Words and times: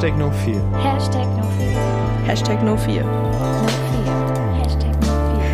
Hashtag 0.00 0.16
no 0.16 0.30
fear. 0.30 0.62
Hashtag 0.80 1.28
no 1.36 1.44
fear. 1.58 1.76
Hashtag 2.24 2.64
no 2.64 2.74
fear. 2.78 3.04
No 3.04 3.68
fear. 3.68 4.16
Hashtag 4.56 4.96
no 5.04 5.12
fear. 5.28 5.52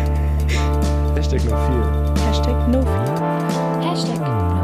Hashtag 1.17 1.43
no 1.43 1.57
fear. 1.67 1.85
Hashtag 3.83 4.19
no 4.23 4.39
fear. 4.47 4.63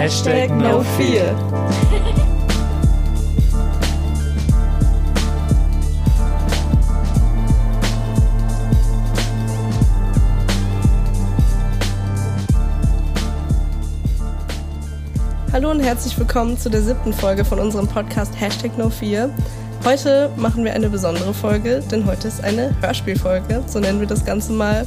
Hashtag 0.00 0.48
no 0.56 0.80
fear. 0.80 1.20
Hashtag 1.20 1.68
no 1.68 2.00
fear. 2.00 2.09
Hallo 15.60 15.72
und 15.72 15.80
herzlich 15.80 16.18
willkommen 16.18 16.56
zu 16.56 16.70
der 16.70 16.80
siebten 16.80 17.12
Folge 17.12 17.44
von 17.44 17.58
unserem 17.58 17.86
Podcast 17.86 18.32
Hashtag 18.40 18.78
no 18.78 18.88
fear. 18.88 19.28
Heute 19.84 20.30
machen 20.36 20.64
wir 20.64 20.72
eine 20.72 20.88
besondere 20.88 21.34
Folge, 21.34 21.82
denn 21.90 22.06
heute 22.06 22.28
ist 22.28 22.42
eine 22.42 22.74
Hörspielfolge, 22.80 23.62
so 23.66 23.78
nennen 23.78 24.00
wir 24.00 24.06
das 24.06 24.24
Ganze 24.24 24.54
mal. 24.54 24.86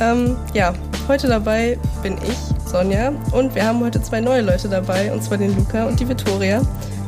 Ähm, 0.00 0.36
ja, 0.52 0.74
heute 1.08 1.26
dabei 1.26 1.78
bin 2.02 2.18
ich, 2.18 2.36
Sonja, 2.70 3.14
und 3.32 3.54
wir 3.54 3.64
haben 3.64 3.80
heute 3.80 4.02
zwei 4.02 4.20
neue 4.20 4.42
Leute 4.42 4.68
dabei, 4.68 5.10
und 5.10 5.24
zwar 5.24 5.38
den 5.38 5.56
Luca 5.56 5.86
und 5.86 5.98
die 5.98 6.06
Victoria. 6.06 6.60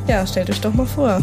Ja, 0.07 0.25
stellt 0.25 0.49
euch 0.49 0.61
doch 0.61 0.73
mal 0.73 0.87
vor. 0.87 1.21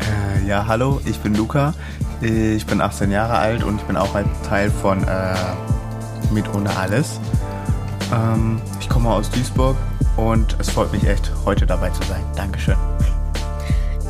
Äh, 0.00 0.48
ja, 0.48 0.66
hallo, 0.66 0.98
ich 1.04 1.18
bin 1.18 1.34
Luca. 1.34 1.74
Ich 2.22 2.64
bin 2.64 2.80
18 2.80 3.10
Jahre 3.10 3.34
alt 3.34 3.64
und 3.64 3.76
ich 3.76 3.82
bin 3.82 3.98
auch 3.98 4.14
ein 4.14 4.30
Teil 4.48 4.70
von 4.70 5.06
äh, 5.06 5.34
Mit 6.32 6.46
ohne 6.54 6.74
alles. 6.74 7.20
Ähm, 8.10 8.62
ich 8.80 8.88
komme 8.88 9.10
aus 9.10 9.28
Duisburg 9.28 9.76
und 10.16 10.56
es 10.58 10.70
freut 10.70 10.92
mich 10.92 11.04
echt, 11.06 11.30
heute 11.44 11.66
dabei 11.66 11.90
zu 11.90 12.02
sein. 12.04 12.24
Dankeschön. 12.36 12.76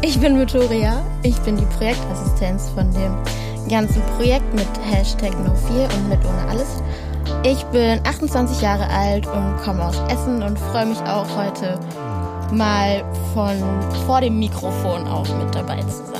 Ich 0.03 0.19
bin 0.19 0.39
Victoria, 0.39 1.05
ich 1.22 1.39
bin 1.41 1.56
die 1.56 1.67
Projektassistenz 1.77 2.70
von 2.70 2.91
dem 2.92 3.17
ganzen 3.69 4.03
Projekt 4.17 4.53
mit 4.53 4.69
Hashtag 4.84 5.33
No4 5.33 5.84
und 5.95 6.08
mit 6.08 6.19
ohne 6.25 6.48
alles. 6.50 6.83
Ich 7.45 7.62
bin 7.67 8.00
28 8.05 8.61
Jahre 8.61 8.89
alt 8.89 9.27
und 9.27 9.56
komme 9.58 9.84
aus 9.84 9.98
Essen 10.08 10.42
und 10.42 10.58
freue 10.58 10.86
mich 10.86 11.00
auch 11.03 11.27
heute 11.36 11.78
mal 12.53 13.05
von 13.33 13.56
vor 14.06 14.20
dem 14.20 14.39
Mikrofon 14.39 15.06
auch 15.06 15.28
mit 15.39 15.55
dabei 15.55 15.80
zu 15.83 16.05
sein. 16.05 16.12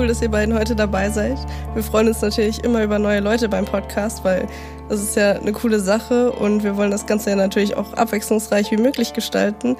Cool, 0.00 0.08
dass 0.08 0.22
ihr 0.22 0.30
beiden 0.30 0.58
heute 0.58 0.74
dabei 0.74 1.10
seid. 1.10 1.36
Wir 1.74 1.82
freuen 1.82 2.08
uns 2.08 2.22
natürlich 2.22 2.64
immer 2.64 2.82
über 2.82 2.98
neue 2.98 3.20
Leute 3.20 3.50
beim 3.50 3.66
Podcast, 3.66 4.24
weil 4.24 4.48
das 4.88 5.02
ist 5.02 5.14
ja 5.14 5.32
eine 5.32 5.52
coole 5.52 5.78
Sache 5.78 6.32
und 6.32 6.64
wir 6.64 6.78
wollen 6.78 6.90
das 6.90 7.04
Ganze 7.04 7.28
ja 7.28 7.36
natürlich 7.36 7.76
auch 7.76 7.92
abwechslungsreich 7.92 8.70
wie 8.70 8.78
möglich 8.78 9.12
gestalten. 9.12 9.76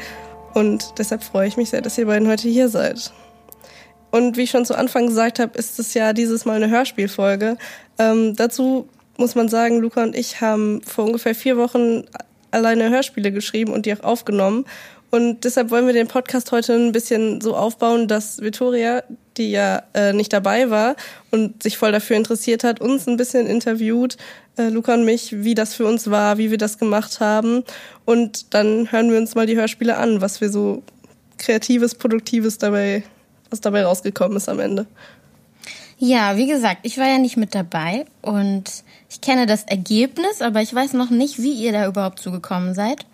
Und 0.52 0.98
deshalb 0.98 1.24
freue 1.24 1.48
ich 1.48 1.56
mich 1.56 1.70
sehr, 1.70 1.80
dass 1.80 1.96
ihr 1.96 2.04
beiden 2.04 2.28
heute 2.28 2.48
hier 2.48 2.68
seid. 2.68 3.14
Und 4.10 4.36
wie 4.36 4.42
ich 4.42 4.50
schon 4.50 4.66
zu 4.66 4.76
Anfang 4.76 5.06
gesagt 5.06 5.38
habe, 5.38 5.56
ist 5.56 5.78
es 5.78 5.94
ja 5.94 6.12
dieses 6.12 6.44
Mal 6.44 6.62
eine 6.62 6.68
Hörspielfolge. 6.68 7.56
Ähm, 7.98 8.36
dazu 8.36 8.88
muss 9.16 9.34
man 9.34 9.48
sagen, 9.48 9.78
Luca 9.78 10.02
und 10.02 10.14
ich 10.14 10.42
haben 10.42 10.82
vor 10.82 11.06
ungefähr 11.06 11.34
vier 11.34 11.56
Wochen 11.56 12.02
alleine 12.50 12.90
Hörspiele 12.90 13.32
geschrieben 13.32 13.72
und 13.72 13.86
die 13.86 13.94
auch 13.94 14.04
aufgenommen. 14.04 14.66
Und 15.10 15.44
deshalb 15.44 15.70
wollen 15.70 15.86
wir 15.86 15.94
den 15.94 16.08
Podcast 16.08 16.52
heute 16.52 16.74
ein 16.74 16.92
bisschen 16.92 17.40
so 17.40 17.56
aufbauen, 17.56 18.06
dass 18.06 18.42
Victoria, 18.42 19.02
die 19.40 19.50
ja 19.50 19.82
äh, 19.94 20.12
nicht 20.12 20.32
dabei 20.32 20.70
war 20.70 20.94
und 21.30 21.62
sich 21.62 21.78
voll 21.78 21.92
dafür 21.92 22.16
interessiert 22.16 22.62
hat, 22.62 22.80
uns 22.80 23.08
ein 23.08 23.16
bisschen 23.16 23.46
interviewt, 23.46 24.16
äh, 24.56 24.68
Luca 24.68 24.94
und 24.94 25.04
mich, 25.04 25.42
wie 25.42 25.54
das 25.54 25.74
für 25.74 25.86
uns 25.86 26.10
war, 26.10 26.38
wie 26.38 26.50
wir 26.50 26.58
das 26.58 26.78
gemacht 26.78 27.20
haben. 27.20 27.64
Und 28.04 28.54
dann 28.54 28.92
hören 28.92 29.10
wir 29.10 29.18
uns 29.18 29.34
mal 29.34 29.46
die 29.46 29.56
Hörspiele 29.56 29.96
an, 29.96 30.20
was 30.20 30.40
wir 30.40 30.50
so 30.50 30.82
kreatives, 31.38 31.94
produktives 31.94 32.58
dabei, 32.58 33.02
was 33.48 33.60
dabei 33.60 33.84
rausgekommen 33.84 34.36
ist 34.36 34.48
am 34.48 34.60
Ende. 34.60 34.86
Ja, 35.98 36.36
wie 36.36 36.46
gesagt, 36.46 36.80
ich 36.82 36.98
war 36.98 37.08
ja 37.08 37.18
nicht 37.18 37.36
mit 37.36 37.54
dabei 37.54 38.06
und 38.22 38.64
ich 39.10 39.20
kenne 39.20 39.46
das 39.46 39.64
Ergebnis, 39.64 40.40
aber 40.40 40.62
ich 40.62 40.74
weiß 40.74 40.92
noch 40.94 41.10
nicht, 41.10 41.42
wie 41.42 41.52
ihr 41.52 41.72
da 41.72 41.86
überhaupt 41.86 42.20
zugekommen 42.20 42.74
seid. 42.74 43.04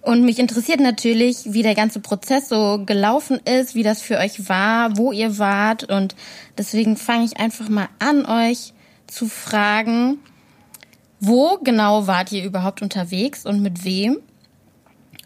Und 0.00 0.24
mich 0.24 0.38
interessiert 0.38 0.80
natürlich, 0.80 1.52
wie 1.52 1.62
der 1.62 1.74
ganze 1.74 2.00
Prozess 2.00 2.48
so 2.48 2.82
gelaufen 2.84 3.40
ist, 3.44 3.74
wie 3.74 3.82
das 3.82 4.00
für 4.00 4.18
euch 4.18 4.48
war, 4.48 4.96
wo 4.96 5.12
ihr 5.12 5.38
wart. 5.38 5.84
Und 5.84 6.14
deswegen 6.56 6.96
fange 6.96 7.24
ich 7.24 7.38
einfach 7.38 7.68
mal 7.68 7.88
an, 7.98 8.24
euch 8.24 8.72
zu 9.06 9.28
fragen, 9.28 10.18
wo 11.20 11.58
genau 11.58 12.06
wart 12.06 12.32
ihr 12.32 12.44
überhaupt 12.44 12.80
unterwegs 12.80 13.44
und 13.44 13.60
mit 13.60 13.84
wem? 13.84 14.18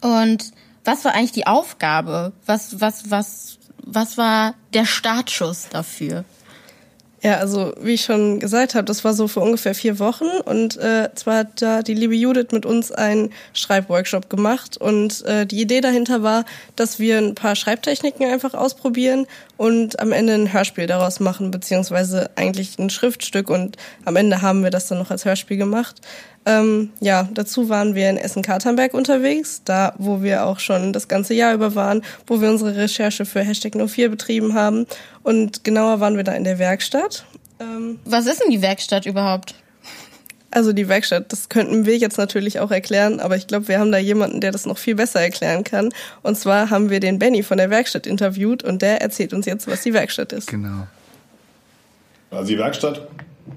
Und 0.01 0.53
was 0.85 1.05
war 1.05 1.15
eigentlich 1.15 1.33
die 1.33 1.47
Aufgabe? 1.47 2.33
Was, 2.47 2.81
was, 2.81 3.11
was, 3.11 3.59
was 3.85 4.17
war 4.19 4.55
der 4.73 4.87
Startschuss 4.87 5.69
dafür? 5.71 6.25
Ja, 7.25 7.39
also 7.39 7.73
wie 7.81 7.93
ich 7.93 8.03
schon 8.03 8.41
gesagt 8.41 8.75
habe, 8.75 8.85
das 8.85 9.05
war 9.05 9.15
so 9.15 9.29
vor 9.29 9.45
ungefähr 9.45 9.77
vier 9.77 10.01
Wochen 10.01 10.27
und 10.45 10.77
äh, 10.79 11.09
zwar 11.15 11.37
hat 11.37 11.63
da 11.63 11.83
die 11.83 11.95
liebe 11.95 12.17
Judith 12.17 12.49
mit 12.51 12.67
uns 12.67 12.91
einen 12.91 13.31
Schreibworkshop 13.55 14.29
gemacht 14.29 14.77
und 14.77 15.25
äh, 15.27 15.47
die 15.47 15.61
Idee 15.61 15.81
dahinter 15.81 16.25
war, 16.25 16.45
dass 16.75 16.99
wir 16.99 17.19
ein 17.19 17.37
paar 17.37 17.55
Schreibtechniken 17.55 18.27
einfach 18.27 18.55
ausprobieren 18.55 19.29
und 19.57 20.01
am 20.01 20.11
Ende 20.11 20.35
ein 20.35 20.53
Hörspiel 20.53 20.89
daraus 20.89 21.21
machen, 21.21 21.53
beziehungsweise 21.53 22.29
eigentlich 22.35 22.77
ein 22.81 22.91
Schriftstück 22.91 23.51
und 23.51 23.77
am 24.05 24.17
Ende 24.17 24.43
haben 24.43 24.65
wir 24.65 24.71
das 24.71 24.89
dann 24.89 24.99
noch 24.99 25.13
als 25.13 25.25
Hörspiel 25.25 25.59
gemacht. 25.59 26.01
Ähm, 26.45 26.91
ja, 27.01 27.29
dazu 27.33 27.69
waren 27.69 27.95
wir 27.95 28.11
in 28.11 28.17
Essen-Katernberg 28.17 28.95
unterwegs, 28.95 29.63
da 29.65 29.95
wo 29.99 30.23
wir 30.23 30.45
auch 30.45 30.59
schon 30.59 30.93
das 30.93 31.07
ganze 31.07 31.35
Jahr 31.35 31.55
über 31.55 31.75
waren, 31.75 32.03
wo 32.27 32.41
wir 32.41 32.51
unsere 32.51 32.77
Recherche 32.77 33.25
für 33.25 33.41
Hashtag 33.41 33.75
No4 33.75 34.09
betrieben 34.09 34.55
haben. 34.55 34.87
Und 35.23 35.63
genauer 35.63 36.01
waren 36.01 36.17
wir 36.17 36.25
da 36.25 36.33
in 36.33 36.45
der 36.45 36.59
Werkstatt. 36.59 37.25
Ähm, 37.61 38.01
Was 38.05 38.27
ist 38.27 38.43
denn 38.43 38.51
die 38.51 38.63
Werkstatt 38.63 39.07
überhaupt? 39.07 39.55
also 40.53 40.73
die 40.73 40.89
Werkstatt, 40.89 41.33
das 41.33 41.49
könnten 41.49 41.87
wir 41.87 41.97
jetzt 41.97 42.19
natürlich 42.19 42.61
auch 42.61 42.71
erklären, 42.71 43.21
aber 43.21 43.37
ich 43.37 43.47
glaube, 43.47 43.69
wir 43.69 43.79
haben 43.79 43.91
da 43.91 43.99
jemanden, 43.99 44.41
der 44.41 44.53
das 44.53 44.67
noch 44.67 44.79
viel 44.79 44.95
besser 44.95 45.21
erklären 45.21 45.65
kann. 45.65 45.91
Und 46.23 46.37
zwar 46.37 46.71
haben 46.71 46.91
wir 46.91 47.01
den 47.01 47.19
Benny 47.19 47.43
von 47.43 47.57
der 47.57 47.71
Werkstatt 47.71 48.07
interviewt 48.07 48.63
und 48.63 48.83
der 48.83 49.01
erzählt 49.01 49.33
uns 49.33 49.47
jetzt, 49.47 49.67
was 49.67 49.83
die 49.83 49.95
Werkstatt 49.95 50.33
ist. 50.33 50.49
Genau. 50.49 50.87
Also 52.31 52.49
die 52.49 52.59
Werkstatt 52.59 53.09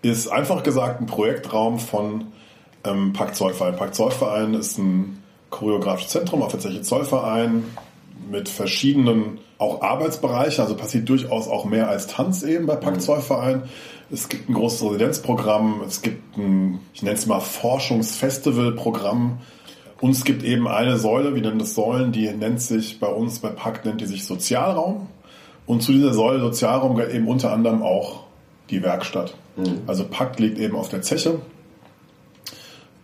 ist 0.01 0.28
einfach 0.28 0.63
gesagt 0.63 1.01
ein 1.01 1.06
Projektraum 1.06 1.79
von 1.79 2.25
ähm, 2.85 3.13
Pakt 3.13 3.35
Zollverein. 3.35 3.75
Pakt 3.75 3.96
Zollverein 3.96 4.53
ist 4.53 4.78
ein 4.78 5.23
choreografisches 5.50 6.12
Zentrum 6.12 6.41
auf 6.41 6.57
Zeche 6.57 6.81
Zollverein 6.81 7.63
mit 8.29 8.50
verschiedenen 8.50 9.40
auch 9.57 9.81
Arbeitsbereichen, 9.81 10.62
also 10.62 10.75
passiert 10.75 11.07
durchaus 11.07 11.47
auch 11.47 11.66
mehr 11.66 11.88
als 11.88 12.07
Tanz 12.07 12.44
eben 12.44 12.66
bei 12.66 12.75
Pakt 12.75 13.01
Zollverein. 13.01 13.63
Es 14.12 14.28
gibt 14.28 14.50
ein 14.50 14.53
großes 14.53 14.84
Residenzprogramm, 14.84 15.81
es 15.88 16.01
gibt 16.01 16.38
ein, 16.38 16.80
ich 16.94 17.04
nenne 17.04 17.15
es 17.15 17.25
mal 17.25 17.39
Forschungsfestivalprogramm. 17.39 19.39
Und 20.01 20.12
es 20.12 20.25
gibt 20.25 20.44
eben 20.44 20.68
eine 20.68 20.98
Säule, 20.98 21.36
wir 21.36 21.42
nennen 21.42 21.60
das 21.60 21.74
Säulen, 21.74 22.12
die 22.12 22.30
nennt 22.30 22.62
sich 22.62 23.00
bei 23.00 23.07
uns 23.07 23.39
bei 23.39 23.50
Pakt 23.50 23.86
nennt 23.86 24.01
die 24.01 24.06
sich 24.06 24.25
Sozialraum. 24.25 25.07
Und 25.65 25.81
zu 25.81 25.94
dieser 25.94 26.13
Säule 26.13 26.42
Sozialraum 26.42 26.95
gehört 26.95 27.13
eben 27.13 27.27
unter 27.27 27.54
anderem 27.54 27.81
auch 27.81 28.24
die 28.69 28.83
Werkstatt. 28.83 29.36
Also 29.88 30.04
Pakt 30.04 30.39
liegt 30.39 30.60
eben 30.60 30.75
auf 30.75 30.89
der 30.89 31.01
Zeche 31.01 31.39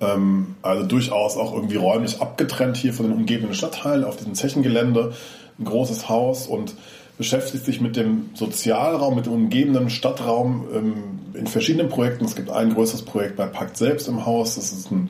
ähm, 0.02 0.56
also 0.62 0.86
durchaus 0.86 1.38
auch 1.38 1.54
irgendwie 1.54 1.78
räumlich 1.78 2.22
abgetrennt 2.22 2.76
hier 2.76 2.94
von 2.94 3.08
den 3.08 3.16
umgebenden 3.16 3.56
Stadtteilen 3.56 4.04
auf 4.04 4.18
diesem 4.18 4.34
Zechengelände. 4.34 5.14
Ein 5.60 5.66
großes 5.66 6.10
Haus 6.10 6.48
und 6.48 6.74
beschäftigt 7.18 7.66
sich 7.66 7.82
mit 7.82 7.96
dem 7.96 8.32
Sozialraum, 8.34 9.16
mit 9.16 9.28
dem 9.28 9.34
umgebenden 9.34 9.90
Stadtraum 9.92 10.66
ähm, 10.74 10.94
in 11.36 11.46
verschiedenen 11.46 11.90
Projekten. 11.90 12.26
Es 12.26 12.36
gibt 12.36 12.50
ein 12.50 12.74
größeres 12.74 13.04
Projekt 13.04 13.36
bei 13.38 13.46
Pakt 13.46 13.78
selbst 13.78 14.08
im 14.08 14.26
Haus. 14.26 14.56
Das 14.56 14.74
ist 14.74 14.92
ein 14.92 15.10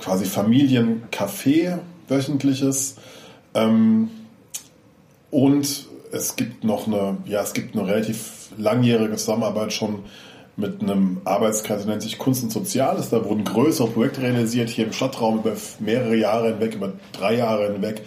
quasi 0.00 0.24
Familiencafé 0.24 1.78
wöchentliches. 2.08 2.96
Ähm, 3.54 4.10
und 5.30 5.86
es 6.12 6.36
gibt 6.36 6.64
noch 6.64 6.86
eine, 6.86 7.18
ja, 7.26 7.42
es 7.42 7.52
gibt 7.52 7.76
eine 7.76 7.86
relativ 7.86 8.50
langjährige 8.58 9.16
Zusammenarbeit 9.16 9.72
schon 9.72 10.00
mit 10.56 10.80
einem 10.80 11.20
Arbeitskreis, 11.24 11.82
der 11.82 11.90
nennt 11.90 12.02
sich 12.02 12.18
Kunst 12.18 12.42
und 12.42 12.50
Soziales. 12.50 13.10
Da 13.10 13.24
wurden 13.24 13.44
größere 13.44 13.88
Projekte 13.88 14.22
realisiert, 14.22 14.70
hier 14.70 14.86
im 14.86 14.92
Stadtraum 14.92 15.38
über 15.40 15.52
mehrere 15.80 16.16
Jahre 16.16 16.48
hinweg, 16.48 16.74
über 16.74 16.92
drei 17.12 17.34
Jahre 17.34 17.72
hinweg. 17.72 18.02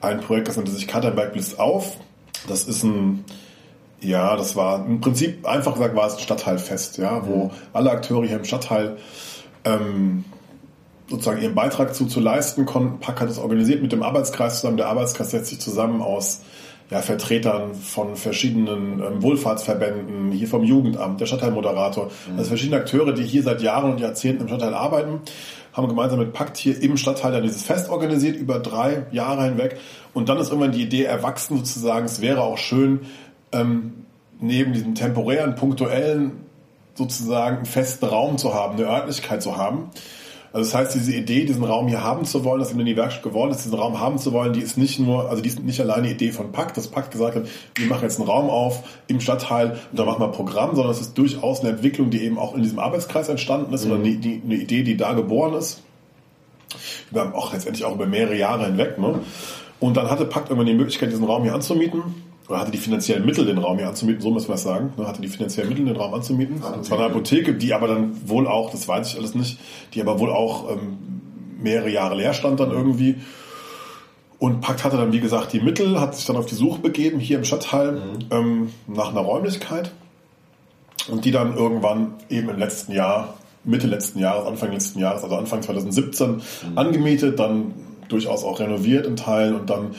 Ein 0.00 0.20
Projekt, 0.20 0.48
das 0.48 0.56
nannte 0.56 0.72
sich 0.72 0.88
Katterberg 0.88 1.32
bläst 1.32 1.58
auf. 1.60 1.96
Das 2.48 2.64
ist 2.64 2.82
ein 2.82 3.24
Ja, 4.00 4.36
das 4.36 4.56
war 4.56 4.84
im 4.84 5.00
Prinzip, 5.00 5.46
einfach 5.46 5.74
gesagt, 5.74 5.96
war 5.96 6.06
es 6.06 6.14
ein 6.14 6.20
Stadtteilfest, 6.20 6.98
ja, 6.98 7.26
wo 7.26 7.50
alle 7.72 7.90
Akteure 7.90 8.26
hier 8.26 8.36
im 8.36 8.44
Stadtteil 8.44 8.98
ähm, 9.64 10.24
sozusagen 11.08 11.40
ihren 11.40 11.54
Beitrag 11.54 11.94
zu, 11.94 12.06
zu 12.06 12.20
leisten 12.20 12.66
konnten. 12.66 13.00
Pack 13.00 13.20
hat 13.20 13.30
es 13.30 13.38
organisiert 13.38 13.80
mit 13.80 13.92
dem 13.92 14.02
Arbeitskreis 14.02 14.60
zusammen. 14.60 14.76
Der 14.76 14.88
Arbeitskreis 14.88 15.30
setzt 15.30 15.50
sich 15.50 15.60
zusammen 15.60 16.02
aus 16.02 16.42
ja, 16.90 17.02
Vertretern 17.02 17.74
von 17.74 18.16
verschiedenen 18.16 19.00
ähm, 19.00 19.22
Wohlfahrtsverbänden, 19.22 20.30
hier 20.30 20.48
vom 20.48 20.62
Jugendamt, 20.62 21.20
der 21.20 21.26
Stadtteilmoderator, 21.26 22.10
also 22.36 22.48
verschiedene 22.48 22.80
Akteure, 22.80 23.12
die 23.12 23.24
hier 23.24 23.42
seit 23.42 23.60
Jahren 23.60 23.92
und 23.92 24.00
Jahrzehnten 24.00 24.42
im 24.42 24.48
Stadtteil 24.48 24.74
arbeiten, 24.74 25.20
haben 25.72 25.88
gemeinsam 25.88 26.18
mit 26.18 26.32
Pakt 26.32 26.56
hier 26.56 26.80
im 26.80 26.96
Stadtteil 26.96 27.32
dann 27.32 27.42
dieses 27.42 27.62
Fest 27.62 27.90
organisiert 27.90 28.36
über 28.36 28.60
drei 28.60 29.06
Jahre 29.10 29.44
hinweg. 29.44 29.78
Und 30.14 30.28
dann 30.28 30.38
ist 30.38 30.48
irgendwann 30.48 30.72
die 30.72 30.82
Idee 30.82 31.04
erwachsen 31.04 31.58
sozusagen, 31.58 32.06
es 32.06 32.20
wäre 32.20 32.42
auch 32.42 32.56
schön, 32.56 33.00
ähm, 33.52 34.06
neben 34.40 34.72
diesem 34.72 34.94
temporären, 34.94 35.54
punktuellen 35.54 36.32
sozusagen 36.94 37.58
einen 37.58 37.66
festen 37.66 38.06
Raum 38.06 38.38
zu 38.38 38.54
haben, 38.54 38.76
eine 38.76 38.86
Örtlichkeit 38.86 39.42
zu 39.42 39.56
haben. 39.56 39.90
Also 40.56 40.70
das 40.70 40.74
heißt, 40.74 40.94
diese 40.94 41.12
Idee, 41.12 41.44
diesen 41.44 41.64
Raum 41.64 41.86
hier 41.86 42.02
haben 42.02 42.24
zu 42.24 42.42
wollen, 42.42 42.60
dass 42.60 42.72
in 42.72 42.82
die 42.82 42.96
Werkstatt 42.96 43.22
geworden 43.22 43.50
ist, 43.50 43.66
diesen 43.66 43.74
Raum 43.74 44.00
haben 44.00 44.16
zu 44.16 44.32
wollen, 44.32 44.54
die 44.54 44.60
ist 44.60 44.78
nicht 44.78 44.98
nur, 44.98 45.28
also 45.28 45.42
die 45.42 45.50
ist 45.50 45.62
nicht 45.62 45.78
alleine 45.82 46.10
Idee 46.10 46.32
von 46.32 46.50
Pakt, 46.50 46.78
dass 46.78 46.88
Pakt 46.88 47.10
gesagt 47.10 47.36
hat, 47.36 47.44
wir 47.74 47.86
machen 47.88 48.04
jetzt 48.04 48.18
einen 48.18 48.26
Raum 48.26 48.48
auf 48.48 48.82
im 49.06 49.20
Stadtteil 49.20 49.78
und 49.90 49.98
da 49.98 50.06
machen 50.06 50.18
wir 50.18 50.28
ein 50.28 50.32
Programm, 50.32 50.74
sondern 50.74 50.92
es 50.92 51.02
ist 51.02 51.18
durchaus 51.18 51.60
eine 51.60 51.68
Entwicklung, 51.68 52.08
die 52.08 52.22
eben 52.22 52.38
auch 52.38 52.54
in 52.54 52.62
diesem 52.62 52.78
Arbeitskreis 52.78 53.28
entstanden 53.28 53.74
ist 53.74 53.84
oder 53.84 53.96
eine, 53.96 54.16
die, 54.16 54.40
eine 54.42 54.54
Idee, 54.54 54.82
die 54.82 54.96
da 54.96 55.12
geboren 55.12 55.52
ist. 55.52 55.82
Über, 57.10 57.34
auch 57.34 57.52
letztendlich 57.52 57.84
auch 57.84 57.94
über 57.94 58.06
mehrere 58.06 58.38
Jahre 58.38 58.64
hinweg. 58.64 58.96
Ne? 58.96 59.20
Und 59.78 59.98
dann 59.98 60.08
hatte 60.08 60.24
Pakt 60.24 60.48
irgendwann 60.48 60.68
die 60.68 60.72
Möglichkeit, 60.72 61.12
diesen 61.12 61.26
Raum 61.26 61.42
hier 61.42 61.52
anzumieten 61.52 62.02
oder 62.48 62.60
hatte 62.60 62.70
die 62.70 62.78
finanziellen 62.78 63.26
Mittel, 63.26 63.44
den 63.44 63.58
Raum 63.58 63.78
hier 63.78 63.88
anzumieten, 63.88 64.20
so 64.20 64.30
müssen 64.30 64.48
wir 64.48 64.54
es 64.54 64.62
sagen, 64.62 64.92
ne, 64.96 65.06
hatte 65.06 65.20
die 65.20 65.28
finanziellen 65.28 65.68
Mittel, 65.68 65.84
den 65.84 65.96
Raum 65.96 66.14
anzumieten. 66.14 66.62
Es 66.80 66.90
war 66.90 66.98
eine 66.98 67.08
Apotheke, 67.08 67.54
die 67.54 67.74
aber 67.74 67.88
dann 67.88 68.28
wohl 68.28 68.46
auch, 68.46 68.70
das 68.70 68.86
weiß 68.86 69.08
ich 69.08 69.18
alles 69.18 69.34
nicht, 69.34 69.58
die 69.94 70.00
aber 70.00 70.20
wohl 70.20 70.30
auch 70.30 70.70
ähm, 70.70 70.98
mehrere 71.60 71.90
Jahre 71.90 72.16
leer 72.16 72.34
stand 72.34 72.60
dann 72.60 72.70
irgendwie. 72.70 73.16
Und 74.38 74.60
Pakt 74.60 74.84
hatte 74.84 74.96
dann, 74.96 75.12
wie 75.12 75.20
gesagt, 75.20 75.52
die 75.52 75.60
Mittel, 75.60 75.98
hat 75.98 76.14
sich 76.14 76.26
dann 76.26 76.36
auf 76.36 76.46
die 76.46 76.54
Suche 76.54 76.80
begeben, 76.80 77.18
hier 77.18 77.38
im 77.38 77.44
Stadtteil, 77.44 78.00
ähm, 78.30 78.70
nach 78.86 79.08
einer 79.08 79.20
Räumlichkeit. 79.20 79.92
Und 81.08 81.24
die 81.24 81.30
dann 81.30 81.56
irgendwann 81.56 82.14
eben 82.28 82.48
im 82.48 82.58
letzten 82.58 82.92
Jahr, 82.92 83.34
Mitte 83.64 83.86
letzten 83.86 84.18
Jahres, 84.18 84.46
Anfang 84.46 84.72
letzten 84.72 84.98
Jahres, 84.98 85.22
also 85.22 85.36
Anfang 85.36 85.62
2017 85.62 86.42
angemietet, 86.74 87.38
dann 87.38 87.74
durchaus 88.08 88.44
auch 88.44 88.60
renoviert 88.60 89.06
in 89.06 89.16
Teilen 89.16 89.54
und 89.54 89.70
dann 89.70 89.94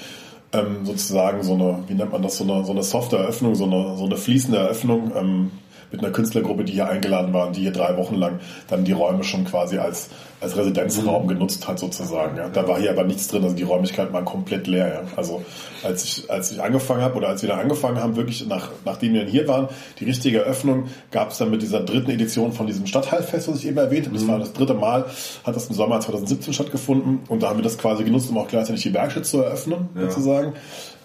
ähm, 0.54 0.86
sozusagen 0.86 1.44
so 1.44 1.54
eine, 1.54 1.84
wie 1.88 1.94
nennt 1.94 2.12
man 2.12 2.22
das, 2.22 2.38
so 2.38 2.44
eine, 2.44 2.64
so 2.64 2.72
eine 2.72 2.84
softe 2.84 3.18
Eröffnung, 3.18 3.56
so 3.56 3.66
eine, 3.66 3.98
so 3.98 4.06
eine 4.06 4.18
fließende 4.18 4.58
Eröffnung 4.58 5.12
ähm, 5.16 5.52
mit 5.92 6.02
einer 6.02 6.12
Künstlergruppe, 6.12 6.64
die 6.64 6.74
hier 6.74 6.90
eingeladen 6.90 7.34
waren, 7.34 7.54
die 7.54 7.62
hier 7.62 7.72
drei 7.72 7.96
Wochen 7.98 8.16
lang 8.16 8.40
dann 8.68 8.84
die 8.84 8.92
Räume 8.92 9.24
schon 9.24 9.46
quasi 9.46 9.78
als, 9.78 10.10
als 10.42 10.58
Residenzraum 10.58 11.28
genutzt 11.28 11.68
hat 11.68 11.80
sozusagen. 11.80 12.38
Ja. 12.38 12.50
Da 12.50 12.68
war 12.68 12.80
hier 12.80 12.92
aber 12.92 13.04
nichts 13.04 13.28
drin, 13.28 13.44
also 13.44 13.56
die 13.56 13.64
Räumlichkeiten 13.64 14.14
waren 14.14 14.26
komplett 14.26 14.68
leer. 14.68 14.88
Ja. 14.88 15.02
Also 15.16 15.44
als 15.84 16.04
ich, 16.04 16.30
als 16.30 16.52
ich 16.52 16.62
angefangen 16.62 17.02
habe 17.02 17.16
oder 17.16 17.30
als 17.30 17.42
wir 17.42 17.50
da 17.50 17.58
angefangen 17.58 18.02
haben, 18.02 18.16
wirklich 18.16 18.46
nach, 18.48 18.70
nachdem 18.86 19.14
wir 19.14 19.22
dann 19.22 19.30
hier 19.30 19.48
waren, 19.48 19.70
die 20.00 20.06
richtige 20.06 20.40
Eröffnung 20.40 20.88
gab 21.12 21.32
es 21.32 21.38
dann 21.38 21.52
mit 21.52 21.62
dieser 21.62 21.80
dritten 21.80 22.12
Edition 22.12 22.52
von 22.52 22.68
diesem 22.68 22.86
Stadtteilfest, 22.86 23.48
was 23.48 23.60
ich 23.60 23.68
eben 23.68 23.78
erwähnt 23.78 24.06
habe. 24.06 24.18
Das 24.18 24.28
war 24.28 24.40
das 24.40 24.54
dritte 24.54 24.74
Mal, 24.74 25.06
hat 25.44 25.56
das 25.56 25.68
im 25.68 25.76
Sommer 25.76 26.00
2017 26.00 26.54
stattgefunden 26.54 27.20
und 27.30 27.44
da 27.44 27.50
haben 27.50 27.58
wir 27.58 27.64
das 27.64 27.78
quasi 27.78 28.04
genutzt, 28.04 28.30
um 28.30 28.38
auch 28.38 28.48
gleichzeitig 28.48 28.84
die 28.84 28.94
Werkstatt 28.94 29.26
zu 29.26 29.42
eröffnen, 29.42 29.90
sozusagen. 29.96 30.54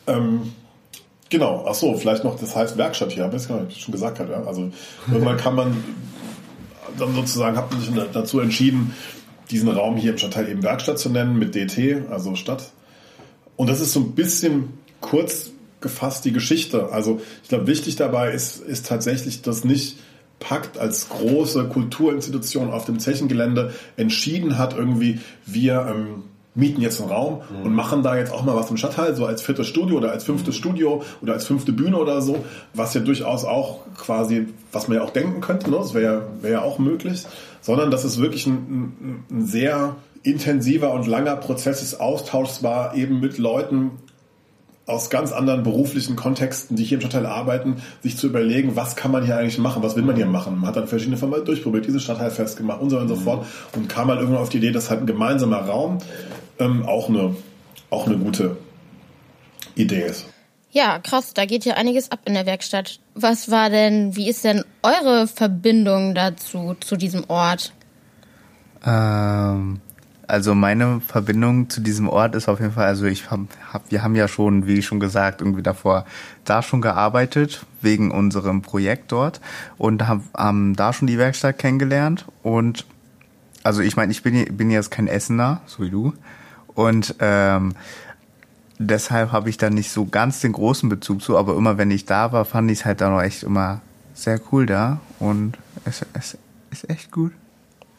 Ähm, 0.06 0.52
Genau, 1.32 1.64
ach 1.66 1.72
so, 1.72 1.96
vielleicht 1.96 2.24
noch, 2.24 2.38
das 2.38 2.54
heißt 2.54 2.76
Werkstatt 2.76 3.12
hier, 3.12 3.24
habe 3.24 3.36
ich 3.36 3.46
schon 3.80 3.90
gesagt 3.90 4.18
ja. 4.18 4.44
Also 4.44 4.70
irgendwann 5.10 5.38
kann 5.38 5.54
man 5.54 5.82
dann 6.98 7.14
sozusagen, 7.14 7.56
hat 7.56 7.72
man 7.72 7.80
sich 7.80 7.90
dazu 8.12 8.38
entschieden, 8.40 8.94
diesen 9.50 9.70
Raum 9.70 9.96
hier 9.96 10.10
im 10.10 10.18
Stadtteil 10.18 10.50
eben 10.50 10.62
Werkstatt 10.62 10.98
zu 10.98 11.08
nennen 11.08 11.38
mit 11.38 11.54
DT, 11.54 12.10
also 12.10 12.34
Stadt. 12.34 12.72
Und 13.56 13.70
das 13.70 13.80
ist 13.80 13.94
so 13.94 14.00
ein 14.00 14.12
bisschen 14.12 14.74
kurz 15.00 15.52
gefasst 15.80 16.26
die 16.26 16.32
Geschichte. 16.32 16.90
Also 16.92 17.22
ich 17.42 17.48
glaube, 17.48 17.66
wichtig 17.66 17.96
dabei 17.96 18.32
ist, 18.32 18.60
ist 18.60 18.84
tatsächlich, 18.84 19.40
dass 19.40 19.64
nicht 19.64 19.96
Pakt 20.38 20.76
als 20.76 21.08
große 21.08 21.64
Kulturinstitution 21.68 22.70
auf 22.70 22.84
dem 22.84 22.98
Zechengelände 22.98 23.72
entschieden 23.96 24.58
hat, 24.58 24.76
irgendwie 24.76 25.20
wir 25.46 25.94
ähm, 25.94 26.24
mieten 26.54 26.80
jetzt 26.82 27.00
einen 27.00 27.10
Raum 27.10 27.40
Mhm. 27.50 27.66
und 27.66 27.74
machen 27.74 28.02
da 28.02 28.16
jetzt 28.16 28.32
auch 28.32 28.42
mal 28.44 28.54
was 28.54 28.70
im 28.70 28.76
Stadtteil, 28.76 29.14
so 29.16 29.24
als 29.24 29.40
viertes 29.42 29.66
Studio 29.66 29.96
oder 29.96 30.10
als 30.12 30.24
fünftes 30.24 30.54
Studio 30.54 31.02
oder 31.22 31.32
als 31.32 31.46
fünfte 31.46 31.72
Bühne 31.72 31.96
oder 31.96 32.20
so, 32.20 32.44
was 32.74 32.92
ja 32.94 33.00
durchaus 33.00 33.44
auch 33.44 33.80
quasi, 33.96 34.48
was 34.70 34.88
man 34.88 34.98
ja 34.98 35.04
auch 35.04 35.10
denken 35.10 35.40
könnte, 35.40 35.70
ne? 35.70 35.76
das 35.78 35.94
wäre 35.94 36.04
ja, 36.04 36.22
wäre 36.42 36.52
ja 36.54 36.62
auch 36.62 36.78
möglich, 36.78 37.24
sondern 37.62 37.90
dass 37.90 38.04
es 38.04 38.18
wirklich 38.20 38.46
ein, 38.46 38.52
ein, 38.52 39.24
ein 39.38 39.46
sehr 39.46 39.96
intensiver 40.22 40.92
und 40.92 41.06
langer 41.06 41.36
Prozess 41.36 41.80
des 41.80 41.98
Austauschs 41.98 42.62
war, 42.62 42.94
eben 42.94 43.18
mit 43.20 43.38
Leuten, 43.38 43.92
aus 44.86 45.10
ganz 45.10 45.32
anderen 45.32 45.62
beruflichen 45.62 46.16
Kontexten, 46.16 46.76
die 46.76 46.84
hier 46.84 46.96
im 46.96 47.00
Stadtteil 47.00 47.26
arbeiten, 47.26 47.82
sich 48.02 48.16
zu 48.16 48.26
überlegen, 48.26 48.74
was 48.74 48.96
kann 48.96 49.10
man 49.10 49.24
hier 49.24 49.36
eigentlich 49.36 49.58
machen, 49.58 49.82
was 49.82 49.96
will 49.96 50.02
man 50.02 50.16
hier 50.16 50.26
machen. 50.26 50.58
Man 50.58 50.68
hat 50.68 50.76
dann 50.76 50.88
verschiedene 50.88 51.16
Firmen 51.16 51.44
durchprobiert, 51.44 51.86
dieses 51.86 52.02
Stadtteil 52.02 52.30
festgemacht 52.30 52.80
und 52.80 52.90
so 52.90 52.96
weiter 52.96 53.02
und 53.02 53.16
so 53.16 53.16
fort 53.16 53.46
und 53.74 53.88
kam 53.88 54.08
halt 54.08 54.20
irgendwann 54.20 54.42
auf 54.42 54.48
die 54.48 54.58
Idee, 54.58 54.72
dass 54.72 54.90
halt 54.90 55.00
ein 55.00 55.06
gemeinsamer 55.06 55.60
Raum 55.60 55.98
ähm, 56.58 56.84
auch, 56.84 57.08
eine, 57.08 57.36
auch 57.90 58.06
eine 58.06 58.18
gute 58.18 58.56
Idee 59.76 60.02
ist. 60.02 60.26
Ja, 60.72 60.98
krass, 60.98 61.34
da 61.34 61.44
geht 61.44 61.64
ja 61.64 61.74
einiges 61.74 62.10
ab 62.10 62.20
in 62.24 62.34
der 62.34 62.46
Werkstatt. 62.46 62.98
Was 63.14 63.50
war 63.50 63.68
denn, 63.68 64.16
wie 64.16 64.28
ist 64.28 64.42
denn 64.42 64.64
eure 64.82 65.26
Verbindung 65.28 66.14
dazu, 66.14 66.74
zu 66.80 66.96
diesem 66.96 67.24
Ort? 67.28 67.74
Ähm, 68.84 69.80
also 70.26 70.54
meine 70.54 71.00
Verbindung 71.00 71.68
zu 71.68 71.80
diesem 71.80 72.08
Ort 72.08 72.34
ist 72.34 72.48
auf 72.48 72.60
jeden 72.60 72.72
Fall, 72.72 72.86
also 72.86 73.06
ich 73.06 73.30
hab, 73.30 73.40
hab, 73.72 73.90
wir 73.90 74.02
haben 74.02 74.14
ja 74.14 74.28
schon, 74.28 74.66
wie 74.66 74.82
schon 74.82 75.00
gesagt, 75.00 75.40
irgendwie 75.40 75.62
davor 75.62 76.06
da 76.44 76.62
schon 76.62 76.80
gearbeitet, 76.80 77.66
wegen 77.80 78.10
unserem 78.10 78.62
Projekt 78.62 79.12
dort 79.12 79.40
und 79.78 80.06
haben, 80.06 80.28
haben 80.36 80.76
da 80.76 80.92
schon 80.92 81.08
die 81.08 81.18
Werkstatt 81.18 81.58
kennengelernt 81.58 82.26
und 82.42 82.86
also 83.64 83.80
ich 83.80 83.96
meine, 83.96 84.12
ich 84.12 84.22
bin, 84.22 84.56
bin 84.56 84.70
jetzt 84.70 84.90
kein 84.90 85.06
Essener, 85.06 85.60
so 85.66 85.82
wie 85.82 85.90
du 85.90 86.12
und 86.74 87.16
ähm, 87.18 87.74
deshalb 88.78 89.32
habe 89.32 89.50
ich 89.50 89.56
da 89.56 89.70
nicht 89.70 89.90
so 89.90 90.06
ganz 90.06 90.40
den 90.40 90.52
großen 90.52 90.88
Bezug 90.88 91.22
zu, 91.22 91.36
aber 91.36 91.56
immer 91.56 91.78
wenn 91.78 91.90
ich 91.90 92.06
da 92.06 92.32
war, 92.32 92.44
fand 92.44 92.70
ich 92.70 92.80
es 92.80 92.84
halt 92.84 93.00
dann 93.00 93.12
auch 93.12 93.22
echt 93.22 93.42
immer 93.42 93.80
sehr 94.14 94.40
cool 94.50 94.66
da 94.66 95.00
und 95.18 95.58
es, 95.84 96.04
es 96.12 96.38
ist 96.70 96.88
echt 96.88 97.10
gut. 97.10 97.32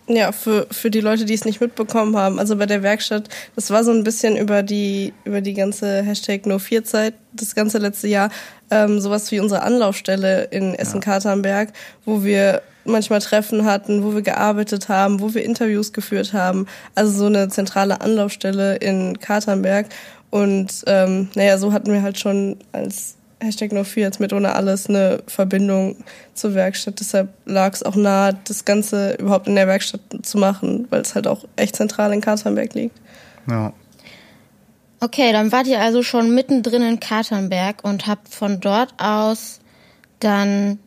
Ja, 0.08 0.34
für, 0.34 0.68
für 0.70 0.92
die 0.92 1.00
Leute, 1.00 1.24
die 1.24 1.34
es 1.34 1.46
nicht 1.46 1.62
mitbekommen 1.62 2.18
haben, 2.18 2.38
also 2.38 2.58
bei 2.58 2.66
der 2.66 2.84
Werkstatt, 2.84 3.30
das 3.56 3.70
war 3.70 3.86
so 3.86 3.92
ein 3.92 4.04
bisschen 4.04 4.36
über 4.36 4.62
die, 4.62 5.14
über 5.24 5.40
die 5.40 5.54
ganze 5.54 6.02
Hashtag 6.02 6.46
No4-Zeit, 6.46 7.14
das 7.32 7.56
ganze 7.56 7.78
letzte 7.78 8.10
Jahr, 8.10 8.30
ähm, 8.70 9.00
sowas 9.00 9.32
wie 9.32 9.40
unsere 9.40 9.62
Anlaufstelle 9.62 10.44
in 10.46 10.76
Essen-Katernberg, 10.76 11.72
wo 12.04 12.24
wir 12.26 12.62
manchmal 12.84 13.22
Treffen 13.22 13.64
hatten, 13.64 14.04
wo 14.04 14.14
wir 14.14 14.22
gearbeitet 14.22 14.90
haben, 14.90 15.22
wo 15.22 15.34
wir 15.34 15.46
Interviews 15.46 15.94
geführt 15.94 16.34
haben. 16.34 16.68
Also 16.96 17.12
so 17.14 17.26
eine 17.28 17.48
zentrale 17.48 18.02
Anlaufstelle 18.02 18.76
in 18.76 19.20
Katernberg. 19.20 19.88
Und 20.32 20.84
ähm, 20.88 21.30
naja, 21.36 21.58
so 21.58 21.72
hatten 21.72 21.94
wir 21.94 22.02
halt 22.02 22.20
schon 22.20 22.58
als 22.74 23.16
Hashtag 23.44 23.72
No4 23.72 24.00
jetzt 24.00 24.20
mit 24.20 24.34
ohne 24.34 24.56
alles 24.56 24.88
eine 24.88 25.22
Verbindung 25.28 25.98
zur 26.34 26.54
Werkstatt. 26.56 27.00
Deshalb 27.00 27.30
lag 27.46 27.74
es 27.74 27.84
auch 27.84 27.96
nahe, 27.96 28.38
das 28.46 28.66
Ganze 28.66 29.14
überhaupt 29.16 29.48
in 29.48 29.56
der 29.56 29.68
Werkstatt 29.68 30.02
zu 30.24 30.38
machen, 30.38 30.88
weil 30.90 31.02
es 31.02 31.16
halt 31.16 31.28
auch 31.28 31.46
echt 31.56 31.76
zentral 31.76 32.14
in 32.14 32.22
Katernberg 32.22 32.74
liegt. 32.74 33.00
Ja. 33.50 33.74
Okay, 35.00 35.34
dann 35.34 35.52
wart 35.52 35.68
ihr 35.68 35.82
also 35.82 36.02
schon 36.02 36.34
mittendrin 36.34 36.82
in 36.82 37.00
Katernberg 37.00 37.84
und 37.84 38.08
habt 38.08 38.30
von 38.30 38.62
dort 38.62 38.94
aus 38.98 39.60
dann 40.20 40.80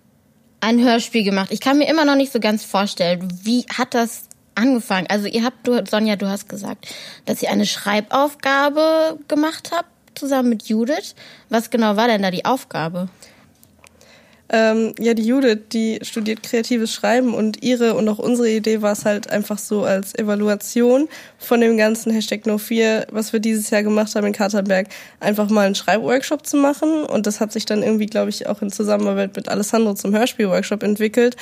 ein 0.60 0.82
Hörspiel 0.82 1.22
gemacht. 1.22 1.48
Ich 1.52 1.60
kann 1.60 1.78
mir 1.78 1.88
immer 1.88 2.04
noch 2.04 2.16
nicht 2.16 2.32
so 2.32 2.40
ganz 2.40 2.64
vorstellen, 2.64 3.28
wie 3.42 3.66
hat 3.76 3.94
das 3.94 4.24
angefangen? 4.54 5.06
Also 5.08 5.26
ihr 5.26 5.44
habt, 5.44 5.68
du, 5.68 5.84
Sonja, 5.86 6.16
du 6.16 6.28
hast 6.28 6.48
gesagt, 6.48 6.88
dass 7.26 7.42
ihr 7.42 7.50
eine 7.50 7.66
Schreibaufgabe 7.66 9.18
gemacht 9.28 9.70
habt, 9.72 9.90
zusammen 10.18 10.48
mit 10.48 10.68
Judith. 10.68 11.14
Was 11.48 11.70
genau 11.70 11.96
war 11.96 12.08
denn 12.08 12.22
da 12.22 12.30
die 12.30 12.44
Aufgabe? 12.44 13.08
Ähm, 14.48 14.94
ja, 15.00 15.14
die 15.14 15.26
Judith, 15.26 15.58
die 15.72 15.98
studiert 16.02 16.42
kreatives 16.42 16.92
Schreiben 16.92 17.34
und 17.34 17.64
ihre 17.64 17.94
und 17.94 18.08
auch 18.08 18.18
unsere 18.18 18.48
Idee 18.48 18.80
war 18.80 18.92
es 18.92 19.04
halt 19.04 19.28
einfach 19.28 19.58
so 19.58 19.82
als 19.82 20.16
Evaluation 20.16 21.08
von 21.38 21.60
dem 21.60 21.76
ganzen 21.76 22.12
Hashtag 22.12 22.46
No4, 22.46 23.06
was 23.10 23.32
wir 23.32 23.40
dieses 23.40 23.70
Jahr 23.70 23.82
gemacht 23.82 24.14
haben 24.14 24.26
in 24.26 24.32
Katernberg, 24.32 24.86
einfach 25.18 25.50
mal 25.50 25.66
einen 25.66 25.74
Schreibworkshop 25.74 26.46
zu 26.46 26.56
machen. 26.56 27.04
Und 27.04 27.26
das 27.26 27.40
hat 27.40 27.52
sich 27.52 27.66
dann 27.66 27.82
irgendwie, 27.82 28.06
glaube 28.06 28.30
ich, 28.30 28.46
auch 28.46 28.62
in 28.62 28.70
Zusammenarbeit 28.70 29.34
mit 29.34 29.48
Alessandro 29.48 29.94
zum 29.94 30.14
Hörspielworkshop 30.14 30.84
entwickelt. 30.84 31.36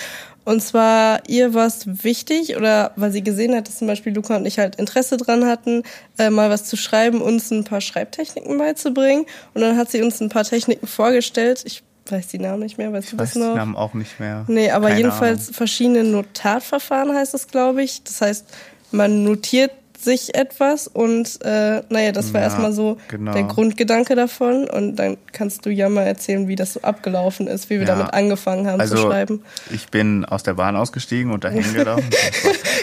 Und 0.44 0.62
zwar 0.62 1.23
ihr 1.28 1.54
war 1.54 1.66
es 1.66 2.04
wichtig 2.04 2.56
oder 2.56 2.92
weil 2.96 3.12
sie 3.12 3.23
gesehen 3.23 3.54
hat, 3.54 3.68
dass 3.68 3.78
zum 3.78 3.87
Beispiel 3.88 4.14
Luca 4.14 4.37
und 4.37 4.46
ich 4.46 4.58
halt 4.58 4.76
Interesse 4.76 5.16
dran 5.16 5.46
hatten, 5.46 5.82
äh, 6.18 6.30
mal 6.30 6.50
was 6.50 6.64
zu 6.64 6.76
schreiben, 6.76 7.23
uns 7.23 7.50
ein 7.50 7.64
paar 7.64 7.80
Schreibtechniken 7.80 8.56
beizubringen. 8.56 9.26
Und 9.52 9.61
dann 9.61 9.76
hat 9.76 9.90
sie 9.90 10.02
uns 10.02 10.20
ein 10.20 10.28
paar 10.30 10.44
Techniken 10.44 10.87
vorgestellt. 10.87 11.62
Ich 11.66 11.82
weiß 12.12 12.28
die 12.28 12.38
Namen 12.38 12.61
nicht 12.61 12.78
mehr, 12.78 12.92
weißt 12.92 13.12
du 13.12 13.16
Ich 13.16 13.20
weiß 13.20 13.34
das 13.34 13.42
die 13.42 13.49
noch? 13.49 13.54
Namen 13.56 13.76
auch 13.76 13.94
nicht 13.94 14.20
mehr. 14.20 14.44
Nee, 14.49 14.70
aber 14.70 14.88
Keine 14.88 14.99
jedenfalls 14.99 15.42
Ahnung. 15.44 15.54
verschiedene 15.54 16.04
Notatverfahren 16.04 17.14
heißt 17.14 17.34
es, 17.34 17.46
glaube 17.49 17.82
ich. 17.82 18.02
Das 18.04 18.20
heißt, 18.20 18.46
man 18.90 19.25
notiert 19.25 19.73
sich 20.04 20.34
etwas 20.34 20.87
und 20.87 21.40
äh, 21.44 21.82
naja, 21.88 22.12
das 22.12 22.32
war 22.32 22.40
Ja, 22.40 22.46
erstmal 22.49 22.73
so 22.73 22.99
genau. 23.08 23.32
der 23.32 23.44
Grundgedanke 23.44 24.14
davon 24.14 24.68
und 24.68 24.96
dann 24.96 25.16
kannst 25.32 25.64
du 25.66 25.70
ja 25.70 25.88
mal 25.88 26.02
erzählen, 26.02 26.46
wie 26.49 26.54
das 26.56 26.75
so 26.75 26.82
abgelaufen 26.82 27.46
ist, 27.46 27.70
wie 27.70 27.80
wir 27.80 27.87
Ja. 27.87 27.96
damit 27.96 28.14
angefangen 28.14 28.66
haben 28.66 28.80
also, 28.80 28.96
zu 28.96 29.02
schreiben. 29.02 29.42
Ich 29.70 29.88
bin 29.88 30.25
aus 30.25 30.42
der 30.42 30.54
Bahn 30.54 30.76
ausgestiegen 30.76 31.32
und 31.32 31.44
dahin 31.44 31.64
gelaufen. 31.75 32.08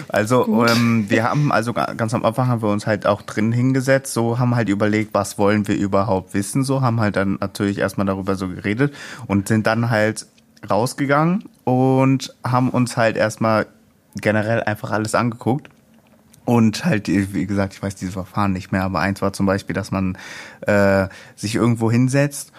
also 0.10 0.66
ähm, 0.66 1.06
wir 1.10 1.24
haben 1.24 1.52
also 1.52 1.74
ga- 1.74 1.94
ganz 1.94 2.14
am 2.14 2.26
Anfang 2.26 2.48
haben 2.48 2.62
wir 2.62 2.70
uns 2.70 2.88
halt 2.88 3.06
auch 3.06 3.22
drin 3.22 3.52
hingesetzt, 3.52 4.14
so 4.14 4.40
haben 4.40 4.56
halt 4.56 4.70
überlegt, 4.70 5.14
was 5.14 5.38
wollen 5.38 5.68
wir 5.68 5.76
überhaupt 5.76 6.34
wissen, 6.34 6.64
so 6.64 6.82
haben 6.82 7.00
halt 7.00 7.16
dann 7.16 7.38
natürlich 7.40 7.78
erstmal 7.78 8.08
darüber 8.08 8.36
so 8.36 8.48
geredet 8.48 8.94
und 9.28 9.48
sind 9.48 9.68
dann 9.68 9.90
halt 9.90 10.26
rausgegangen 10.70 11.46
und 11.64 12.34
haben 12.44 12.70
uns 12.70 12.98
halt 12.98 13.18
erstmal 13.18 13.66
generell 14.16 14.62
einfach 14.64 14.92
alles 14.92 15.16
angeguckt. 15.16 15.70
Und 16.44 16.86
halt, 16.86 17.08
wie 17.08 17.46
gesagt, 17.46 17.74
ich 17.74 17.84
weiß 17.84 17.96
dieses 17.96 18.16
Verfahren 18.16 18.52
nicht 18.52 18.72
mehr, 18.72 18.84
aber 18.84 19.00
eins 19.00 19.22
war 19.22 19.32
zum 19.32 19.46
Beispiel, 19.46 19.76
dass 19.76 19.92
man 19.92 20.18
äh, 20.62 21.08
sich 21.36 21.56
irgendwo 21.56 21.92
hinsetzt 21.92 22.52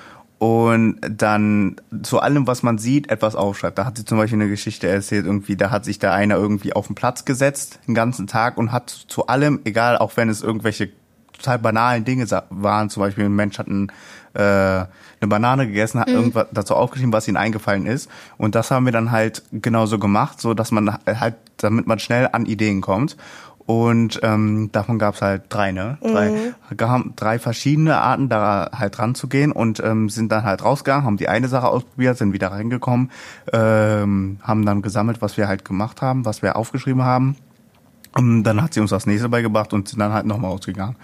und 0.42 0.98
dann 1.08 1.76
zu 2.02 2.18
allem, 2.18 2.48
was 2.48 2.64
man 2.64 2.76
sieht, 2.76 3.10
etwas 3.10 3.36
aufschreibt. 3.36 3.78
Da 3.78 3.84
hat 3.84 3.96
sie 3.96 4.04
zum 4.04 4.18
Beispiel 4.18 4.40
eine 4.40 4.50
Geschichte 4.50 4.88
erzählt, 4.88 5.24
irgendwie, 5.24 5.54
da 5.54 5.70
hat 5.70 5.84
sich 5.84 6.00
da 6.00 6.12
einer 6.12 6.34
irgendwie 6.34 6.72
auf 6.72 6.88
den 6.88 6.96
Platz 6.96 7.24
gesetzt, 7.24 7.78
den 7.86 7.94
ganzen 7.94 8.26
Tag 8.26 8.58
und 8.58 8.72
hat 8.72 8.90
zu 8.90 9.28
allem, 9.28 9.60
egal, 9.64 9.98
auch 9.98 10.16
wenn 10.16 10.28
es 10.28 10.42
irgendwelche 10.42 10.90
total 11.32 11.60
banalen 11.60 12.04
Dinge 12.04 12.26
waren, 12.50 12.90
zum 12.90 13.02
Beispiel 13.02 13.26
ein 13.26 13.36
Mensch 13.36 13.56
hat 13.58 13.68
ein, 13.68 13.92
äh, 14.34 14.40
eine 14.40 14.88
Banane 15.28 15.68
gegessen, 15.68 16.00
hat 16.00 16.08
irgendwas 16.08 16.46
dazu 16.52 16.74
aufgeschrieben, 16.74 17.12
was 17.12 17.28
ihm 17.28 17.36
eingefallen 17.36 17.86
ist. 17.86 18.10
Und 18.36 18.56
das 18.56 18.72
haben 18.72 18.84
wir 18.84 18.92
dann 18.92 19.12
halt 19.12 19.42
genauso 19.52 20.00
gemacht, 20.00 20.40
so 20.40 20.54
dass 20.54 20.72
man 20.72 20.98
halt, 21.06 21.36
damit 21.58 21.86
man 21.86 22.00
schnell 22.00 22.28
an 22.32 22.46
Ideen 22.46 22.80
kommt. 22.80 23.16
Und 23.66 24.20
ähm, 24.22 24.70
davon 24.72 24.98
gab 24.98 25.14
es 25.14 25.22
halt 25.22 25.44
drei, 25.48 25.72
ne? 25.72 25.98
Drei, 26.00 26.52
haben 26.80 27.12
drei 27.16 27.38
verschiedene 27.38 27.98
Arten, 27.98 28.28
da 28.28 28.70
halt 28.76 28.98
ranzugehen 28.98 29.52
und 29.52 29.80
ähm, 29.80 30.08
sind 30.08 30.32
dann 30.32 30.44
halt 30.44 30.64
rausgegangen, 30.64 31.06
haben 31.06 31.16
die 31.16 31.28
eine 31.28 31.48
Sache 31.48 31.68
ausprobiert, 31.68 32.18
sind 32.18 32.32
wieder 32.32 32.48
reingekommen, 32.48 33.10
ähm, 33.52 34.38
haben 34.42 34.66
dann 34.66 34.82
gesammelt, 34.82 35.22
was 35.22 35.36
wir 35.36 35.46
halt 35.46 35.64
gemacht 35.64 36.02
haben, 36.02 36.24
was 36.24 36.42
wir 36.42 36.56
aufgeschrieben 36.56 37.02
haben. 37.02 37.36
Und 38.14 38.42
dann 38.42 38.62
hat 38.62 38.74
sie 38.74 38.80
uns 38.80 38.90
das 38.90 39.06
nächste 39.06 39.28
beigebracht 39.28 39.72
und 39.72 39.88
sind 39.88 40.00
dann 40.00 40.12
halt 40.12 40.26
nochmal 40.26 40.50
ausgegangen. 40.50 40.96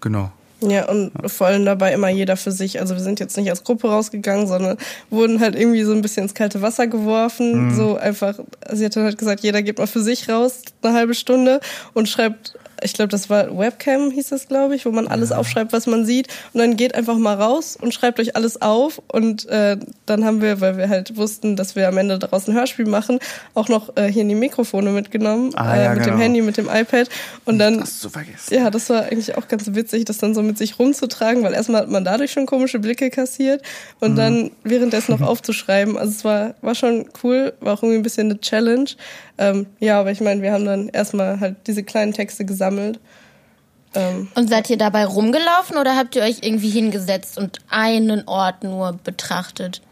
Genau. 0.00 0.30
Ja, 0.60 0.88
und 0.88 1.12
vor 1.26 1.48
allem 1.48 1.64
dabei 1.64 1.92
immer 1.92 2.08
jeder 2.08 2.36
für 2.36 2.52
sich. 2.52 2.80
Also 2.80 2.94
wir 2.94 3.02
sind 3.02 3.20
jetzt 3.20 3.36
nicht 3.36 3.50
als 3.50 3.64
Gruppe 3.64 3.88
rausgegangen, 3.88 4.46
sondern 4.46 4.78
wurden 5.10 5.40
halt 5.40 5.56
irgendwie 5.56 5.82
so 5.82 5.92
ein 5.92 6.00
bisschen 6.00 6.24
ins 6.24 6.34
kalte 6.34 6.62
Wasser 6.62 6.86
geworfen. 6.86 7.66
Mhm. 7.66 7.74
So 7.74 7.96
einfach, 7.96 8.38
sie 8.72 8.84
hat 8.84 8.96
dann 8.96 9.04
halt 9.04 9.18
gesagt, 9.18 9.40
jeder 9.40 9.62
geht 9.62 9.78
mal 9.78 9.86
für 9.86 10.00
sich 10.00 10.28
raus, 10.28 10.62
eine 10.82 10.94
halbe 10.94 11.14
Stunde 11.14 11.60
und 11.92 12.08
schreibt, 12.08 12.54
ich 12.82 12.92
glaube, 12.94 13.08
das 13.08 13.30
war 13.30 13.56
Webcam, 13.56 14.10
hieß 14.10 14.28
das, 14.30 14.48
glaube 14.48 14.74
ich, 14.74 14.84
wo 14.86 14.90
man 14.90 15.06
alles 15.06 15.32
aufschreibt, 15.32 15.72
was 15.72 15.86
man 15.86 16.04
sieht. 16.04 16.28
Und 16.52 16.60
dann 16.60 16.76
geht 16.76 16.94
einfach 16.94 17.16
mal 17.16 17.34
raus 17.34 17.76
und 17.80 17.92
schreibt 17.94 18.20
euch 18.20 18.36
alles 18.36 18.60
auf. 18.62 19.00
Und 19.08 19.46
äh, 19.48 19.76
dann 20.06 20.24
haben 20.24 20.40
wir, 20.42 20.60
weil 20.60 20.76
wir 20.76 20.88
halt 20.88 21.16
wussten, 21.16 21.56
dass 21.56 21.76
wir 21.76 21.88
am 21.88 21.98
Ende 21.98 22.18
daraus 22.18 22.48
ein 22.48 22.54
Hörspiel 22.54 22.86
machen, 22.86 23.18
auch 23.54 23.68
noch 23.68 23.96
äh, 23.96 24.10
hier 24.10 24.22
in 24.22 24.28
die 24.28 24.34
Mikrofone 24.34 24.90
mitgenommen, 24.90 25.52
Ah, 25.54 25.76
äh, 25.76 25.84
ja, 25.84 25.90
mit 25.94 26.00
dem 26.00 26.04
genau. 26.12 26.18
Handy, 26.18 26.42
mit 26.42 26.56
dem 26.56 26.68
iPad. 26.68 27.08
Und 27.44 27.58
dann 27.58 27.78
Das 27.80 28.00
zu 28.00 28.10
vergessen. 28.10 28.54
ja, 28.54 28.70
das 28.70 28.90
war 28.90 29.04
eigentlich 29.04 29.36
auch 29.36 29.48
ganz 29.48 29.74
witzig, 29.74 30.04
das 30.04 30.18
dann 30.18 30.34
so 30.34 30.42
mit 30.42 30.58
sich 30.58 30.78
rumzutragen, 30.78 31.42
weil 31.42 31.54
erstmal 31.54 31.82
hat 31.82 31.90
man 31.90 32.04
dadurch 32.04 32.32
schon 32.32 32.46
komische 32.46 32.78
Blicke 32.78 33.10
kassiert 33.10 33.62
und 34.00 34.12
Mhm. 34.12 34.16
dann 34.16 34.50
währenddessen 34.64 35.12
noch 35.12 35.20
aufzuschreiben. 35.26 35.96
Also 35.96 36.12
es 36.12 36.24
war, 36.24 36.54
war 36.62 36.74
schon 36.74 37.06
cool, 37.22 37.52
war 37.60 37.74
auch 37.74 37.82
irgendwie 37.82 37.98
ein 37.98 38.02
bisschen 38.02 38.30
eine 38.30 38.40
Challenge. 38.40 38.90
Ähm, 39.36 39.66
ja, 39.80 39.98
aber 39.98 40.12
ich 40.12 40.20
meine, 40.20 40.42
wir 40.42 40.52
haben 40.52 40.64
dann 40.64 40.88
erstmal 40.88 41.40
halt 41.40 41.56
diese 41.66 41.82
kleinen 41.82 42.12
Texte 42.12 42.44
gesammelt. 42.64 43.00
Ähm, 43.96 44.28
Und 44.34 44.50
seid 44.50 44.68
ihr 44.70 44.76
dabei 44.76 45.04
rumgelaufen 45.04 45.76
oder 45.76 45.96
habt 45.96 46.16
ihr 46.16 46.22
euch 46.22 46.38
irgendwie 46.42 46.70
hingesetzt 46.70 47.38
und 47.38 47.60
einen 47.70 48.26
Ort 48.26 48.64
nur 48.64 48.98
betrachtet? 49.04 49.82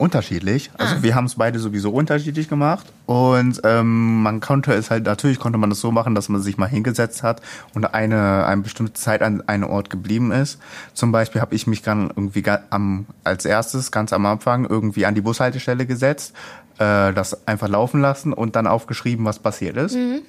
Unterschiedlich. 0.00 0.70
Ah. 0.78 0.84
Also 0.84 1.02
wir 1.02 1.14
haben 1.14 1.26
es 1.26 1.34
beide 1.34 1.58
sowieso 1.58 1.90
unterschiedlich 1.90 2.48
gemacht. 2.48 2.86
Und 3.04 3.60
ähm, 3.64 4.22
man 4.22 4.40
konnte 4.40 4.72
es 4.72 4.90
halt, 4.90 5.04
natürlich 5.04 5.38
konnte 5.38 5.58
man 5.58 5.68
das 5.68 5.80
so 5.80 5.92
machen, 5.92 6.14
dass 6.14 6.30
man 6.30 6.40
sich 6.40 6.56
mal 6.56 6.68
hingesetzt 6.68 7.22
hat 7.22 7.42
und 7.74 7.84
eine, 7.84 8.46
eine 8.46 8.62
bestimmte 8.62 8.94
Zeit 8.94 9.20
an 9.20 9.46
einem 9.46 9.68
Ort 9.68 9.90
geblieben 9.90 10.32
ist. 10.32 10.58
Zum 10.94 11.12
Beispiel 11.12 11.42
habe 11.42 11.54
ich 11.54 11.66
mich 11.66 11.82
dann 11.82 12.08
irgendwie 12.08 12.42
am, 12.70 13.04
als 13.24 13.44
erstes, 13.44 13.90
ganz 13.90 14.14
am 14.14 14.24
Anfang, 14.24 14.64
irgendwie 14.64 15.04
an 15.04 15.14
die 15.14 15.20
Bushaltestelle 15.20 15.84
gesetzt, 15.84 16.32
äh, 16.78 17.12
das 17.12 17.46
einfach 17.46 17.68
laufen 17.68 18.00
lassen 18.00 18.32
und 18.32 18.56
dann 18.56 18.66
aufgeschrieben, 18.66 19.26
was 19.26 19.38
passiert 19.38 19.76
ist. 19.76 19.96
Mm, 19.96 20.20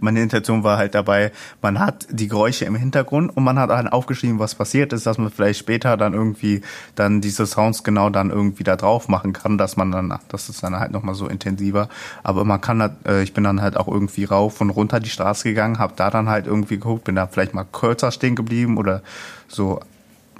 Meine 0.00 0.22
Intention 0.22 0.64
war 0.64 0.78
halt 0.78 0.94
dabei, 0.94 1.32
man 1.62 1.78
hat 1.78 2.06
die 2.10 2.28
Geräusche 2.28 2.64
im 2.64 2.74
Hintergrund 2.74 3.36
und 3.36 3.44
man 3.44 3.58
hat 3.58 3.70
dann 3.70 3.88
aufgeschrieben, 3.88 4.38
was 4.38 4.54
passiert 4.54 4.92
ist, 4.92 5.06
dass 5.06 5.18
man 5.18 5.30
vielleicht 5.30 5.58
später 5.58 5.96
dann 5.96 6.14
irgendwie 6.14 6.62
dann 6.94 7.20
diese 7.20 7.46
Sounds 7.46 7.84
genau 7.84 8.10
dann 8.10 8.30
irgendwie 8.30 8.64
da 8.64 8.76
drauf 8.76 9.08
machen 9.08 9.32
kann, 9.32 9.58
dass 9.58 9.76
man 9.76 9.90
dann, 9.90 10.18
das 10.28 10.48
ist 10.48 10.62
dann 10.62 10.78
halt 10.78 10.92
nochmal 10.92 11.14
so 11.14 11.26
intensiver. 11.26 11.88
Aber 12.22 12.44
man 12.44 12.60
kann, 12.60 12.80
halt, 12.80 12.92
äh, 13.06 13.22
ich 13.22 13.32
bin 13.32 13.44
dann 13.44 13.60
halt 13.60 13.76
auch 13.76 13.88
irgendwie 13.88 14.24
rauf 14.24 14.60
und 14.60 14.70
runter 14.70 15.00
die 15.00 15.10
Straße 15.10 15.44
gegangen, 15.48 15.78
habe 15.78 15.94
da 15.96 16.10
dann 16.10 16.28
halt 16.28 16.46
irgendwie 16.46 16.76
geguckt, 16.76 17.04
bin 17.04 17.16
da 17.16 17.26
vielleicht 17.26 17.54
mal 17.54 17.64
kürzer 17.64 18.12
stehen 18.12 18.36
geblieben 18.36 18.78
oder 18.78 19.02
so 19.48 19.80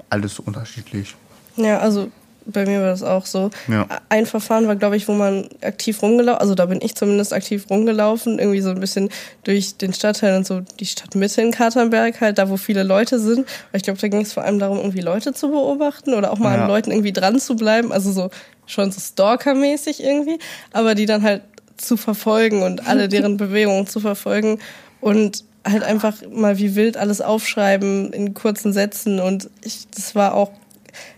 alles 0.09 0.39
unterschiedlich. 0.39 1.15
ja, 1.55 1.77
also 1.79 2.11
bei 2.45 2.65
mir 2.65 2.79
war 2.81 2.87
das 2.87 3.03
auch 3.03 3.25
so. 3.25 3.49
Ja. 3.67 3.87
Ein 4.09 4.25
Verfahren 4.25 4.67
war, 4.67 4.75
glaube 4.75 4.97
ich, 4.97 5.07
wo 5.07 5.13
man 5.13 5.47
aktiv 5.61 6.01
rumgelaufen, 6.01 6.41
also 6.41 6.55
da 6.55 6.65
bin 6.65 6.79
ich 6.81 6.95
zumindest 6.95 7.33
aktiv 7.33 7.65
rumgelaufen, 7.69 8.39
irgendwie 8.39 8.61
so 8.61 8.69
ein 8.71 8.79
bisschen 8.79 9.09
durch 9.43 9.77
den 9.77 9.93
Stadtteil 9.93 10.35
und 10.37 10.45
so 10.47 10.61
die 10.79 10.85
Stadtmitte 10.85 11.41
in 11.41 11.51
Katernberg, 11.51 12.19
halt 12.21 12.37
da, 12.37 12.49
wo 12.49 12.57
viele 12.57 12.83
Leute 12.83 13.19
sind. 13.19 13.39
Weil 13.71 13.77
ich 13.77 13.83
glaube, 13.83 13.99
da 13.99 14.07
ging 14.07 14.21
es 14.21 14.33
vor 14.33 14.43
allem 14.43 14.59
darum, 14.59 14.77
irgendwie 14.77 15.01
Leute 15.01 15.33
zu 15.33 15.49
beobachten 15.49 16.13
oder 16.13 16.31
auch 16.31 16.39
mal 16.39 16.55
Ja. 16.55 16.63
an 16.63 16.67
Leuten 16.67 16.91
irgendwie 16.91 17.13
dran 17.13 17.39
zu 17.39 17.55
bleiben, 17.55 17.91
also 17.91 18.11
so 18.11 18.29
schon 18.65 18.91
so 18.91 18.99
Stalker-mäßig 18.99 20.03
irgendwie, 20.03 20.39
aber 20.71 20.95
die 20.95 21.05
dann 21.05 21.23
halt 21.23 21.41
zu 21.77 21.97
verfolgen 21.97 22.63
und 22.63 22.87
alle 22.87 23.07
deren 23.09 23.37
Bewegungen 23.37 23.87
zu 23.87 23.99
verfolgen 23.99 24.59
und 24.99 25.43
halt 25.63 25.83
einfach 25.83 26.15
mal 26.31 26.57
wie 26.57 26.75
wild 26.75 26.97
alles 26.97 27.21
aufschreiben 27.21 28.13
in 28.13 28.33
kurzen 28.33 28.73
Sätzen 28.73 29.19
und 29.19 29.49
ich, 29.63 29.87
das 29.93 30.15
war 30.15 30.33
auch 30.33 30.51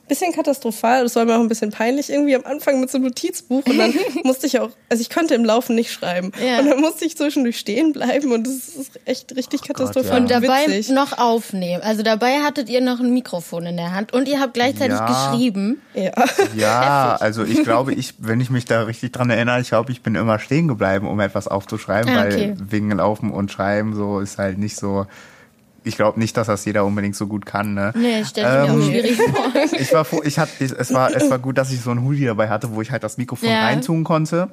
bisschen 0.08 0.32
katastrophal. 0.34 1.03
Das 1.03 1.15
war 1.15 1.25
mir 1.25 1.36
auch 1.36 1.39
ein 1.39 1.48
bisschen 1.48 1.72
peinlich 1.72 2.10
irgendwie 2.10 2.36
am 2.36 2.44
Anfang 2.46 2.80
mit 2.80 2.92
so 2.92 2.98
einem 2.98 3.06
Notizbuch 3.08 3.65
und 3.65 3.77
dann 3.77 3.94
musste 4.24 4.48
ich 4.48 4.60
auch, 4.60 4.70
also 4.89 5.01
ich 5.01 5.10
konnte 5.10 5.34
im 5.34 5.46
Laufen 5.46 5.75
nicht 5.75 5.92
schreiben 5.92 6.32
Ja. 6.46 6.60
und 6.60 6.68
dann 6.70 6.82
musste 6.82 7.06
ich 7.06 7.18
zwischendurch 7.18 7.58
stehen 7.58 7.94
bleiben 7.94 8.32
und 8.32 8.46
das 8.46 8.53
ist 8.70 9.00
echt 9.06 9.36
richtig 9.36 9.63
katastrophal. 9.63 10.12
ja. 10.12 10.18
Und 10.18 10.30
dabei 10.32 10.68
witzig. 10.68 10.89
noch 10.89 11.18
aufnehmen. 11.18 11.82
Also 11.84 12.03
dabei 12.03 12.39
hattet 12.42 12.70
ihr 12.70 12.82
noch 12.82 13.00
ein 13.00 13.13
Mikrofon 13.13 13.65
in 13.65 13.77
der 13.77 13.94
Hand 13.94 14.13
und 14.13 14.27
ihr 14.27 14.39
habt 14.39 14.53
gleichzeitig 14.53 14.98
Ja. 14.98 15.32
geschrieben. 15.32 15.82
Ja. 15.94 16.12
Ja, 16.56 17.18
also 17.20 17.44
ich 17.44 17.63
glaube, 17.63 17.94
ich, 17.94 18.13
wenn 18.20 18.39
ich 18.42 18.50
mich 18.50 18.65
da 18.65 18.84
richtig 18.84 19.12
dran 19.12 19.30
erinnere, 19.30 19.62
ich 19.62 19.70
glaube, 19.70 19.92
ich 19.92 20.01
bin 20.03 20.15
immer 20.15 20.38
stehen 20.39 20.68
geblieben, 20.68 21.08
um 21.08 21.20
etwas 21.20 21.48
aufzuschreiben, 21.48 22.13
Ah, 22.15 22.25
okay. 22.25 22.56
weil 22.58 22.72
wegen 22.72 22.92
Laufen 22.92 23.32
und 23.32 23.51
Schreiben 23.51 23.96
so 23.96 24.20
ist 24.20 24.38
halt 24.38 24.58
nicht 24.58 24.75
so. 24.75 25.06
Ich 25.84 25.96
glaube 25.96 26.20
nicht, 26.20 26.36
dass 26.38 26.48
das 26.48 26.63
jeder 26.66 26.86
unbedingt 26.86 27.16
so 27.16 27.28
gut 27.28 27.46
kann. 27.46 27.74
Ne? 27.74 27.92
Nee, 27.96 28.22
ich 28.22 28.28
stelle 28.30 28.66
Ähm, 28.68 28.78
mir 28.78 28.84
auch 28.84 28.88
schwierig 28.90 29.16
vor. 29.18 29.52
Ich 29.80 29.94
war, 29.94 30.06
froh- 30.06 30.24
ich 30.24 30.40
hatte, 30.40 30.52
ich, 30.63 30.72
es 30.72 30.94
war, 30.94 31.13
es 31.16 31.30
war 31.30 31.40
gut, 31.40 31.58
dass 31.58 31.72
ich 31.72 31.82
so 31.82 31.92
einen 31.92 32.04
Hoodie 32.06 32.25
dabei 32.25 32.50
hatte, 32.50 32.74
wo 32.74 32.82
ich 32.82 32.92
halt 32.92 33.04
das 33.04 33.18
Mikrofon 33.18 33.50
Ja. 33.50 33.62
reintun 33.66 34.04
konnte. 34.04 34.50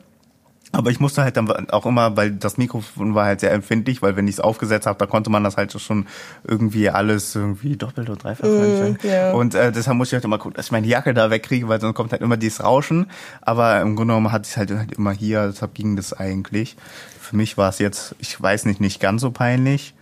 Aber 0.72 0.90
ich 0.90 1.00
musste 1.00 1.22
halt 1.24 1.36
dann 1.36 1.50
auch 1.70 1.84
immer, 1.84 2.16
weil 2.16 2.30
das 2.30 2.56
Mikrofon 2.56 3.12
war 3.16 3.24
halt 3.26 3.40
sehr 3.40 3.50
empfindlich, 3.50 4.02
weil 4.02 4.14
wenn 4.14 4.28
ich 4.28 4.34
es 4.36 4.40
aufgesetzt 4.40 4.86
habe, 4.86 4.98
da 5.00 5.06
konnte 5.06 5.28
man 5.28 5.42
das 5.42 5.56
halt 5.56 5.72
schon 5.80 6.06
irgendwie 6.44 6.88
alles 6.90 7.34
irgendwie 7.34 7.76
doppelt 7.76 8.08
und 8.08 8.22
dreifach. 8.22 8.44
mm, 8.46 8.96
ja. 9.02 9.32
Und 9.32 9.56
äh, 9.56 9.72
deshalb 9.72 9.96
musste 9.96 10.14
ich 10.14 10.18
halt 10.18 10.24
immer 10.26 10.38
gucken, 10.38 10.54
dass 10.56 10.66
ich 10.66 10.72
meine 10.72 10.86
Jacke 10.86 11.12
da 11.12 11.28
wegkriege, 11.28 11.66
weil 11.68 11.80
sonst 11.80 11.96
kommt 11.96 12.12
halt 12.12 12.22
immer 12.22 12.36
dieses 12.36 12.62
Rauschen. 12.62 13.06
Aber 13.40 13.80
im 13.80 13.96
Grunde 13.96 14.12
genommen 14.14 14.30
hatte 14.30 14.44
ich 14.44 14.50
es 14.52 14.56
halt, 14.58 14.70
halt 14.70 14.92
immer 14.92 15.10
hier, 15.10 15.48
deshalb 15.48 15.74
ging 15.74 15.96
das 15.96 16.12
eigentlich. 16.12 16.76
Für 17.20 17.34
mich 17.34 17.56
war 17.58 17.68
es 17.68 17.80
jetzt, 17.80 18.14
ich 18.20 18.40
weiß 18.40 18.64
nicht, 18.66 18.80
nicht 18.80 19.00
ganz 19.00 19.22
so 19.22 19.32
peinlich. 19.32 19.94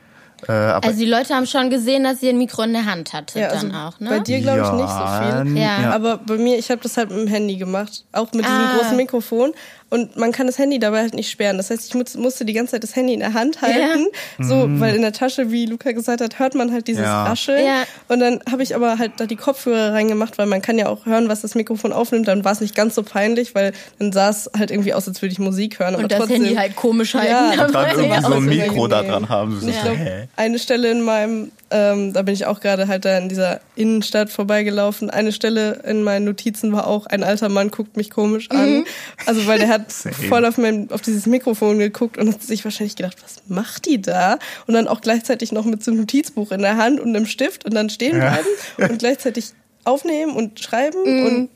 Äh, 0.47 0.53
aber 0.53 0.87
Also 0.87 0.99
die 1.01 1.07
Leute 1.07 1.35
haben 1.35 1.47
schon 1.47 1.71
gesehen, 1.71 2.05
dass 2.05 2.23
ihr 2.23 2.31
ein 2.31 2.39
Mikro 2.39 2.63
in 2.63 2.73
der 2.73 2.85
Hand 2.85 3.13
hattet 3.13 3.37
Ja, 3.43 3.49
also 3.49 3.67
dann 3.67 3.75
auch, 3.77 3.99
ne? 3.99 4.11
bei 4.11 4.19
dir 4.21 4.41
glaube 4.41 4.61
ich 4.61 4.73
nicht 4.73 4.89
so 4.89 5.45
viel. 5.47 5.57
Ja. 5.59 5.81
ja. 5.83 5.91
Aber 5.93 6.19
bei 6.19 6.37
mir, 6.37 6.59
ich 6.59 6.71
habe 6.71 6.81
das 6.83 6.97
halt 6.97 7.11
mit 7.11 7.19
dem 7.19 7.27
Handy 7.29 7.57
gemacht, 7.57 8.05
auch 8.13 8.31
mit 8.33 8.45
diesem 8.45 8.57
Ah. 8.57 8.77
großen 8.79 8.97
Mikrofon. 8.97 9.53
Und 9.91 10.17
man 10.17 10.33
kann 10.33 10.47
das 10.47 10.59
Handy 10.59 10.79
dabei 10.79 11.01
halt 11.01 11.15
nicht 11.15 11.31
sperren. 11.31 11.57
Das 11.57 11.71
heißt, 11.71 11.89
ich 11.89 11.95
muss, 11.95 12.15
musste 12.17 12.45
die 12.45 12.53
ganze 12.53 12.73
Zeit 12.73 12.83
das 12.83 12.95
Handy 12.95 13.15
in 13.15 13.21
der 13.21 13.33
Hand 13.33 13.63
halten, 13.63 14.07
so, 14.39 14.67
weil 14.81 14.95
in 14.95 15.01
der 15.03 15.13
Tasche, 15.13 15.51
wie 15.51 15.65
Luca 15.67 15.93
gesagt 15.93 16.21
hat, 16.21 16.39
hört 16.39 16.55
man 16.55 16.73
halt 16.73 16.89
dieses 16.89 17.05
Ja. 17.05 17.25
Rascheln. 17.25 17.65
Ja. 17.65 17.85
Und 18.09 18.21
dann 18.21 18.41
habe 18.51 18.63
ich 18.63 18.75
aber 18.75 18.99
halt 18.99 19.13
da 19.17 19.25
die 19.27 19.37
Kopfhörer 19.37 19.95
reingemacht, 19.95 20.37
weil 20.37 20.47
man 20.47 20.61
kann 20.61 20.79
ja 20.79 20.89
auch 20.89 21.07
hören, 21.07 21.29
was 21.29 21.41
das 21.41 21.55
Mikrofon 21.55 21.93
aufnimmt. 21.93 22.29
Dann 22.29 22.45
war 22.45 22.53
es 22.53 22.61
nicht 22.61 22.75
ganz 22.75 22.95
so 22.95 23.03
peinlich, 23.03 23.55
weil 23.55 23.73
dann 23.99 24.13
sah 24.13 24.29
es 24.29 24.51
halt 24.57 24.71
irgendwie 24.71 24.93
aus, 24.93 25.09
als 25.09 25.23
würde 25.23 25.33
ich 25.33 25.39
Musik 25.39 25.79
hören. 25.79 25.95
Aber 25.95 26.03
Und 26.03 26.13
das 26.13 26.19
trotzdem, 26.19 26.43
Handy 26.43 26.55
halt 26.57 26.77
komisch 26.77 27.15
halten. 27.15 27.31
Ja, 27.33 27.57
dabei. 27.57 27.73
dann 27.73 27.91
irgendwie 27.99 28.09
Ja, 28.15 28.23
so 28.23 28.35
ein 28.35 28.45
Mikro 28.45 28.89
da 28.89 29.03
dran 29.03 29.29
haben. 29.31 29.59
So, 29.61 29.69
Ich 29.69 29.81
glaube, 29.81 29.97
hä? 29.97 30.29
eine 30.37 30.59
Stelle 30.59 30.91
in 30.91 31.01
meinem, 31.03 31.51
ähm, 31.71 32.13
da 32.13 32.23
bin 32.23 32.35
ich 32.35 32.47
auch 32.47 32.61
gerade 32.61 32.89
halt 32.89 33.05
da 33.05 33.19
in 33.19 33.29
dieser 33.29 33.61
Innenstadt 33.77 34.31
vorbeigelaufen. 34.31 35.11
Eine 35.11 35.33
Stelle 35.33 35.83
in 35.87 36.03
meinen 36.03 36.25
Notizen 36.25 36.73
war 36.73 36.87
auch, 36.87 37.07
ein 37.07 37.23
alter 37.23 37.49
Mann 37.49 37.71
guckt 37.71 37.97
mich 37.97 38.11
komisch 38.11 38.51
an. 38.51 38.85
Also 39.27 39.47
weil 39.47 39.59
der 39.59 39.69
hat 39.69 39.93
voll 40.29 40.45
auf, 40.47 40.57
mein, 40.59 40.91
auf 40.91 41.03
dieses 41.03 41.27
Mikrofon 41.27 41.79
geguckt 41.79 42.17
und 42.19 42.33
hat 42.33 42.43
sich 42.43 42.65
wahrscheinlich 42.65 42.97
gedacht, 42.97 43.17
was 43.23 43.43
macht 43.49 43.87
die 43.87 44.01
da? 44.01 44.39
Und 44.67 44.75
dann 44.75 44.89
auch 44.89 45.01
gleichzeitig 45.03 45.53
noch 45.53 45.65
mit 45.67 45.85
so 45.85 45.91
einem 45.91 46.01
Notizbuch 46.01 46.53
in 46.53 46.63
der 46.63 46.77
Hand 46.77 47.01
und 47.01 47.15
einem 47.15 47.27
Stift 47.27 47.65
und 47.65 47.75
dann 47.75 47.91
stehen 47.91 48.17
Ja. 48.17 48.31
bleiben 48.31 48.91
und 48.93 48.99
gleichzeitig 48.99 49.53
aufnehmen 49.85 50.35
und 50.35 50.61
schreiben 50.61 50.99
und 51.03 51.49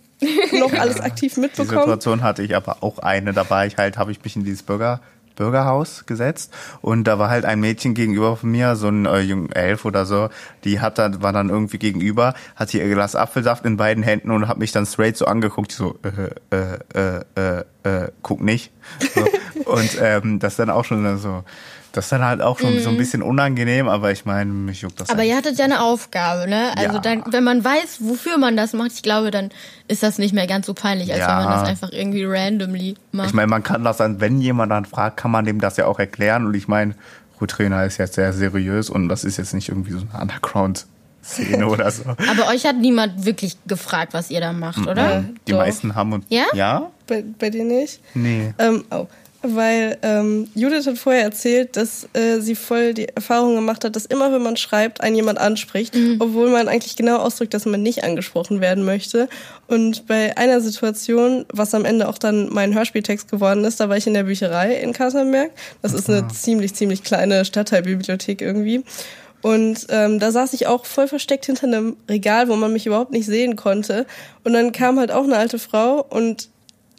noch 0.58 0.72
alles 0.78 1.00
aktiv 1.00 1.34
Die 1.34 1.40
mitbekommen. 1.40 1.68
Situation 1.70 2.22
hatte 2.22 2.42
ich 2.42 2.54
aber 2.54 2.78
auch 2.82 2.98
eine. 2.98 3.32
Da 3.32 3.48
war 3.50 3.66
ich 3.66 3.76
halt, 3.76 3.96
habe 3.98 4.12
ich 4.12 4.22
mich 4.22 4.36
in 4.36 4.44
dieses 4.44 4.62
Bürger, 4.62 5.00
Bürgerhaus 5.42 6.06
gesetzt 6.06 6.54
und 6.82 7.04
da 7.04 7.18
war 7.18 7.28
halt 7.28 7.44
ein 7.44 7.58
Mädchen 7.58 7.94
gegenüber 7.94 8.36
von 8.36 8.52
mir, 8.52 8.76
so 8.76 8.88
ein 8.88 9.06
äh, 9.06 9.58
elf 9.58 9.84
oder 9.84 10.06
so, 10.06 10.28
die 10.62 10.80
hat 10.80 10.98
dann, 10.98 11.20
war 11.20 11.32
dann 11.32 11.48
irgendwie 11.48 11.78
gegenüber, 11.78 12.34
hatte 12.54 12.78
ihr 12.78 12.88
Glas 12.88 13.16
Apfelsaft 13.16 13.64
in 13.64 13.76
beiden 13.76 14.04
Händen 14.04 14.30
und 14.30 14.46
hat 14.46 14.58
mich 14.58 14.70
dann 14.70 14.86
straight 14.86 15.16
so 15.16 15.24
angeguckt, 15.24 15.72
so, 15.72 15.98
äh, 16.04 16.56
äh, 16.56 16.78
äh, 16.94 17.24
äh, 17.34 17.64
äh, 17.82 18.08
guck 18.22 18.40
nicht. 18.40 18.72
So. 19.14 19.24
und 19.64 19.98
ähm, 20.00 20.38
das 20.38 20.54
dann 20.54 20.70
auch 20.70 20.84
schon 20.84 21.18
so, 21.18 21.42
das 21.92 22.06
ist 22.06 22.12
dann 22.12 22.22
halt 22.24 22.40
auch 22.42 22.58
schon 22.58 22.80
so 22.80 22.88
ein 22.90 22.96
bisschen 22.96 23.22
unangenehm, 23.22 23.88
aber 23.88 24.10
ich 24.12 24.24
meine, 24.24 24.50
mich 24.50 24.80
juckt 24.82 25.00
das 25.00 25.10
Aber 25.10 25.22
ihr 25.24 25.36
hattet 25.36 25.58
ja 25.58 25.64
eine 25.66 25.82
Aufgabe, 25.82 26.48
ne? 26.48 26.70
Also 26.76 26.94
Ja. 26.96 27.00
dann, 27.00 27.22
wenn 27.30 27.44
man 27.44 27.64
weiß, 27.64 27.98
wofür 28.00 28.38
man 28.38 28.56
das 28.56 28.72
macht, 28.72 28.92
ich 28.94 29.02
glaube, 29.02 29.30
dann 29.30 29.50
ist 29.88 30.02
das 30.02 30.18
nicht 30.18 30.34
mehr 30.34 30.46
ganz 30.46 30.66
so 30.66 30.74
peinlich, 30.74 31.10
als 31.10 31.20
Ja. 31.20 31.38
wenn 31.38 31.44
man 31.44 31.60
das 31.60 31.68
einfach 31.68 31.92
irgendwie 31.92 32.24
randomly 32.24 32.96
macht. 33.12 33.28
Ich 33.28 33.34
meine, 33.34 33.48
man 33.48 33.62
kann 33.62 33.84
das 33.84 33.98
dann, 33.98 34.20
wenn 34.20 34.40
jemand 34.40 34.72
dann 34.72 34.84
fragt, 34.86 35.16
kann 35.18 35.30
man 35.30 35.44
dem 35.44 35.60
das 35.60 35.76
ja 35.76 35.86
auch 35.86 35.98
erklären. 35.98 36.46
Und 36.46 36.54
ich 36.54 36.66
meine, 36.68 36.94
Trainer 37.46 37.84
ist 37.84 37.98
jetzt 37.98 38.14
sehr 38.14 38.32
seriös 38.32 38.88
und 38.90 39.08
das 39.08 39.24
ist 39.24 39.36
jetzt 39.36 39.52
nicht 39.52 39.68
irgendwie 39.68 39.90
so 39.92 39.98
eine 40.12 40.22
Underground-Szene 40.22 41.66
oder 41.68 41.90
so. 41.90 42.04
Aber 42.04 42.48
euch 42.48 42.64
hat 42.66 42.76
niemand 42.76 43.24
wirklich 43.24 43.56
gefragt, 43.66 44.14
was 44.14 44.30
ihr 44.30 44.40
da 44.40 44.52
macht, 44.52 44.86
oder? 44.86 45.24
Die 45.46 45.52
Doch. 45.52 45.58
meisten 45.58 45.94
haben 45.94 46.12
und 46.12 46.24
Ja? 46.28 46.44
Ja? 46.54 46.90
Bei, 47.06 47.24
bei 47.38 47.50
dir 47.50 47.64
nicht? 47.64 48.00
Nee. 48.14 48.54
Ähm, 48.58 48.84
oh. 48.90 49.06
Weil 49.42 49.98
ähm, 50.02 50.48
Judith 50.54 50.86
hat 50.86 50.98
vorher 50.98 51.22
erzählt, 51.22 51.76
dass 51.76 52.08
äh, 52.12 52.40
sie 52.40 52.54
voll 52.54 52.94
die 52.94 53.08
Erfahrung 53.08 53.56
gemacht 53.56 53.84
hat, 53.84 53.96
dass 53.96 54.06
immer, 54.06 54.32
wenn 54.32 54.42
man 54.42 54.56
schreibt, 54.56 55.00
einen 55.00 55.16
jemand 55.16 55.38
anspricht, 55.38 55.96
obwohl 56.20 56.50
man 56.50 56.68
eigentlich 56.68 56.94
genau 56.94 57.16
ausdrückt, 57.16 57.52
dass 57.52 57.66
man 57.66 57.82
nicht 57.82 58.04
angesprochen 58.04 58.60
werden 58.60 58.84
möchte. 58.84 59.28
Und 59.66 60.06
bei 60.06 60.36
einer 60.36 60.60
Situation, 60.60 61.44
was 61.52 61.74
am 61.74 61.84
Ende 61.84 62.08
auch 62.08 62.18
dann 62.18 62.50
mein 62.52 62.72
Hörspieltext 62.74 63.28
geworden 63.30 63.64
ist, 63.64 63.80
da 63.80 63.88
war 63.88 63.96
ich 63.96 64.06
in 64.06 64.14
der 64.14 64.24
Bücherei 64.24 64.76
in 64.76 64.92
Kassenberg. 64.92 65.50
Das 65.82 65.92
ist 65.92 66.08
eine 66.08 66.28
ziemlich, 66.28 66.74
ziemlich 66.74 67.02
kleine 67.02 67.44
Stadtteilbibliothek 67.44 68.40
irgendwie. 68.42 68.84
Und 69.42 69.86
ähm, 69.88 70.20
da 70.20 70.30
saß 70.30 70.52
ich 70.52 70.68
auch 70.68 70.86
voll 70.86 71.08
versteckt 71.08 71.46
hinter 71.46 71.66
einem 71.66 71.96
Regal, 72.08 72.48
wo 72.48 72.54
man 72.54 72.72
mich 72.72 72.86
überhaupt 72.86 73.10
nicht 73.10 73.26
sehen 73.26 73.56
konnte. 73.56 74.06
Und 74.44 74.52
dann 74.52 74.70
kam 74.70 75.00
halt 75.00 75.10
auch 75.10 75.24
eine 75.24 75.36
alte 75.36 75.58
Frau 75.58 76.06
und 76.08 76.48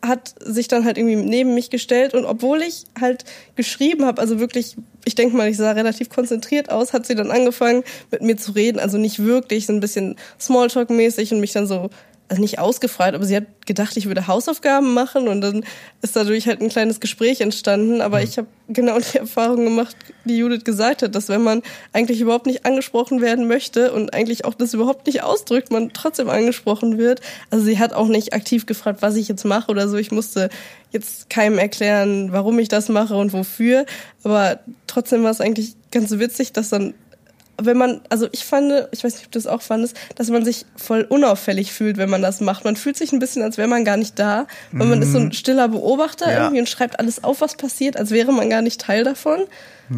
hat 0.04 0.36
sich 0.40 0.68
dann 0.68 0.84
halt 0.84 0.98
irgendwie 0.98 1.16
neben 1.16 1.54
mich 1.54 1.70
gestellt 1.70 2.14
und 2.14 2.26
obwohl 2.26 2.62
ich 2.62 2.84
halt 3.00 3.24
geschrieben 3.56 4.06
habe, 4.06 4.20
also 4.20 4.38
wirklich, 4.40 4.76
ich 5.06 5.16
denke 5.16 5.36
mal, 5.36 5.48
ich 5.48 5.56
sah 5.56 5.72
relativ 5.72 6.10
konzentriert 6.10 6.70
aus, 6.70 6.92
hat 6.92 7.06
sie 7.06 7.16
dann 7.16 7.32
angefangen 7.32 7.84
mit 8.12 8.22
mir 8.22 8.36
zu 8.36 8.52
reden, 8.52 8.80
also 8.80 8.98
nicht 8.98 9.20
wirklich, 9.20 9.66
so 9.66 9.74
ein 9.74 9.80
bisschen 9.80 10.18
Smalltalk-mäßig 10.40 11.34
und 11.34 11.40
mich 11.40 11.54
dann 11.54 11.68
so, 11.68 11.90
also 12.34 12.42
nicht 12.42 12.60
ausgefragt, 12.60 13.14
aber 13.14 13.26
sie 13.26 13.36
hat 13.36 13.46
gedacht, 13.66 13.96
ich 13.96 14.08
würde 14.08 14.28
Hausaufgaben 14.28 14.94
machen 14.94 15.28
und 15.28 15.42
dann 15.42 15.64
ist 16.02 16.16
dadurch 16.16 16.48
halt 16.48 16.62
ein 16.62 16.70
kleines 16.70 17.00
Gespräch 17.00 17.42
entstanden, 17.42 18.02
aber 18.02 18.24
ich 18.24 18.38
habe 18.38 18.48
genau 18.70 18.98
die 19.00 19.20
Erfahrung 19.20 19.64
gemacht, 19.64 19.96
die 20.26 20.38
Judith 20.38 20.64
gesagt 20.64 21.04
hat, 21.04 21.14
dass 21.14 21.30
wenn 21.30 21.44
man 21.44 21.62
eigentlich 21.92 22.22
überhaupt 22.22 22.48
nicht 22.48 22.66
angesprochen 22.66 23.22
werden 23.22 23.48
möchte 23.48 23.94
und 23.94 24.14
eigentlich 24.14 24.46
auch 24.46 24.56
das 24.56 24.74
überhaupt 24.74 25.06
nicht 25.06 25.22
ausdrückt, 25.22 25.72
man 25.72 25.94
trotzdem 25.94 26.30
angesprochen 26.30 26.98
wird. 26.98 27.22
Also 27.52 27.66
sie 27.66 27.78
hat 27.78 27.94
auch 27.94 28.08
nicht 28.08 28.34
aktiv 28.34 28.66
gefragt, 28.66 29.02
was 29.02 29.16
ich 29.16 29.28
jetzt 29.28 29.46
mache 29.46 29.70
oder 29.70 29.88
so. 29.88 29.98
Ich 29.98 30.12
musste 30.12 30.50
jetzt 30.92 31.30
keinem 31.30 31.60
erklären, 31.60 32.32
warum 32.32 32.58
ich 32.60 32.68
das 32.68 32.90
mache 32.90 33.16
und 33.16 33.32
wofür. 33.34 33.86
Aber 34.24 34.60
trotzdem 34.88 35.24
war 35.24 35.32
es 35.32 35.42
eigentlich 35.42 35.76
ganz 35.92 36.12
witzig, 36.12 36.54
dass 36.54 36.70
dann 36.70 36.94
wenn 37.62 37.78
man, 37.78 38.02
also 38.10 38.28
ich 38.32 38.46
fand, 38.46 38.72
ich 38.92 39.04
weiß 39.04 39.14
nicht, 39.16 39.26
ob 39.26 39.32
du 39.32 39.38
das 39.40 39.48
auch 39.48 39.62
fandest, 39.62 39.96
dass 40.16 40.30
man 40.30 40.44
sich 40.44 40.66
voll 40.76 41.06
unauffällig 41.08 41.72
fühlt, 41.72 41.98
wenn 41.98 42.10
man 42.10 42.22
das 42.22 42.42
macht. 42.42 42.66
Man 42.66 42.76
fühlt 42.76 42.98
sich 42.98 43.12
ein 43.14 43.20
bisschen, 43.20 43.44
als 43.44 43.58
wäre 43.58 43.68
man 43.68 43.86
gar 43.86 43.98
nicht 43.98 44.18
da, 44.18 44.48
weil 44.72 44.88
man 44.88 45.02
ist 45.02 45.12
so 45.12 45.20
ein 45.20 45.32
stiller 45.34 45.68
Beobachter 45.68 46.32
Ja. 46.32 46.38
irgendwie 46.40 46.60
und 46.60 46.70
schreibt 46.70 47.00
alles 47.00 47.24
auf, 47.24 47.42
was 47.42 47.56
passiert, 47.56 47.98
als 47.98 48.12
wäre 48.12 48.32
man 48.32 48.50
gar 48.50 48.62
nicht 48.62 48.82
Teil 48.82 49.04
davon. 49.04 49.42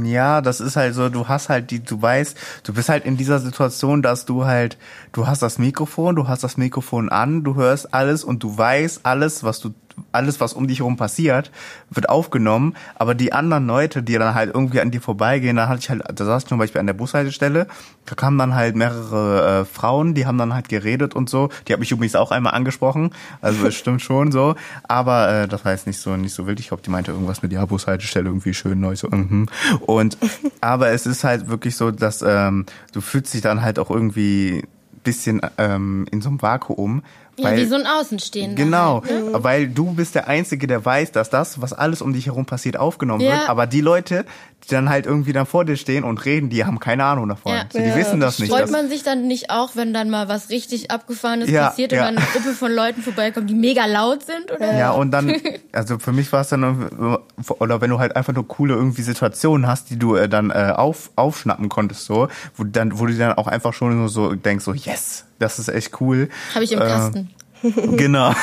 Ja, 0.04 0.42
das 0.42 0.60
ist 0.60 0.76
halt 0.76 0.96
so, 0.96 1.10
du 1.10 1.28
hast 1.28 1.48
halt 1.48 1.72
die, 1.72 1.80
du 1.80 2.02
weißt, 2.02 2.36
du 2.64 2.74
bist 2.74 2.90
halt 2.90 3.06
in 3.06 3.18
dieser 3.18 3.40
Situation, 3.40 4.02
dass 4.02 4.26
du 4.26 4.46
halt, 4.46 4.78
du 5.14 5.28
hast 5.28 5.42
das 5.42 5.58
Mikrofon, 5.60 6.16
du 6.16 6.28
hast 6.28 6.44
das 6.44 6.58
Mikrofon 6.58 7.10
an, 7.10 7.44
du 7.44 7.56
hörst 7.56 7.94
alles 7.94 8.24
und 8.24 8.44
du 8.44 8.58
weißt 8.58 9.02
alles, 9.04 9.44
was 9.44 9.60
du, 9.60 9.70
alles, 10.12 10.40
was 10.40 10.54
um 10.54 10.68
dich 10.68 10.80
herum 10.80 10.98
passiert, 10.98 11.52
wird 11.90 12.10
aufgenommen, 12.10 12.76
aber 12.96 13.16
die 13.16 13.34
anderen 13.34 13.68
Leute, 13.68 14.04
die 14.04 14.14
dann 14.14 14.36
halt 14.36 14.54
irgendwie 14.54 14.82
an 14.82 14.92
dir 14.92 15.02
vorbeigehen, 15.02 15.56
da 15.56 15.68
hatte 15.68 15.80
ich 15.80 15.90
halt, 15.90 16.04
da 16.14 16.26
saß 16.26 16.44
ich 16.44 16.50
zum 16.50 16.58
Beispiel 16.58 16.80
an 16.80 16.88
der 16.88 16.94
Bushaltestelle, 16.94 17.68
da 18.06 18.16
kamen 18.16 18.38
dann 18.38 18.56
halt 18.56 18.76
mehrere 18.76 19.62
äh, 19.62 19.66
Frauen, 19.66 20.14
die 20.14 20.26
haben 20.26 20.38
dann 20.38 20.54
halt 20.54 20.70
geredet 20.70 21.16
und 21.16 21.30
so, 21.30 21.50
die 21.68 21.74
habe 21.74 21.84
ich 21.84 21.92
übrigens 21.92 22.16
auch 22.16 22.32
einmal 22.32 22.54
angesprochen, 22.54 23.12
also 23.42 23.68
es 23.68 23.76
stimmt 23.76 24.02
schon 24.02 24.32
so, 24.32 24.56
aber 24.88 25.30
äh, 25.30 25.48
das 25.48 25.66
war 25.66 25.72
jetzt 25.72 25.88
nicht 25.88 26.00
so, 26.00 26.16
nicht 26.16 26.34
so 26.34 26.48
wild, 26.48 26.60
ich 26.60 26.70
glaube, 26.70 26.84
die 26.84 26.90
meinte 26.90 27.12
irgendwas 27.12 27.42
mit, 27.42 27.52
ja, 27.52 27.66
Bushaltestelle 27.66 28.28
irgendwie 28.28 28.54
schön 28.54 28.80
neu, 28.80 28.96
so, 28.96 29.10
mhm. 29.10 29.48
Und 29.82 30.18
aber 30.62 30.90
es 30.90 31.06
ist 31.06 31.24
halt 31.24 31.48
wirklich 31.48 31.76
so, 31.76 31.92
dass 31.92 32.22
ähm, 32.22 32.66
du 32.92 33.02
fühlst 33.02 33.34
dich 33.34 33.42
dann 33.42 33.62
halt 33.62 33.80
auch 33.80 33.90
irgendwie 33.90 34.64
bisschen 35.06 35.40
ähm, 35.58 36.06
in 36.12 36.20
so 36.20 36.28
einem 36.28 36.42
Vakuum. 36.42 37.04
Ja, 37.38 37.46
Weil, 37.50 37.58
wie 37.58 37.66
so 37.66 37.76
ein 37.76 37.86
Außenstehender. 37.86 38.56
Genau, 38.64 39.04
Halt, 39.04 39.26
ne? 39.34 39.44
weil 39.44 39.68
du 39.68 39.94
bist 39.94 40.16
der 40.16 40.28
Einzige, 40.28 40.68
der 40.68 40.84
weiß, 40.86 41.12
dass 41.12 41.30
das, 41.30 41.62
was 41.62 41.74
alles 41.74 42.02
um 42.02 42.14
dich 42.14 42.28
herum 42.28 42.46
passiert, 42.46 42.78
aufgenommen 42.78 43.22
Ja. 43.22 43.32
wird. 43.34 43.50
Aber 43.50 43.68
die 43.68 43.82
Leute, 43.82 44.26
die 44.64 44.70
dann 44.70 44.90
halt 44.90 45.06
irgendwie 45.06 45.34
dann 45.34 45.46
vor 45.46 45.64
dir 45.66 45.76
stehen 45.78 46.04
und 46.04 46.24
reden, 46.26 46.50
die 46.50 46.66
haben 46.66 46.80
keine 46.80 47.04
Ahnung 47.06 47.28
davon. 47.30 47.52
Ja. 47.54 47.66
So, 47.72 47.78
die 47.80 47.86
Ja. 47.86 47.96
wissen 47.96 48.20
das 48.20 48.40
nicht. 48.40 48.50
Freut 48.52 48.72
man 48.72 48.90
sich 48.90 49.04
dann 49.04 49.28
nicht 49.28 49.50
auch, 49.52 49.76
wenn 49.76 49.94
dann 49.94 50.10
mal 50.10 50.28
was 50.30 50.50
richtig 50.50 50.90
Abgefahrenes 50.92 51.50
Ja, 51.50 51.68
passiert 51.68 51.92
ja. 51.92 52.08
und 52.08 52.16
dann 52.16 52.24
eine 52.24 52.32
Gruppe 52.34 52.54
von 52.54 52.72
Leuten 52.72 53.02
vorbeikommt, 53.02 53.50
die 53.50 53.54
mega 53.54 53.86
laut 53.86 54.24
sind? 54.26 54.52
Oder? 54.52 54.78
Ja, 54.78 54.92
und 54.92 55.12
dann, 55.12 55.34
also 55.72 56.00
für 56.00 56.12
mich 56.14 56.32
war 56.32 56.42
es 56.42 56.50
dann, 56.50 56.64
irgendwie- 56.64 57.18
oder 57.60 57.82
wenn 57.82 57.90
du 57.90 58.00
halt 58.00 58.16
einfach 58.16 58.34
nur 58.34 58.48
coole 58.48 58.74
irgendwie 58.76 59.02
Situationen 59.04 59.68
hast, 59.68 59.90
die 59.90 60.00
du 60.00 60.16
äh, 60.16 60.28
dann 60.30 60.50
äh, 60.50 60.74
auf, 60.76 61.12
aufschnappen 61.16 61.70
konntest, 61.70 62.06
so, 62.06 62.28
wo, 62.56 62.64
dann, 62.64 62.98
wo 62.98 63.06
du 63.06 63.14
dann 63.16 63.34
auch 63.34 63.48
einfach 63.48 63.74
schon 63.74 63.96
nur 63.98 64.10
so 64.10 64.34
denkst, 64.34 64.66
so, 64.66 64.74
yes, 64.74 65.26
das 65.40 65.60
ist 65.60 65.70
echt 65.70 66.00
cool. 66.02 66.30
Habe 66.54 66.64
ich 66.64 66.72
im 66.72 66.82
Äh, 66.82 66.86
Kasten. 66.86 67.30
Genau. 67.98 68.34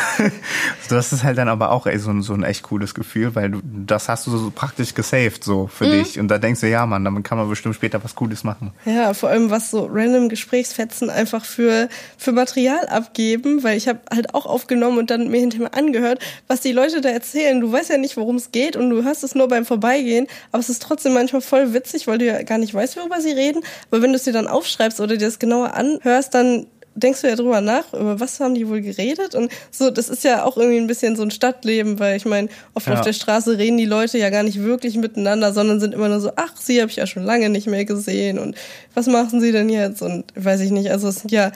Das 0.89 1.13
ist 1.13 1.23
halt 1.23 1.39
dann 1.39 1.49
aber 1.49 1.71
auch 1.71 1.87
ey, 1.87 1.99
so, 1.99 2.11
ein, 2.11 2.23
so 2.23 2.35
ein 2.35 2.43
echt 2.43 2.65
cooles 2.65 2.93
Gefühl, 2.95 3.35
weil 3.35 3.51
du 3.51 3.61
das 3.63 4.09
hast 4.09 4.27
du 4.27 4.37
so 4.37 4.51
praktisch 4.51 4.95
gesaved 4.95 5.45
so 5.45 5.69
für 5.69 5.87
dich. 5.89 6.19
Und 6.19 6.27
da 6.29 6.39
denkst 6.39 6.61
du, 6.61 6.69
ja 6.69 6.85
Mann, 6.87 7.05
damit 7.05 7.23
kann 7.23 7.39
man 7.39 7.49
bestimmt 7.49 7.75
später 7.75 8.03
was 8.03 8.15
Cooles 8.15 8.43
machen. 8.43 8.73
Ja, 8.85 9.15
vor 9.15 9.29
allem 9.29 9.51
was 9.51 9.71
so 9.71 9.89
random 9.91 10.29
Gesprächsfetzen 10.29 11.09
einfach 11.09 11.45
für, 11.45 11.89
für 12.19 12.33
Material 12.33 12.87
abgeben, 12.89 13.63
weil 13.63 13.77
ich 13.77 13.87
habe 13.87 14.01
halt 14.13 14.35
auch 14.35 14.47
aufgenommen 14.47 14.99
und 14.99 15.11
dann 15.11 15.29
mir 15.29 15.39
hinterher 15.41 15.75
angehört, 15.75 16.19
was 16.49 16.61
die 16.61 16.73
Leute 16.73 17.01
da 17.01 17.09
erzählen. 17.11 17.61
Du 17.61 17.71
weißt 17.71 17.91
ja 17.91 17.99
nicht, 17.99 18.17
worum 18.17 18.37
es 18.37 18.51
geht 18.51 18.77
und 18.77 18.91
du 18.91 19.05
hörst 19.05 19.23
es 19.23 19.35
nur 19.35 19.47
beim 19.47 19.65
Vorbeigehen, 19.65 20.27
aber 20.51 20.61
es 20.61 20.69
ist 20.69 20.83
trotzdem 20.83 21.13
manchmal 21.15 21.43
voll 21.43 21.73
witzig, 21.75 22.07
weil 22.09 22.19
du 22.19 22.25
ja 22.27 22.43
gar 22.43 22.59
nicht 22.59 22.75
weißt, 22.75 22.97
worüber 22.97 23.21
sie 23.21 23.33
reden. 23.33 23.63
Aber 23.91 24.03
wenn 24.03 24.11
du 24.11 24.17
es 24.17 24.25
dir 24.25 24.33
dann 24.33 24.49
aufschreibst 24.49 25.01
oder 25.01 25.17
dir 25.17 25.27
das 25.27 25.39
genauer 25.39 25.75
anhörst, 25.75 26.35
dann 26.35 26.67
denkst 26.95 27.23
du 27.23 27.29
ja 27.29 27.37
drüber 27.37 27.61
nach, 27.61 27.93
über 27.93 28.21
was 28.21 28.39
haben 28.41 28.55
die 28.55 28.69
wohl 28.69 28.81
geredet 28.83 29.35
und 29.35 29.51
so, 29.71 29.91
das 29.91 30.09
ist 30.09 30.25
ja 30.25 30.45
auch 30.45 30.57
irgendwie 30.57 30.79
ein 30.79 30.87
bisschen 30.87 31.17
so 31.17 31.23
ein 31.23 31.31
Stadtleben, 31.31 31.99
weil 31.99 32.17
ich 32.17 32.25
meine, 32.27 32.49
oft 32.75 32.87
Ja. 32.87 32.95
auf 32.95 33.01
der 33.01 33.13
Straße 33.13 33.57
reden 33.59 33.79
die 33.79 33.87
Leute 33.87 34.19
ja 34.19 34.31
gar 34.31 34.43
nicht 34.43 34.63
wirklich 34.63 34.97
miteinander, 34.97 35.53
sondern 35.53 35.81
sind 35.81 35.95
immer 35.95 36.09
nur 36.09 36.21
so, 36.21 36.33
ach, 36.37 36.55
sie 36.59 36.81
habe 36.81 36.91
ich 36.91 36.97
ja 36.97 37.07
schon 37.07 37.25
lange 37.25 37.49
nicht 37.49 37.67
mehr 37.67 37.85
gesehen 37.85 38.39
und 38.39 38.57
was 38.95 39.07
machen 39.07 39.41
sie 39.41 39.53
denn 39.53 39.69
jetzt 39.69 40.03
und 40.03 40.25
weiß 40.35 40.61
ich 40.61 40.71
nicht, 40.71 40.91
also 40.91 41.09
es 41.09 41.17
sind 41.21 41.33
ja, 41.33 41.53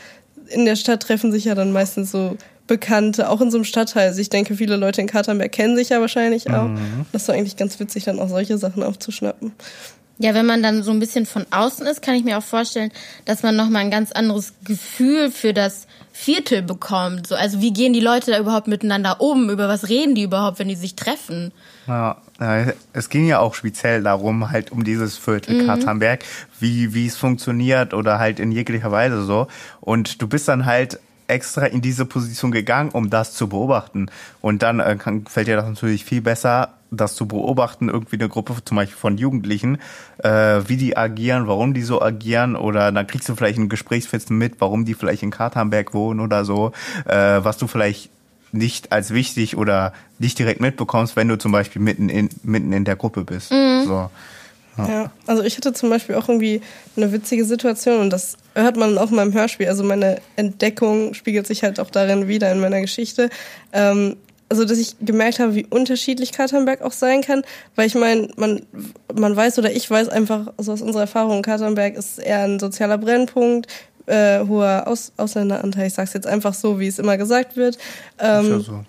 in 0.48 0.64
der 0.64 0.76
Stadt 0.76 1.02
treffen 1.02 1.32
sich 1.32 1.44
ja 1.44 1.54
dann 1.54 1.72
meistens 1.72 2.10
so 2.10 2.36
Bekannte, 2.68 3.28
auch 3.30 3.40
in 3.40 3.50
so 3.52 3.58
einem 3.58 3.64
Stadtteil. 3.64 4.08
Also 4.08 4.20
ich 4.20 4.28
denke, 4.28 4.56
viele 4.56 4.74
Leute 4.74 5.00
in 5.00 5.06
Katernberg 5.06 5.52
kennen 5.52 5.76
sich 5.76 5.90
ja 5.90 6.00
wahrscheinlich 6.00 6.50
auch. 6.50 6.68
Das 7.12 7.22
ist 7.22 7.28
doch 7.28 7.34
eigentlich 7.34 7.56
ganz 7.56 7.78
witzig, 7.78 8.02
dann 8.04 8.18
auch 8.18 8.28
solche 8.28 8.58
Sachen 8.58 8.82
aufzuschnappen. 8.82 9.52
Ja, 10.18 10.32
wenn 10.32 10.46
man 10.46 10.62
dann 10.62 10.82
so 10.82 10.92
ein 10.92 10.98
bisschen 10.98 11.26
von 11.26 11.44
außen 11.50 11.86
ist, 11.86 12.00
kann 12.00 12.14
ich 12.14 12.24
mir 12.24 12.38
auch 12.38 12.42
vorstellen, 12.42 12.90
dass 13.26 13.42
man 13.42 13.54
nochmal 13.54 13.82
ein 13.82 13.90
ganz 13.90 14.12
anderes 14.12 14.54
Gefühl 14.64 15.30
für 15.30 15.52
das 15.52 15.86
Viertel 16.10 16.62
bekommt. 16.62 17.26
So, 17.26 17.34
also 17.34 17.60
wie 17.60 17.74
gehen 17.74 17.92
die 17.92 18.00
Leute 18.00 18.30
da 18.30 18.38
überhaupt 18.38 18.66
miteinander 18.66 19.20
um? 19.20 19.50
Über 19.50 19.68
was 19.68 19.90
reden 19.90 20.14
die 20.14 20.22
überhaupt, 20.22 20.58
wenn 20.58 20.68
die 20.68 20.74
sich 20.74 20.96
treffen? 20.96 21.52
Ja, 21.86 22.16
es 22.94 23.10
ging 23.10 23.26
ja 23.26 23.40
auch 23.40 23.54
speziell 23.54 24.02
darum, 24.02 24.50
halt 24.50 24.72
um 24.72 24.82
dieses 24.82 25.18
Viertel 25.18 25.66
Katernberg, 25.66 26.24
wie, 26.58 26.94
wie 26.94 27.06
es 27.06 27.16
funktioniert 27.16 27.92
oder 27.92 28.18
halt 28.18 28.40
in 28.40 28.50
jeglicher 28.50 28.90
Weise 28.90 29.22
so. 29.24 29.48
Und 29.82 30.22
du 30.22 30.26
bist 30.26 30.48
dann 30.48 30.64
halt 30.64 30.98
extra 31.28 31.66
in 31.66 31.80
diese 31.80 32.04
Position 32.04 32.50
gegangen, 32.50 32.90
um 32.90 33.10
das 33.10 33.34
zu 33.34 33.48
beobachten. 33.48 34.06
Und 34.40 34.62
dann 34.62 34.80
äh, 34.80 34.96
kann, 34.98 35.26
fällt 35.26 35.48
dir 35.48 35.56
das 35.56 35.66
natürlich 35.66 36.04
viel 36.04 36.20
besser, 36.20 36.74
das 36.90 37.14
zu 37.14 37.26
beobachten, 37.26 37.88
irgendwie 37.88 38.16
eine 38.16 38.28
Gruppe 38.28 38.54
zum 38.64 38.76
Beispiel 38.76 38.96
von 38.96 39.18
Jugendlichen, 39.18 39.78
äh, 40.18 40.60
wie 40.66 40.76
die 40.76 40.96
agieren, 40.96 41.48
warum 41.48 41.74
die 41.74 41.82
so 41.82 42.00
agieren 42.00 42.56
oder 42.56 42.92
dann 42.92 43.06
kriegst 43.06 43.28
du 43.28 43.34
vielleicht 43.34 43.58
ein 43.58 43.68
Gesprächsfetzen 43.68 44.38
mit, 44.38 44.60
warum 44.60 44.84
die 44.84 44.94
vielleicht 44.94 45.22
in 45.22 45.30
Katernberg 45.30 45.94
wohnen 45.94 46.20
oder 46.20 46.44
so, 46.44 46.72
äh, 47.06 47.14
was 47.42 47.58
du 47.58 47.66
vielleicht 47.66 48.10
nicht 48.52 48.92
als 48.92 49.12
wichtig 49.12 49.56
oder 49.56 49.92
nicht 50.18 50.38
direkt 50.38 50.60
mitbekommst, 50.60 51.16
wenn 51.16 51.28
du 51.28 51.36
zum 51.36 51.52
Beispiel 51.52 51.82
mitten 51.82 52.08
in, 52.08 52.30
mitten 52.42 52.72
in 52.72 52.84
der 52.84 52.96
Gruppe 52.96 53.24
bist. 53.24 53.48
So. 53.84 54.10
Ja, 54.78 55.10
also 55.26 55.42
ich 55.42 55.56
hatte 55.56 55.72
zum 55.72 55.90
Beispiel 55.90 56.16
auch 56.16 56.28
irgendwie 56.28 56.60
eine 56.96 57.10
witzige 57.12 57.44
Situation 57.44 58.00
und 58.00 58.10
das 58.10 58.36
hört 58.54 58.76
man 58.76 58.98
auch 58.98 59.10
in 59.10 59.16
meinem 59.16 59.32
Hörspiel. 59.32 59.68
Also 59.68 59.84
meine 59.84 60.20
Entdeckung 60.36 61.14
spiegelt 61.14 61.46
sich 61.46 61.62
halt 61.62 61.80
auch 61.80 61.90
darin 61.90 62.28
wieder 62.28 62.52
in 62.52 62.60
meiner 62.60 62.80
Geschichte. 62.80 63.30
Ähm, 63.72 64.16
also 64.48 64.64
dass 64.64 64.78
ich 64.78 64.96
gemerkt 65.00 65.40
habe, 65.40 65.54
wie 65.54 65.66
unterschiedlich 65.66 66.32
Katernberg 66.32 66.82
auch 66.82 66.92
sein 66.92 67.20
kann, 67.20 67.42
weil 67.74 67.86
ich 67.86 67.94
meine, 67.94 68.28
man, 68.36 68.62
man 69.12 69.34
weiß 69.34 69.58
oder 69.58 69.72
ich 69.72 69.90
weiß 69.90 70.08
einfach 70.08 70.52
also 70.56 70.72
aus 70.72 70.82
unserer 70.82 71.02
Erfahrung, 71.02 71.42
Katernberg 71.42 71.96
ist 71.96 72.18
eher 72.18 72.44
ein 72.44 72.60
sozialer 72.60 72.98
Brennpunkt, 72.98 73.66
äh, 74.06 74.40
hoher 74.46 74.84
aus 74.86 75.12
Ausländeranteil. 75.16 75.88
Ich 75.88 75.94
sag's 75.94 76.12
jetzt 76.12 76.26
einfach 76.26 76.54
so, 76.54 76.78
wie 76.78 76.86
es 76.86 76.98
immer 76.98 77.16
gesagt 77.16 77.56
wird. 77.56 77.76
Ähm, 78.18 78.44
Ist 78.44 78.50
ja 78.50 78.60
so. 78.60 78.84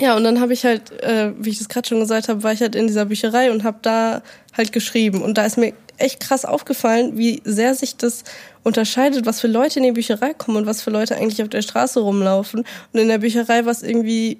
Ja, 0.00 0.16
und 0.16 0.24
dann 0.24 0.40
habe 0.40 0.52
ich 0.52 0.64
halt, 0.64 0.90
äh, 1.02 1.32
wie 1.38 1.50
ich 1.50 1.58
das 1.58 1.68
gerade 1.68 1.86
schon 1.86 2.00
gesagt 2.00 2.28
habe, 2.28 2.42
war 2.42 2.52
ich 2.52 2.60
halt 2.60 2.74
in 2.74 2.86
dieser 2.86 3.04
Bücherei 3.04 3.50
und 3.50 3.62
habe 3.62 3.78
da 3.82 4.22
halt 4.56 4.72
geschrieben. 4.72 5.22
Und 5.22 5.38
da 5.38 5.44
ist 5.44 5.58
mir 5.58 5.74
echt 5.98 6.20
krass 6.20 6.44
aufgefallen, 6.44 7.18
wie 7.18 7.42
sehr 7.44 7.74
sich 7.74 7.96
das 7.96 8.24
unterscheidet, 8.62 9.26
was 9.26 9.40
für 9.40 9.48
Leute 9.48 9.78
in 9.78 9.84
die 9.84 9.92
Bücherei 9.92 10.34
kommen 10.34 10.56
und 10.56 10.66
was 10.66 10.82
für 10.82 10.90
Leute 10.90 11.16
eigentlich 11.16 11.42
auf 11.42 11.48
der 11.48 11.62
Straße 11.62 12.00
rumlaufen. 12.00 12.64
Und 12.92 13.00
in 13.00 13.08
der 13.08 13.18
Bücherei 13.18 13.64
war 13.64 13.72
es 13.72 13.82
irgendwie 13.82 14.38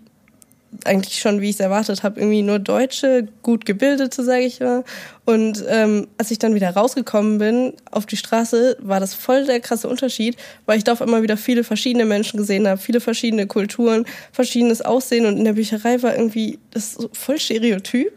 eigentlich 0.85 1.18
schon, 1.18 1.40
wie 1.40 1.50
ich 1.50 1.56
es 1.56 1.61
erwartet 1.61 2.02
habe, 2.02 2.20
irgendwie 2.20 2.42
nur 2.42 2.58
Deutsche, 2.58 3.28
gut 3.42 3.66
gebildete, 3.66 4.22
sage 4.24 4.44
ich 4.44 4.61
mal. 4.61 4.85
Und 5.24 5.64
ähm, 5.68 6.08
als 6.18 6.32
ich 6.32 6.38
dann 6.38 6.54
wieder 6.54 6.70
rausgekommen 6.70 7.38
bin 7.38 7.74
auf 7.90 8.06
die 8.06 8.16
Straße, 8.16 8.76
war 8.80 8.98
das 8.98 9.14
voll 9.14 9.44
der 9.44 9.61
krasse 9.61 9.88
Unterschied, 9.88 10.37
weil 10.66 10.78
ich 10.78 10.85
da 10.85 10.92
auf 10.92 11.02
einmal 11.02 11.22
wieder 11.22 11.37
viele 11.37 11.62
verschiedene 11.62 12.04
Menschen 12.04 12.38
gesehen 12.38 12.66
habe, 12.66 12.80
viele 12.80 13.00
verschiedene 13.00 13.46
Kulturen, 13.46 14.04
verschiedenes 14.32 14.82
Aussehen 14.82 15.26
und 15.26 15.37
in 15.38 15.44
der 15.44 15.52
Bücherei 15.52 16.02
war 16.02 16.16
irgendwie 16.16 16.58
das 16.72 16.94
so 16.94 17.08
voll 17.12 17.38
Stereotyp. 17.38 18.12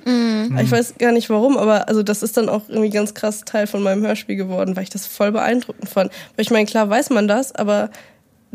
Ich 0.64 0.72
weiß 0.72 0.96
gar 0.98 1.12
nicht 1.12 1.30
warum, 1.30 1.58
aber 1.58 1.88
also 1.88 2.02
das 2.02 2.24
ist 2.24 2.38
dann 2.38 2.50
auch 2.50 2.70
irgendwie 2.70 2.90
ganz 2.90 3.14
krass 3.14 3.46
Teil 3.46 3.68
von 3.68 3.84
meinem 3.84 4.04
Hörspiel 4.04 4.36
geworden, 4.36 4.76
weil 4.76 4.84
ich 4.84 4.90
das 4.90 5.06
voll 5.06 5.32
beeindruckend 5.32 5.90
fand. 5.90 6.12
Weil 6.36 6.44
ich 6.44 6.52
meine, 6.52 6.66
klar 6.66 6.90
weiß 6.90 7.12
man 7.12 7.28
das, 7.28 7.54
aber 7.54 7.92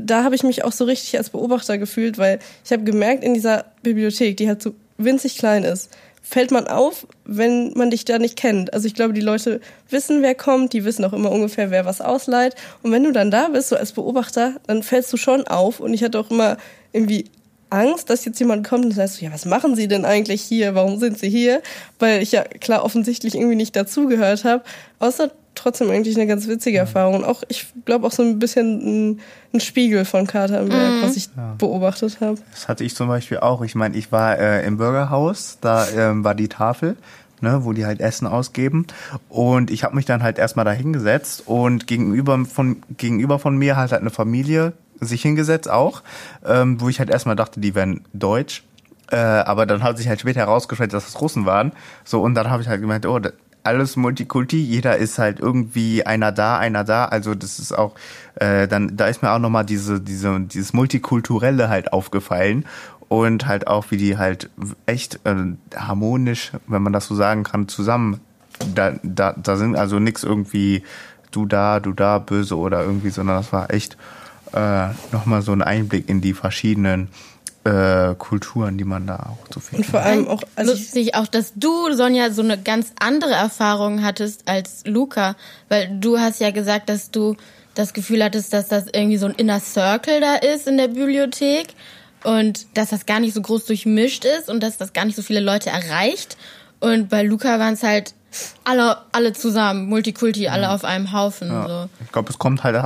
da 0.06 0.24
habe 0.24 0.34
ich 0.34 0.42
mich 0.42 0.64
auch 0.64 0.72
so 0.72 0.84
richtig 0.84 1.16
als 1.16 1.30
Beobachter 1.30 1.78
gefühlt, 1.78 2.18
weil 2.18 2.38
ich 2.64 2.72
habe 2.72 2.84
gemerkt, 2.84 3.24
in 3.24 3.34
dieser 3.34 3.66
Bibliothek, 3.82 4.36
die 4.36 4.48
halt 4.48 4.62
so 4.62 4.74
winzig 4.98 5.38
klein 5.38 5.64
ist, 5.64 5.90
fällt 6.22 6.50
man 6.50 6.68
auf, 6.68 7.06
wenn 7.24 7.72
man 7.74 7.90
dich 7.90 8.04
da 8.04 8.18
nicht 8.18 8.36
kennt. 8.36 8.72
Also 8.72 8.86
ich 8.86 8.94
glaube, 8.94 9.14
die 9.14 9.20
Leute 9.20 9.60
wissen, 9.88 10.22
wer 10.22 10.34
kommt, 10.34 10.72
die 10.72 10.84
wissen 10.84 11.04
auch 11.04 11.12
immer 11.12 11.30
ungefähr, 11.30 11.70
wer 11.70 11.84
was 11.84 12.00
ausleiht. 12.00 12.54
Und 12.82 12.92
wenn 12.92 13.04
du 13.04 13.12
dann 13.12 13.30
da 13.30 13.48
bist, 13.48 13.70
so 13.70 13.76
als 13.76 13.92
Beobachter, 13.92 14.54
dann 14.66 14.82
fällst 14.82 15.12
du 15.12 15.16
schon 15.16 15.46
auf. 15.46 15.80
Und 15.80 15.94
ich 15.94 16.04
hatte 16.04 16.18
auch 16.18 16.30
immer 16.30 16.56
irgendwie 16.92 17.24
Angst, 17.70 18.10
dass 18.10 18.24
jetzt 18.24 18.38
jemand 18.38 18.66
kommt 18.66 18.84
und 18.84 18.92
sagt, 18.92 19.10
so, 19.10 19.24
ja, 19.24 19.32
was 19.32 19.44
machen 19.44 19.76
Sie 19.76 19.88
denn 19.88 20.04
eigentlich 20.04 20.42
hier? 20.42 20.74
Warum 20.74 20.98
sind 20.98 21.18
Sie 21.18 21.30
hier? 21.30 21.62
Weil 21.98 22.22
ich 22.22 22.32
ja 22.32 22.42
klar 22.42 22.84
offensichtlich 22.84 23.34
irgendwie 23.34 23.56
nicht 23.56 23.74
dazugehört 23.74 24.44
habe. 24.44 24.62
Außer 24.98 25.30
trotzdem 25.54 25.90
eigentlich 25.90 26.16
eine 26.16 26.26
ganz 26.26 26.48
witzige 26.48 26.78
Erfahrung. 26.78 27.16
Und 27.16 27.24
auch, 27.24 27.42
ich 27.48 27.66
glaube, 27.84 28.06
auch 28.06 28.12
so 28.12 28.22
ein 28.22 28.38
bisschen 28.38 29.10
ein, 29.12 29.20
ein 29.52 29.60
Spiegel 29.60 30.04
von 30.04 30.26
Katernberg, 30.26 31.02
was 31.02 31.16
ich 31.16 31.28
beobachtet 31.58 32.20
habe. 32.20 32.38
Das 32.52 32.68
hatte 32.68 32.84
ich 32.84 32.94
zum 32.94 33.08
Beispiel 33.08 33.38
auch. 33.38 33.62
Ich 33.62 33.74
meine, 33.74 33.96
ich 33.96 34.12
war 34.12 34.38
äh, 34.38 34.64
im 34.66 34.78
Bürgerhaus, 34.78 35.58
da 35.60 35.88
ähm, 35.88 36.24
war 36.24 36.34
die 36.34 36.48
Tafel, 36.48 36.96
ne, 37.40 37.64
wo 37.64 37.72
die 37.72 37.86
halt 37.86 38.00
Essen 38.00 38.26
ausgeben. 38.26 38.86
Und 39.28 39.70
ich 39.70 39.84
habe 39.84 39.94
mich 39.96 40.06
dann 40.06 40.22
halt 40.22 40.38
erstmal 40.38 40.64
da 40.64 40.72
hingesetzt 40.72 41.44
und 41.46 41.86
gegenüber 41.86 42.44
von, 42.44 42.82
gegenüber 42.96 43.38
von 43.38 43.56
mir 43.56 43.76
halt, 43.76 43.92
halt 43.92 44.00
eine 44.00 44.10
Familie 44.10 44.72
sich 45.00 45.22
hingesetzt 45.22 45.70
auch, 45.70 46.02
ähm, 46.44 46.80
wo 46.80 46.88
ich 46.88 46.98
halt 46.98 47.10
erstmal 47.10 47.36
dachte, 47.36 47.60
die 47.60 47.74
wären 47.74 48.02
deutsch. 48.12 48.62
Äh, 49.10 49.16
aber 49.16 49.66
dann 49.66 49.82
hat 49.82 49.98
sich 49.98 50.08
halt 50.08 50.20
später 50.20 50.40
herausgestellt, 50.40 50.92
dass 50.92 51.08
es 51.08 51.20
Russen 51.20 51.46
waren. 51.46 51.72
So, 52.04 52.20
und 52.20 52.34
dann 52.34 52.50
habe 52.50 52.62
ich 52.62 52.68
halt 52.68 52.80
gemeint, 52.80 53.06
oh, 53.06 53.18
alles 53.62 53.96
Multikulti, 53.96 54.58
jeder 54.58 54.96
ist 54.96 55.18
halt 55.18 55.40
irgendwie 55.40 56.06
einer 56.06 56.32
da, 56.32 56.58
einer 56.58 56.84
da. 56.84 57.06
Also 57.06 57.34
das 57.34 57.58
ist 57.58 57.72
auch, 57.72 57.94
äh, 58.36 58.66
dann 58.68 58.96
da 58.96 59.06
ist 59.06 59.22
mir 59.22 59.30
auch 59.30 59.38
nochmal 59.38 59.64
diese, 59.64 60.00
diese, 60.00 60.40
dieses 60.40 60.72
Multikulturelle 60.72 61.68
halt 61.68 61.92
aufgefallen 61.92 62.64
und 63.08 63.46
halt 63.46 63.66
auch, 63.66 63.90
wie 63.90 63.96
die 63.96 64.18
halt 64.18 64.50
echt 64.86 65.20
äh, 65.24 65.34
harmonisch, 65.76 66.52
wenn 66.66 66.82
man 66.82 66.92
das 66.92 67.06
so 67.06 67.14
sagen 67.14 67.42
kann, 67.42 67.68
zusammen. 67.68 68.20
Da, 68.74 68.92
da, 69.02 69.32
da 69.32 69.56
sind 69.56 69.76
also 69.76 69.98
nix 69.98 70.22
irgendwie 70.22 70.82
du 71.30 71.46
da, 71.46 71.80
du 71.80 71.92
da, 71.92 72.18
böse 72.18 72.56
oder 72.56 72.82
irgendwie, 72.82 73.10
sondern 73.10 73.36
das 73.36 73.52
war 73.52 73.72
echt 73.72 73.96
äh, 74.52 74.88
nochmal 75.12 75.42
so 75.42 75.52
ein 75.52 75.62
Einblick 75.62 76.08
in 76.08 76.20
die 76.20 76.34
verschiedenen 76.34 77.08
äh, 77.64 78.14
Kulturen, 78.14 78.78
die 78.78 78.84
man 78.84 79.06
da 79.06 79.16
auch 79.16 79.48
zu 79.48 79.58
Und 79.58 79.62
finden 79.62 79.84
vor 79.84 80.00
allem 80.00 80.28
auch, 80.28 80.42
also 80.56 80.72
ich, 80.72 80.80
Lustig 80.80 81.14
auch, 81.14 81.26
dass 81.26 81.52
du, 81.54 81.92
Sonja, 81.92 82.30
so 82.30 82.42
eine 82.42 82.58
ganz 82.58 82.92
andere 82.98 83.32
Erfahrung 83.32 84.02
hattest 84.02 84.48
als 84.48 84.82
Luca. 84.86 85.36
Weil 85.68 85.90
du 86.00 86.18
hast 86.18 86.40
ja 86.40 86.50
gesagt, 86.50 86.88
dass 86.88 87.10
du 87.10 87.36
das 87.74 87.92
Gefühl 87.92 88.24
hattest, 88.24 88.52
dass 88.52 88.68
das 88.68 88.86
irgendwie 88.92 89.18
so 89.18 89.26
ein 89.26 89.34
Inner 89.34 89.60
Circle 89.60 90.20
da 90.20 90.36
ist 90.36 90.66
in 90.66 90.76
der 90.76 90.88
Bibliothek 90.88 91.68
und 92.24 92.66
dass 92.74 92.90
das 92.90 93.06
gar 93.06 93.20
nicht 93.20 93.34
so 93.34 93.42
groß 93.42 93.66
durchmischt 93.66 94.24
ist 94.24 94.48
und 94.48 94.62
dass 94.62 94.76
das 94.76 94.92
gar 94.92 95.04
nicht 95.04 95.16
so 95.16 95.22
viele 95.22 95.40
Leute 95.40 95.70
erreicht. 95.70 96.36
Und 96.80 97.08
bei 97.08 97.22
Luca 97.22 97.58
waren 97.58 97.74
es 97.74 97.82
halt 97.82 98.14
alle, 98.64 98.98
alle 99.12 99.32
zusammen, 99.32 99.88
Multikulti, 99.88 100.48
alle 100.48 100.70
auf 100.70 100.84
einem 100.84 101.12
Haufen. 101.12 101.48
Ja. 101.48 101.68
So. 101.68 101.88
Ich 102.04 102.12
glaube, 102.12 102.30
es 102.30 102.38
kommt 102.38 102.64
halt, 102.64 102.82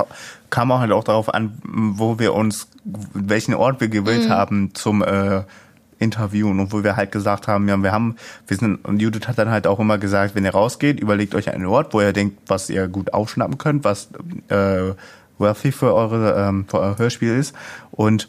kam 0.51 0.73
auch 0.73 0.81
halt 0.81 0.93
auch 0.93 1.05
darauf 1.05 1.33
an, 1.33 1.59
wo 1.65 2.19
wir 2.19 2.35
uns, 2.35 2.69
welchen 2.85 3.55
Ort 3.55 3.81
wir 3.81 3.89
gewählt 3.89 4.29
haben 4.29 4.75
zum 4.75 5.03
äh, 5.03 5.43
Interviewen 5.99 6.61
und 6.61 6.73
wo 6.73 6.85
wir 6.85 6.97
halt 6.97 7.13
gesagt 7.13 7.49
haben, 7.49 7.69
ja, 7.69 7.77
wir 7.77 7.93
haben, 7.93 8.17
wir 8.47 8.57
sind, 8.57 8.85
und 8.85 9.01
Judith 9.01 9.27
hat 9.27 9.39
dann 9.39 9.51
halt 9.51 9.67
auch 9.67 9.79
immer 9.79 9.99
gesagt, 9.99 10.35
wenn 10.35 10.45
ihr 10.45 10.53
rausgeht, 10.53 11.01
überlegt 11.01 11.35
euch 11.35 11.53
einen 11.53 11.67
Ort, 11.67 11.95
wo 11.95 12.01
ihr 12.01 12.13
denkt, 12.13 12.39
was 12.47 12.71
ihr 12.71 12.89
gut 12.89 13.13
aufschnappen 13.13 13.59
könnt, 13.59 13.85
was 13.85 14.09
äh, 14.49 14.93
worthy 15.39 15.73
für 15.73 15.95
eure, 15.95 16.35
ähm, 16.37 16.67
für 16.69 16.81
euer 16.81 16.99
Hörspiel 16.99 17.37
ist 17.37 17.55
und 17.91 18.29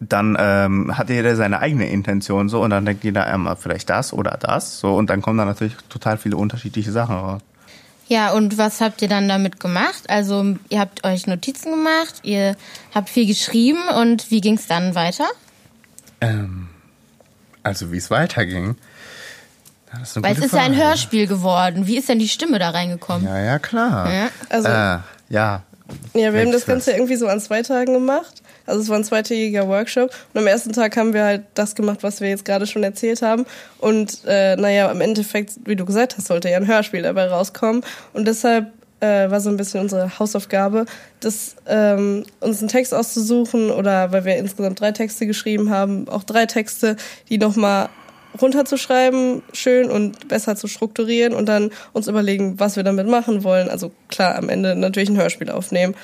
dann 0.00 0.36
ähm, 0.38 0.96
hat 0.96 1.08
jeder 1.08 1.36
seine 1.36 1.60
eigene 1.60 1.88
Intention 1.88 2.48
so 2.48 2.62
und 2.62 2.70
dann 2.70 2.84
denkt 2.84 3.04
jeder 3.04 3.32
ähm, 3.32 3.48
vielleicht 3.58 3.88
das 3.90 4.12
oder 4.12 4.36
das 4.38 4.78
so 4.78 4.94
und 4.96 5.10
dann 5.10 5.22
kommen 5.22 5.38
da 5.38 5.44
natürlich 5.44 5.76
total 5.88 6.18
viele 6.18 6.36
unterschiedliche 6.36 6.92
Sachen 6.92 7.16
raus. 7.16 7.42
Ja, 8.06 8.32
und 8.32 8.58
was 8.58 8.80
habt 8.80 9.00
ihr 9.00 9.08
dann 9.08 9.28
damit 9.28 9.60
gemacht? 9.60 10.04
Also 10.08 10.56
ihr 10.68 10.78
habt 10.78 11.04
euch 11.04 11.26
Notizen 11.26 11.70
gemacht, 11.70 12.20
ihr 12.22 12.54
habt 12.94 13.08
viel 13.08 13.26
geschrieben 13.26 13.80
und 13.98 14.30
wie 14.30 14.40
ging 14.40 14.56
es 14.56 14.66
dann 14.66 14.94
weiter? 14.94 15.24
Ähm, 16.20 16.68
also 17.62 17.92
wie 17.92 17.96
es 17.96 18.10
weiterging. 18.10 18.76
Das 19.90 20.10
ist 20.10 20.16
eine 20.16 20.26
Weil 20.26 20.32
es 20.32 20.44
ist 20.44 20.52
ja 20.52 20.62
ein 20.62 20.74
Frage. 20.74 20.88
Hörspiel 20.88 21.26
geworden. 21.26 21.86
Wie 21.86 21.96
ist 21.96 22.08
denn 22.08 22.18
die 22.18 22.28
Stimme 22.28 22.58
da 22.58 22.70
reingekommen? 22.70 23.26
Ja, 23.26 23.38
ja, 23.38 23.58
klar. 23.58 24.12
Ja. 24.12 24.28
also 24.50 24.68
Äh, 24.68 24.98
ja. 25.30 25.62
Ja, 26.14 26.32
wir 26.32 26.40
haben 26.40 26.52
das. 26.52 26.66
Ganze 26.66 26.92
irgendwie 26.92 27.16
so 27.16 27.28
an 27.28 27.40
zwei 27.40 27.62
Tagen 27.62 27.92
gemacht. 27.92 28.42
Also 28.66 28.80
es 28.80 28.88
war 28.88 28.96
ein 28.96 29.04
zweitägiger 29.04 29.68
Workshop. 29.68 30.10
Und 30.32 30.40
am 30.40 30.46
ersten 30.46 30.72
Tag 30.72 30.96
haben 30.96 31.12
wir 31.12 31.24
halt 31.24 31.42
das 31.54 31.74
gemacht, 31.74 32.02
was 32.02 32.20
wir 32.20 32.28
jetzt 32.28 32.44
gerade 32.44 32.66
schon 32.66 32.82
erzählt 32.82 33.22
haben. 33.22 33.46
Und 33.78 34.20
äh, 34.26 34.56
naja, 34.56 34.90
im 34.90 35.00
Endeffekt, 35.00 35.52
wie 35.64 35.76
du 35.76 35.84
gesagt 35.84 36.16
hast, 36.16 36.26
sollte 36.26 36.48
ja 36.48 36.56
ein 36.56 36.66
Hörspiel 36.66 37.02
dabei 37.02 37.26
rauskommen. 37.26 37.82
Und 38.12 38.26
deshalb 38.26 38.72
äh, 39.00 39.30
war 39.30 39.40
so 39.40 39.50
ein 39.50 39.56
bisschen 39.56 39.80
unsere 39.80 40.18
Hausaufgabe, 40.18 40.86
das, 41.20 41.56
ähm, 41.66 42.24
uns 42.40 42.60
einen 42.60 42.68
Text 42.68 42.94
auszusuchen 42.94 43.70
oder 43.70 44.12
weil 44.12 44.24
wir 44.24 44.36
insgesamt 44.36 44.80
drei 44.80 44.92
Texte 44.92 45.26
geschrieben 45.26 45.70
haben, 45.70 46.08
auch 46.08 46.24
drei 46.24 46.46
Texte, 46.46 46.96
die 47.28 47.38
nochmal 47.38 47.88
runterzuschreiben, 48.40 49.42
schön 49.52 49.90
und 49.90 50.28
besser 50.28 50.56
zu 50.56 50.66
strukturieren 50.66 51.34
und 51.34 51.48
dann 51.48 51.70
uns 51.92 52.08
überlegen, 52.08 52.58
was 52.58 52.76
wir 52.76 52.82
damit 52.82 53.06
machen 53.06 53.44
wollen. 53.44 53.68
Also 53.68 53.92
klar, 54.08 54.36
am 54.36 54.48
Ende 54.48 54.74
natürlich 54.74 55.08
ein 55.08 55.16
Hörspiel 55.16 55.50
aufnehmen. 55.50 55.94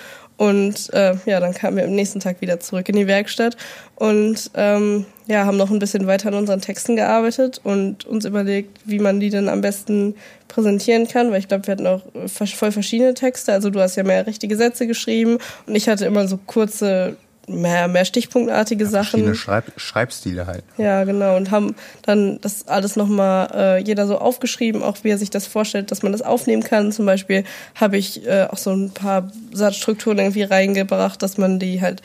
Und 0.40 0.90
äh, 0.94 1.16
ja, 1.26 1.38
dann 1.38 1.52
kamen 1.52 1.76
wir 1.76 1.84
am 1.84 1.94
nächsten 1.94 2.18
Tag 2.18 2.40
wieder 2.40 2.58
zurück 2.60 2.88
in 2.88 2.96
die 2.96 3.06
Werkstatt 3.06 3.58
und 3.96 4.50
ähm, 4.54 5.04
ja, 5.26 5.44
haben 5.44 5.58
noch 5.58 5.70
ein 5.70 5.78
bisschen 5.78 6.06
weiter 6.06 6.28
an 6.28 6.34
unseren 6.34 6.62
Texten 6.62 6.96
gearbeitet 6.96 7.60
und 7.62 8.06
uns 8.06 8.24
überlegt, 8.24 8.78
wie 8.86 9.00
man 9.00 9.20
die 9.20 9.28
denn 9.28 9.50
am 9.50 9.60
besten 9.60 10.14
präsentieren 10.48 11.06
kann, 11.06 11.30
weil 11.30 11.40
ich 11.40 11.48
glaube, 11.48 11.66
wir 11.66 11.72
hatten 11.72 11.86
auch 11.86 12.00
äh, 12.14 12.26
voll 12.26 12.72
verschiedene 12.72 13.12
Texte. 13.12 13.52
Also 13.52 13.68
du 13.68 13.80
hast 13.80 13.96
ja 13.96 14.02
mehr 14.02 14.26
richtige 14.26 14.56
Sätze 14.56 14.86
geschrieben 14.86 15.36
und 15.66 15.74
ich 15.74 15.90
hatte 15.90 16.06
immer 16.06 16.26
so 16.26 16.38
kurze 16.38 17.18
mehr, 17.48 17.88
mehr 17.88 18.04
stichpunktartige 18.04 18.86
Verschiedene 18.86 19.28
Sachen. 19.28 19.34
Schreib 19.34 19.64
Schreibstile 19.76 20.46
halt. 20.46 20.64
Ja, 20.76 21.04
genau. 21.04 21.36
Und 21.36 21.50
haben 21.50 21.74
dann 22.02 22.40
das 22.40 22.68
alles 22.68 22.96
nochmal 22.96 23.50
äh, 23.54 23.82
jeder 23.82 24.06
so 24.06 24.18
aufgeschrieben, 24.18 24.82
auch 24.82 24.98
wie 25.02 25.10
er 25.10 25.18
sich 25.18 25.30
das 25.30 25.46
vorstellt, 25.46 25.90
dass 25.90 26.02
man 26.02 26.12
das 26.12 26.22
aufnehmen 26.22 26.62
kann. 26.62 26.92
Zum 26.92 27.06
Beispiel 27.06 27.44
habe 27.74 27.96
ich 27.96 28.26
äh, 28.26 28.46
auch 28.50 28.58
so 28.58 28.72
ein 28.72 28.90
paar 28.90 29.30
Satzstrukturen 29.52 30.18
irgendwie 30.18 30.42
reingebracht, 30.42 31.22
dass 31.22 31.38
man 31.38 31.58
die 31.58 31.80
halt 31.80 32.02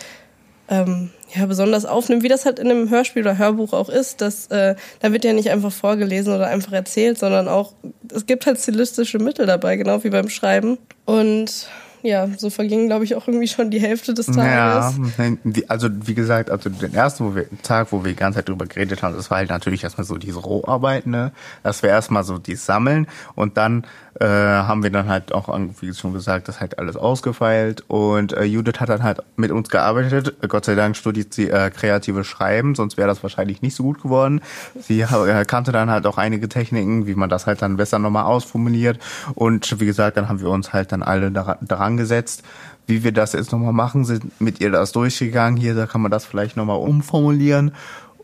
ähm, 0.68 1.12
ja, 1.36 1.46
besonders 1.46 1.86
aufnimmt, 1.86 2.24
wie 2.24 2.28
das 2.28 2.46
halt 2.46 2.60
in 2.60 2.70
einem 2.70 2.90
Hörspiel 2.90 3.22
oder 3.22 3.38
Hörbuch 3.38 3.74
auch 3.74 3.90
ist. 3.90 4.22
Dass, 4.22 4.48
äh, 4.48 4.76
da 5.00 5.12
wird 5.12 5.26
ja 5.26 5.34
nicht 5.34 5.52
einfach 5.52 5.72
vorgelesen 5.72 6.34
oder 6.34 6.48
einfach 6.48 6.72
erzählt, 6.72 7.20
sondern 7.20 7.48
auch, 7.48 7.74
es 8.14 8.26
gibt 8.26 8.46
halt 8.46 8.60
stilistische 8.60 9.20
Mittel 9.20 9.46
dabei, 9.46 9.76
genau 9.76 10.04
wie 10.04 10.10
beim 10.10 10.30
Schreiben. 10.30 10.78
Und 11.06 11.68
ja, 12.06 12.28
so 12.38 12.50
verging, 12.50 12.88
glaube 12.88 13.04
ich, 13.04 13.16
auch 13.16 13.28
irgendwie 13.28 13.48
schon 13.48 13.72
die 13.72 13.80
Hälfte 13.82 14.14
des 14.14 14.28
Ja, 14.28 14.34
Tages. 14.94 15.00
die- 15.44 15.70
also 15.70 15.90
wie 15.92 16.14
gesagt, 16.14 16.50
also 16.50 16.70
den 16.70 16.94
ersten 16.94 17.26
wo 17.26 17.36
wir, 17.36 17.46
Tag, 17.64 17.92
wo 17.92 18.04
wir 18.04 18.12
die 18.12 18.16
ganze 18.18 18.38
Zeit 18.40 18.50
drüber 18.50 18.66
geredet 18.66 19.02
haben, 19.04 19.16
das 19.16 19.30
war 19.32 19.38
halt 19.40 19.50
natürlich 19.50 19.84
erstmal 19.84 20.06
so 20.06 20.18
diese 20.18 20.40
Roharbeit, 20.40 21.08
ne? 21.08 21.32
Dass 21.64 21.82
wir 21.84 21.90
erstmal 21.90 22.24
so 22.24 22.38
die 22.38 22.56
sammeln 22.56 23.08
und 23.36 23.58
dann 23.58 23.86
äh, 24.20 24.26
haben 24.26 24.84
wir 24.84 24.90
dann 24.92 25.10
halt 25.10 25.34
auch, 25.34 25.50
wie 25.82 25.94
schon 25.94 26.14
gesagt, 26.14 26.48
das 26.48 26.60
halt 26.62 26.80
alles 26.80 26.96
ausgefeilt 26.96 27.84
und 27.88 28.34
äh, 28.34 28.44
Judith 28.44 28.80
hat 28.80 28.90
dann 28.90 29.04
halt 29.04 29.22
mit 29.36 29.52
uns 29.52 29.70
gearbeitet. 29.70 30.36
Gott 30.48 30.66
sei 30.66 30.76
Dank 30.76 30.96
studiert 30.96 31.34
sie 31.34 31.50
äh, 31.50 31.70
kreative 31.70 32.24
Schreiben, 32.24 32.76
sonst 32.76 32.98
wäre 32.98 33.08
das 33.08 33.24
wahrscheinlich 33.24 33.62
nicht 33.62 33.76
so 33.76 33.84
gut 33.84 34.02
geworden. 34.02 34.42
Sie 34.80 35.02
äh, 35.02 35.46
kannte 35.46 35.72
dann 35.72 35.90
halt 35.90 36.08
auch 36.08 36.18
einige 36.18 36.48
Techniken, 36.48 37.08
wie 37.08 37.16
man 37.16 37.30
das 37.30 37.46
halt 37.46 37.62
dann 37.62 37.78
besser 37.78 38.00
nochmal 38.00 38.24
ausformuliert 38.24 39.00
und 39.34 39.80
wie 39.80 39.86
gesagt, 39.86 40.18
dann 40.18 40.30
haben 40.30 40.40
wir 40.40 40.50
uns 40.50 40.72
halt 40.72 40.92
dann 40.92 41.04
alle 41.04 41.32
daran, 41.32 41.58
daran 41.62 41.98
gesetzt, 41.98 42.44
wie 42.88 43.04
wir 43.04 43.12
das 43.12 43.34
jetzt 43.34 43.52
nochmal 43.52 43.74
machen, 43.74 44.06
sind 44.06 44.40
mit 44.40 44.62
ihr 44.62 44.70
das 44.70 44.92
durchgegangen. 44.92 45.60
Hier, 45.60 45.74
da 45.74 45.88
kann 45.88 46.02
man 46.02 46.12
das 46.12 46.26
vielleicht 46.26 46.56
nochmal 46.56 46.78
umformulieren 46.78 47.72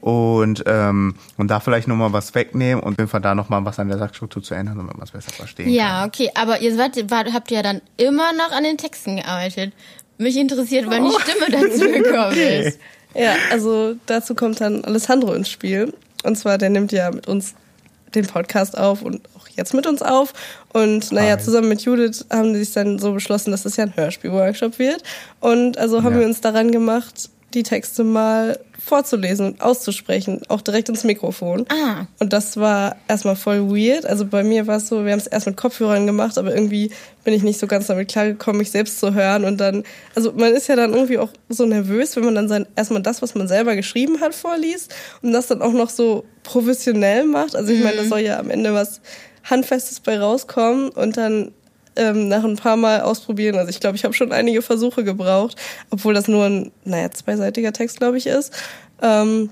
und, 0.02 0.64
ähm, 0.66 1.16
und 1.38 1.48
da 1.50 1.60
vielleicht 1.60 1.88
nochmal 1.88 2.12
was 2.12 2.34
wegnehmen 2.36 2.84
und 2.84 2.94
auf 2.94 2.98
jeden 3.00 3.10
Fall 3.10 3.22
da 3.22 3.36
nochmal 3.36 3.64
was 3.66 3.80
an 3.80 3.88
der 3.88 3.98
Satzstruktur 3.98 4.44
zu 4.44 4.54
ändern, 4.56 4.78
damit 4.78 4.96
man 4.96 5.04
es 5.04 5.12
besser 5.12 5.32
verstehen 5.32 5.66
kann. 5.66 5.74
Ja, 5.74 6.06
okay, 6.06 6.30
aber 6.36 6.62
ihr 6.62 6.78
wart, 6.78 6.98
wart, 7.10 7.34
habt 7.34 7.52
ja 7.52 7.62
dann 7.62 7.82
immer 7.98 8.34
noch 8.34 8.52
an 8.52 8.64
den 8.64 8.78
Texten 8.78 9.18
gearbeitet. 9.18 9.74
Mich 10.18 10.36
interessiert, 10.38 10.86
wann 10.88 11.06
die 11.06 11.16
Stimme 11.22 11.50
dazu 11.52 11.92
gekommen 11.92 12.38
ist. 12.38 12.80
Ja, 13.14 13.34
also 13.52 13.96
dazu 14.06 14.36
kommt 14.36 14.60
dann 14.62 14.84
Alessandro 14.86 15.34
ins 15.34 15.50
Spiel. 15.50 15.94
Und 16.24 16.36
zwar, 16.38 16.58
der 16.58 16.70
nimmt 16.70 16.92
ja 16.92 17.10
mit 17.12 17.28
uns 17.28 17.56
den 18.14 18.28
Podcast 18.28 18.78
auf 18.78 19.02
und 19.02 19.22
auch 19.38 19.48
jetzt 19.56 19.74
mit 19.74 19.88
uns 19.88 20.02
auf. 20.02 20.34
Und 20.74 21.12
naja, 21.12 21.38
Hi. 21.38 21.44
zusammen 21.44 21.70
mit 21.70 21.82
Judith 21.82 22.26
haben 22.30 22.54
die 22.54 22.60
sich 22.60 22.74
dann 22.74 23.00
so 23.00 23.14
beschlossen, 23.14 23.52
dass 23.52 23.64
das 23.64 23.78
ja 23.78 23.86
ein 23.86 23.96
Hörspiel-Workshop 23.96 24.80
wird. 24.80 25.02
Und 25.40 25.78
also 25.78 26.04
haben 26.04 26.14
Ja. 26.14 26.20
wir 26.22 26.28
uns 26.28 26.42
daran 26.42 26.72
gemacht, 26.72 27.30
die 27.54 27.64
Texte 27.64 28.04
mal 28.04 28.60
vorzulesen 28.84 29.46
und 29.46 29.62
auszusprechen, 29.62 30.42
auch 30.48 30.62
direkt 30.62 30.90
ins 30.90 31.04
Mikrofon. 31.04 31.66
Ah. 31.70 32.08
Und 32.20 32.34
das 32.34 32.58
war 32.58 32.96
erstmal 33.08 33.36
voll 33.36 33.70
weird. 33.70 34.06
Also 34.06 34.26
bei 34.26 34.44
mir 34.44 34.66
war 34.68 34.78
es 34.78 34.88
so, 34.88 35.06
wir 35.06 35.12
haben 35.12 35.20
es 35.20 35.28
erst 35.28 35.46
mit 35.46 35.56
Kopfhörern 35.56 36.08
gemacht, 36.08 36.38
aber 36.38 36.54
irgendwie 36.54 36.92
bin 37.24 37.34
ich 37.34 37.44
nicht 37.44 37.60
so 37.60 37.68
ganz 37.68 37.88
damit 37.88 38.10
klargekommen, 38.10 38.58
mich 38.58 38.72
selbst 38.72 39.00
zu 39.00 39.14
hören. 39.14 39.46
Und 39.46 39.58
dann, 39.58 39.84
also 40.16 40.32
man 40.34 40.54
ist 40.54 40.68
ja 40.68 40.76
dann 40.76 40.94
irgendwie 40.94 41.20
auch 41.20 41.30
so 41.50 41.66
nervös, 41.66 42.16
wenn 42.16 42.26
man 42.26 42.36
dann 42.36 42.48
sein, 42.48 42.66
erstmal 42.76 43.02
das, 43.02 43.22
was 43.22 43.36
man 43.36 43.48
selber 43.48 43.76
geschrieben 43.76 44.20
hat, 44.20 44.34
vorliest 44.34 44.94
und 45.22 45.32
das 45.32 45.48
dann 45.48 45.62
auch 45.62 45.74
noch 45.74 45.90
so 45.90 46.26
professionell 46.44 47.26
macht. 47.26 47.56
Also 47.56 47.72
ich 47.72 47.84
meine, 47.84 47.98
da 47.98 48.06
soll 48.06 48.22
ja 48.22 48.40
am 48.40 48.50
Ende 48.50 48.74
was 48.74 49.02
Handfestes 49.44 50.00
bei 50.00 50.20
rauskommen 50.20 50.90
und 50.90 51.18
dann 51.18 51.52
ähm, 51.96 52.28
nach 52.28 52.44
ein 52.44 52.56
paar 52.56 52.78
Mal 52.78 53.02
ausprobieren. 53.02 53.58
Also 53.58 53.70
ich 53.70 53.80
glaube, 53.80 53.96
ich 53.96 54.04
habe 54.04 54.14
schon 54.14 54.32
einige 54.32 54.62
Versuche 54.62 55.04
gebraucht, 55.04 55.56
obwohl 55.90 56.14
das 56.14 56.28
nur 56.28 56.46
ein, 56.46 56.72
naja, 56.86 57.12
zweiseitiger 57.12 57.74
Text, 57.74 57.98
glaube 57.98 58.18
ich, 58.18 58.28
ist. 58.28 58.54
Ähm, 59.02 59.50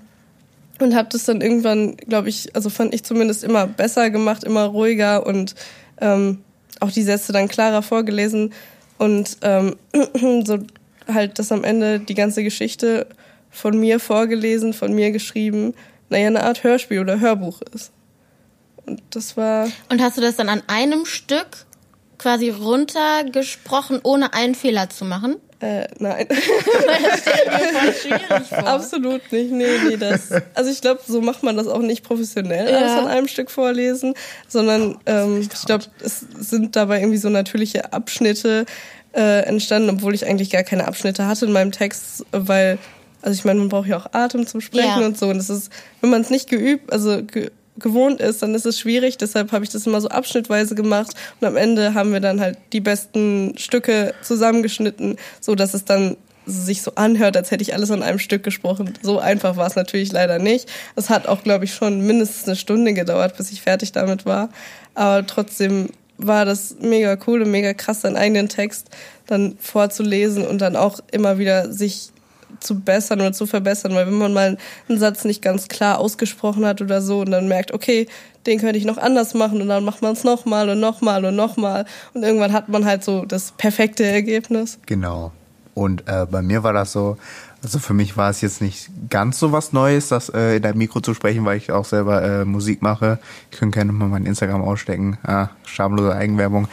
und 0.79 0.95
habe 0.95 1.09
das 1.11 1.25
dann 1.25 1.41
irgendwann, 1.41 1.97
glaube 1.97 2.29
ich, 2.29 2.55
also 2.55 2.69
fand 2.69 2.93
ich 2.93 3.03
zumindest 3.03 3.43
immer 3.43 3.67
besser 3.67 4.09
gemacht, 4.09 4.43
immer 4.43 4.63
ruhiger 4.63 5.25
und 5.25 5.55
ähm, 5.99 6.41
auch 6.79 6.91
die 6.91 7.03
Sätze 7.03 7.33
dann 7.33 7.49
klarer 7.49 7.81
vorgelesen 7.81 8.53
und 8.97 9.37
ähm, 9.41 9.75
so 10.45 10.59
halt, 11.07 11.39
dass 11.39 11.51
am 11.51 11.63
Ende 11.63 11.99
die 11.99 12.13
ganze 12.13 12.43
Geschichte 12.43 13.07
von 13.49 13.77
mir 13.77 13.99
vorgelesen, 13.99 14.73
von 14.73 14.93
mir 14.93 15.11
geschrieben, 15.11 15.73
naja, 16.09 16.27
eine 16.27 16.43
Art 16.43 16.63
Hörspiel 16.63 16.99
oder 16.99 17.19
Hörbuch 17.19 17.61
ist. 17.73 17.91
Und 18.85 19.01
das 19.11 19.35
war, 19.35 19.67
Und 19.89 20.01
hast 20.01 20.17
du 20.17 20.21
das 20.21 20.35
dann 20.35 20.49
an 20.49 20.63
einem 20.67 21.05
Stück 21.05 21.65
quasi 22.19 22.49
runtergesprochen, 22.49 23.99
ohne 24.03 24.33
einen 24.33 24.53
Fehler 24.55 24.89
zu 24.89 25.05
machen? 25.05 25.37
äh, 25.61 25.87
nein. 25.99 26.25
Das 26.29 27.19
stelle 27.19 27.35
ich 27.43 27.51
mir 27.51 27.79
voll 27.79 27.93
schwierig 28.19 28.47
vor. 28.47 28.67
Absolut 28.67 29.31
nicht, 29.31 29.51
nee, 29.51 29.65
nee, 29.89 29.97
das. 29.97 30.29
Also 30.53 30.71
ich 30.71 30.79
glaube, 30.79 31.01
so 31.05 31.19
macht 31.21 31.43
man 31.43 31.57
das 31.57 31.67
auch 31.67 31.81
nicht 31.81 32.03
professionell, 32.03 32.67
alles 32.73 32.91
Ja. 32.91 32.99
an 32.99 33.07
einem 33.07 33.27
Stück 33.27 33.51
vorlesen, 33.51 34.13
sondern 34.47 34.97
ähm, 35.05 35.41
ich 35.41 35.49
glaube, 35.65 35.85
es 36.01 36.21
sind 36.39 36.75
dabei 36.77 36.99
irgendwie 36.99 37.17
so 37.17 37.27
natürliche 37.29 37.91
Abschnitte 37.91 38.65
äh, 39.13 39.41
entstanden, 39.43 39.89
obwohl 39.89 40.13
ich 40.15 40.25
eigentlich 40.25 40.49
gar 40.49 40.63
keine 40.63 40.87
Abschnitte 40.87 41.25
hatte 41.27 41.45
in 41.45 41.51
meinem 41.51 41.71
Text, 41.73 42.25
weil, 42.31 42.77
also 43.21 43.37
ich 43.37 43.43
meine, 43.43 43.59
man 43.59 43.67
braucht 43.69 43.87
ja 43.89 43.97
auch 43.97 44.13
Atem 44.13 44.47
zum 44.47 44.61
Sprechen 44.61 45.01
Ja. 45.01 45.05
und 45.05 45.17
so. 45.17 45.27
Und 45.27 45.39
das 45.39 45.49
ist, 45.49 45.71
wenn 45.99 46.09
man 46.09 46.21
es 46.21 46.29
nicht 46.29 46.49
geübt, 46.49 46.93
also 46.93 47.21
ge 47.23 47.51
gewohnt 47.79 48.21
ist, 48.21 48.41
dann 48.41 48.55
ist 48.55 48.65
es 48.65 48.79
schwierig. 48.79 49.17
Deshalb 49.17 49.51
habe 49.51 49.63
ich 49.63 49.71
das 49.71 49.85
immer 49.87 50.01
so 50.01 50.09
abschnittweise 50.09 50.75
gemacht 50.75 51.11
und 51.39 51.47
am 51.47 51.57
Ende 51.57 51.93
haben 51.93 52.13
wir 52.13 52.19
dann 52.19 52.39
halt 52.39 52.57
die 52.73 52.81
besten 52.81 53.57
Stücke 53.57 54.13
zusammengeschnitten, 54.21 55.17
so 55.39 55.55
dass 55.55 55.73
es 55.73 55.85
dann 55.85 56.17
sich 56.45 56.81
so 56.81 56.93
anhört, 56.95 57.37
als 57.37 57.51
hätte 57.51 57.61
ich 57.61 57.73
alles 57.73 57.91
an 57.91 58.03
einem 58.03 58.19
Stück 58.19 58.43
gesprochen. 58.43 58.93
So 59.01 59.19
einfach 59.19 59.55
war 59.55 59.67
es 59.67 59.75
natürlich 59.75 60.11
leider 60.11 60.39
nicht. 60.39 60.67
Es 60.95 61.09
hat 61.09 61.27
auch, 61.27 61.43
glaube 61.43 61.65
ich, 61.65 61.73
schon 61.73 62.01
mindestens 62.01 62.47
eine 62.47 62.55
Stunde 62.55 62.93
gedauert, 62.93 63.37
bis 63.37 63.51
ich 63.51 63.61
fertig 63.61 63.91
damit 63.91 64.25
war. 64.25 64.49
Aber 64.95 65.25
trotzdem 65.25 65.89
war 66.17 66.45
das 66.45 66.75
mega 66.81 67.17
cool 67.27 67.43
und 67.43 67.51
mega 67.51 67.73
krass, 67.73 68.01
seinen 68.01 68.17
eigenen 68.17 68.49
Text 68.49 68.87
dann 69.25 69.57
vorzulesen 69.59 70.45
und 70.45 70.59
dann 70.59 70.75
auch 70.75 70.99
immer 71.11 71.37
wieder 71.37 71.71
sich 71.71 72.09
zu 72.59 72.79
bessern 72.79 73.21
oder 73.21 73.33
zu 73.33 73.45
verbessern, 73.45 73.93
weil 73.93 74.07
wenn 74.07 74.17
man 74.17 74.33
mal 74.33 74.57
einen 74.87 74.99
Satz 74.99 75.25
nicht 75.25 75.41
ganz 75.41 75.67
klar 75.67 75.99
ausgesprochen 75.99 76.65
hat 76.65 76.81
oder 76.81 77.01
so 77.01 77.21
und 77.21 77.31
dann 77.31 77.47
merkt, 77.47 77.73
okay, 77.73 78.07
den 78.45 78.59
könnte 78.59 78.77
ich 78.77 78.85
noch 78.85 78.97
anders 78.97 79.33
machen 79.33 79.61
und 79.61 79.67
dann 79.67 79.85
macht 79.85 80.01
man 80.01 80.13
es 80.13 80.23
nochmal 80.23 80.69
und 80.69 80.79
nochmal 80.79 81.25
und 81.25 81.35
nochmal 81.35 81.85
und 82.13 82.23
irgendwann 82.23 82.53
hat 82.53 82.69
man 82.69 82.85
halt 82.85 83.03
so 83.03 83.25
das 83.25 83.51
perfekte 83.51 84.05
Ergebnis. 84.05 84.79
Genau. 84.85 85.31
Und 85.73 86.07
äh, 86.07 86.25
bei 86.29 86.41
mir 86.41 86.63
war 86.63 86.73
das 86.73 86.91
so, 86.91 87.17
also 87.63 87.79
für 87.79 87.93
mich 87.93 88.17
war 88.17 88.29
es 88.29 88.41
jetzt 88.41 88.61
nicht 88.61 88.89
ganz 89.09 89.39
so 89.39 89.51
was 89.51 89.71
Neues, 89.71 90.09
das 90.09 90.29
äh, 90.29 90.57
in 90.57 90.61
dein 90.61 90.77
Mikro 90.77 90.99
zu 90.99 91.13
sprechen, 91.13 91.45
weil 91.45 91.57
ich 91.57 91.71
auch 91.71 91.85
selber 91.85 92.21
äh, 92.21 92.45
Musik 92.45 92.81
mache. 92.81 93.19
Ich 93.51 93.59
könnte 93.59 93.77
gerne 93.77 93.91
mal 93.91 94.07
mein 94.07 94.25
Instagram 94.25 94.61
ausstecken. 94.61 95.17
Ah, 95.23 95.49
schamlose 95.65 96.13
Eigenwerbung. 96.13 96.67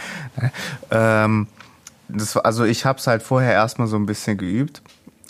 Ähm, 0.91 1.47
das, 2.09 2.37
also 2.37 2.65
ich 2.65 2.85
habe 2.85 2.99
es 2.99 3.07
halt 3.07 3.23
vorher 3.23 3.53
erstmal 3.53 3.89
so 3.89 3.97
ein 3.97 4.07
bisschen 4.07 4.39
geübt, 4.39 4.83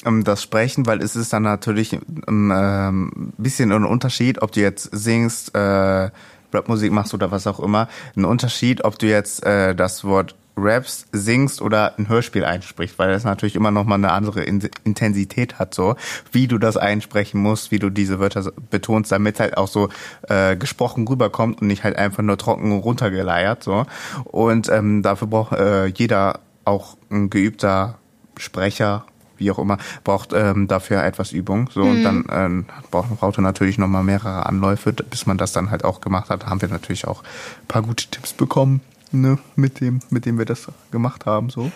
ähm, 0.07 0.25
das 0.25 0.43
Sprechen, 0.43 0.87
weil 0.87 1.03
es 1.03 1.17
ist 1.17 1.33
dann 1.33 1.43
natürlich 1.43 1.99
ähm, 2.29 2.51
ein 2.51 3.33
bisschen 3.37 3.73
ein 3.73 3.85
Unterschied, 3.85 4.43
ob 4.43 4.53
du 4.53 4.61
jetzt 4.61 4.89
singst, 4.93 5.55
äh, 5.55 6.11
Rapmusik 6.53 6.93
machst 6.93 7.13
oder 7.13 7.31
was 7.31 7.47
auch 7.47 7.61
immer. 7.61 7.89
Ein 8.17 8.25
Unterschied, 8.25 8.85
ob 8.85 8.99
du 8.99 9.07
jetzt 9.07 9.45
äh, 9.45 9.75
das 9.75 10.05
Wort 10.05 10.35
rappst, 10.57 11.09
singst 11.13 11.61
oder 11.61 11.99
ein 11.99 12.09
Hörspiel 12.09 12.45
einsprichst, 12.45 12.99
weil 12.99 13.11
das 13.11 13.25
natürlich 13.25 13.57
immer 13.57 13.71
noch 13.71 13.85
mal 13.85 13.97
eine 13.97 14.13
andere 14.13 14.43
In 14.43 14.67
Intensität 14.85 15.59
hat, 15.59 15.75
so 15.75 15.97
wie 16.33 16.49
du 16.49 16.59
das 16.59 16.77
einsprechen 16.77 17.41
musst, 17.41 17.71
wie 17.71 17.79
du 17.79 17.91
diese 17.91 18.19
Wörter 18.19 18.51
betonst, 18.71 19.13
damit 19.13 19.39
halt 19.39 19.57
auch 19.59 19.69
so 19.69 19.91
äh, 20.29 20.57
gesprochen 20.57 21.07
rüberkommt 21.07 21.61
und 21.61 21.67
nicht 21.67 21.85
halt 21.85 21.97
einfach 21.97 22.23
nur 22.23 22.39
trocken 22.39 22.73
runtergeleiert, 22.73 23.63
so. 23.63 23.85
Und 24.25 24.71
ähm, 24.71 25.03
dafür 25.03 25.29
braucht 25.29 25.53
äh, 25.53 25.87
jeder 25.87 26.41
auch 26.65 26.97
ein 27.11 27.29
geübter 27.29 27.99
Sprecher, 28.39 29.05
wie 29.39 29.51
auch 29.51 29.59
immer, 29.59 29.79
braucht 30.05 30.33
ähm, 30.33 30.69
dafür 30.69 31.05
etwas 31.05 31.33
Übung. 31.33 31.71
So 31.73 31.83
und 31.83 32.03
dann 32.03 32.25
ähm, 32.31 32.65
braucht 32.91 33.17
braucht 33.19 33.39
er 33.39 33.43
natürlich 33.43 33.79
noch 33.79 33.89
mal 33.89 34.03
mehrere 34.03 34.47
Anläufe, 34.47 34.93
bis 34.93 35.27
man 35.27 35.39
das 35.39 35.53
dann 35.53 35.71
halt 35.71 35.85
auch 35.85 36.01
gemacht 36.01 36.31
hat. 36.31 36.47
Haben 36.47 36.61
wir 36.63 36.69
natürlich 36.69 37.07
auch 37.07 37.23
ein 37.23 37.67
paar 37.69 37.83
gute 37.83 38.07
Tipps 38.09 38.33
bekommen, 38.33 38.81
ne, 39.13 39.39
mit 39.55 39.81
dem, 39.81 40.01
mit 40.11 40.27
dem 40.27 40.39
wir 40.39 40.45
das 40.45 40.69
gemacht 40.91 41.27
haben, 41.27 41.51
so. 41.51 41.71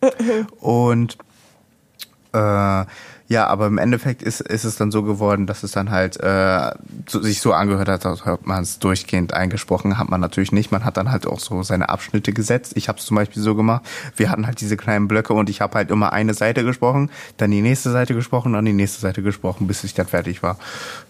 Und 0.60 1.16
äh, 2.32 2.84
ja, 3.28 3.46
aber 3.48 3.66
im 3.66 3.78
Endeffekt 3.78 4.22
ist, 4.22 4.40
ist 4.40 4.64
es 4.64 4.76
dann 4.76 4.90
so 4.92 5.02
geworden, 5.02 5.46
dass 5.46 5.62
es 5.62 5.72
dann 5.72 5.90
halt 5.90 6.18
äh, 6.20 6.70
sich 7.08 7.40
so 7.40 7.52
angehört 7.52 7.88
hat, 7.88 8.06
als 8.06 8.24
hat 8.24 8.46
man 8.46 8.62
es 8.62 8.78
durchgehend 8.78 9.34
eingesprochen, 9.34 9.98
hat 9.98 10.08
man 10.08 10.20
natürlich 10.20 10.52
nicht. 10.52 10.70
Man 10.70 10.84
hat 10.84 10.96
dann 10.96 11.10
halt 11.10 11.26
auch 11.26 11.40
so 11.40 11.62
seine 11.62 11.88
Abschnitte 11.88 12.32
gesetzt. 12.32 12.72
Ich 12.76 12.88
habe 12.88 12.98
es 12.98 13.04
zum 13.04 13.16
Beispiel 13.16 13.42
so 13.42 13.54
gemacht. 13.54 13.82
Wir 14.16 14.30
hatten 14.30 14.46
halt 14.46 14.60
diese 14.60 14.76
kleinen 14.76 15.08
Blöcke 15.08 15.32
und 15.34 15.50
ich 15.50 15.60
habe 15.60 15.74
halt 15.74 15.90
immer 15.90 16.12
eine 16.12 16.34
Seite 16.34 16.62
gesprochen, 16.64 17.10
dann 17.36 17.50
die 17.50 17.62
nächste 17.62 17.90
Seite 17.90 18.14
gesprochen, 18.14 18.52
dann 18.52 18.64
die 18.64 18.72
nächste 18.72 19.00
Seite 19.00 19.22
gesprochen, 19.22 19.66
bis 19.66 19.82
ich 19.84 19.94
dann 19.94 20.06
fertig 20.06 20.42
war. 20.42 20.56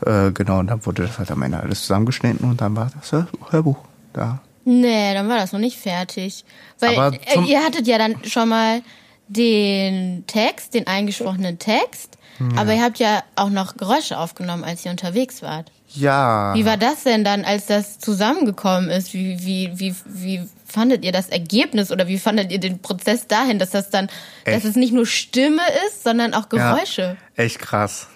Äh, 0.04 0.30
genau, 0.32 0.58
und 0.60 0.68
dann 0.68 0.84
wurde 0.86 1.02
das 1.02 1.18
halt 1.18 1.30
am 1.30 1.42
Ende 1.42 1.60
alles 1.60 1.82
zusammengeschnitten 1.82 2.48
und 2.48 2.60
dann 2.60 2.74
war 2.76 2.90
das 2.98 3.12
Hör- 3.12 3.26
Hörbuch 3.50 3.78
da. 4.12 4.40
Nee, 4.64 5.14
dann 5.14 5.28
war 5.28 5.36
das 5.36 5.52
noch 5.52 5.60
nicht 5.60 5.78
fertig. 5.78 6.44
Weil 6.80 7.14
äh, 7.26 7.40
ihr 7.46 7.62
hattet 7.64 7.86
ja 7.86 7.98
dann 7.98 8.16
schon 8.24 8.48
mal 8.48 8.80
den 9.28 10.24
Text, 10.26 10.74
den 10.74 10.86
eingesprochenen 10.86 11.58
Text, 11.58 12.16
aber 12.56 12.74
ihr 12.74 12.82
habt 12.82 12.98
ja 12.98 13.22
auch 13.34 13.48
noch 13.48 13.76
Geräusche 13.76 14.18
aufgenommen, 14.18 14.62
als 14.62 14.84
ihr 14.84 14.90
unterwegs 14.90 15.42
wart. 15.42 15.70
Ja. 15.94 16.54
Wie 16.54 16.66
war 16.66 16.76
das 16.76 17.04
denn 17.04 17.24
dann, 17.24 17.44
als 17.44 17.66
das 17.66 17.98
zusammengekommen 17.98 18.90
ist? 18.90 19.14
Wie, 19.14 19.38
wie, 19.40 19.72
wie, 19.74 19.94
wie 20.04 20.48
fandet 20.66 21.04
ihr 21.04 21.12
das 21.12 21.28
Ergebnis 21.28 21.90
oder 21.90 22.08
wie 22.08 22.18
fandet 22.18 22.52
ihr 22.52 22.60
den 22.60 22.80
Prozess 22.80 23.26
dahin, 23.26 23.58
dass 23.58 23.70
das 23.70 23.88
dann, 23.88 24.08
dass 24.44 24.56
Echt? 24.56 24.64
es 24.66 24.76
nicht 24.76 24.92
nur 24.92 25.06
Stimme 25.06 25.62
ist, 25.86 26.04
sondern 26.04 26.34
auch 26.34 26.48
Geräusche? 26.48 27.16
Ja, 27.36 27.44
echt 27.44 27.58
krass. 27.58 28.08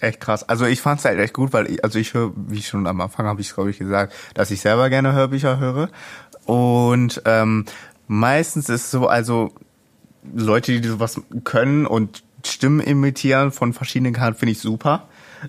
Echt 0.00 0.20
krass. 0.20 0.48
Also 0.48 0.64
ich 0.64 0.80
fand's 0.80 1.04
halt 1.04 1.18
echt 1.18 1.34
gut, 1.34 1.52
weil 1.52 1.70
ich, 1.70 1.84
also 1.84 1.98
ich 1.98 2.14
höre, 2.14 2.32
wie 2.34 2.62
schon 2.62 2.86
am 2.86 3.00
Anfang 3.00 3.26
habe 3.26 3.40
ich 3.40 3.52
glaube 3.52 3.70
ich 3.70 3.78
gesagt, 3.78 4.12
dass 4.34 4.50
ich 4.50 4.60
selber 4.60 4.90
gerne 4.90 5.12
Hörbücher 5.12 5.58
höre. 5.58 5.88
Und 6.44 7.22
ähm, 7.24 7.66
meistens 8.06 8.68
ist 8.68 8.90
so, 8.90 9.06
also 9.06 9.52
Leute, 10.34 10.80
die 10.80 10.88
sowas 10.88 11.20
können 11.44 11.86
und 11.86 12.22
Stimmen 12.44 12.80
imitieren 12.80 13.50
von 13.52 13.72
verschiedenen 13.72 14.12
Charakteren, 14.12 14.38
finde 14.38 14.52
ich 14.52 14.60
super. 14.60 15.08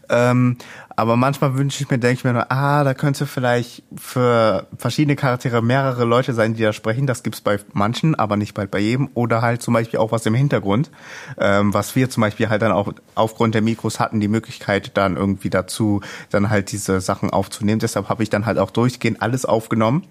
Ähm, 0.10 0.58
aber 0.96 1.16
manchmal 1.16 1.58
wünsche 1.58 1.84
ich 1.84 1.90
mir, 1.90 1.98
denke 1.98 2.20
ich 2.20 2.24
mir 2.24 2.34
nur, 2.34 2.52
ah, 2.52 2.84
da 2.84 2.94
könnte 2.94 3.26
vielleicht 3.26 3.84
für 3.96 4.68
verschiedene 4.78 5.16
Charaktere 5.16 5.62
mehrere 5.62 6.04
Leute 6.04 6.34
sein, 6.34 6.54
die 6.54 6.64
da 6.64 6.74
sprechen. 6.74 7.08
Das 7.08 7.24
gibt's 7.24 7.42
bei 7.42 7.58
manchen, 7.74 8.16
aber 8.16 8.38
nicht 8.38 8.54
bald 8.54 8.70
bei 8.70 8.80
jedem. 8.80 9.10
Oder 9.14 9.42
halt 9.42 9.62
zum 9.62 9.74
Beispiel 9.74 10.00
auch 10.00 10.12
was 10.12 10.26
im 10.26 10.36
Hintergrund, 10.36 10.92
ähm, 11.38 11.74
was 11.74 11.96
wir 11.96 12.10
zum 12.10 12.22
Beispiel 12.22 12.50
halt 12.50 12.62
dann 12.62 12.72
auch 12.72 12.94
aufgrund 13.16 13.56
der 13.56 13.62
Mikros 13.62 14.00
hatten, 14.00 14.20
die 14.20 14.28
Möglichkeit 14.28 14.96
dann 14.98 15.16
irgendwie 15.16 15.50
dazu, 15.50 16.02
dann 16.30 16.50
halt 16.50 16.72
diese 16.72 17.02
Sachen 17.02 17.30
aufzunehmen. 17.30 17.80
Deshalb 17.80 18.10
habe 18.10 18.24
ich 18.24 18.30
dann 18.30 18.46
halt 18.46 18.60
auch 18.60 18.72
durchgehend 18.72 19.22
alles 19.22 19.46
aufgenommen 19.46 20.06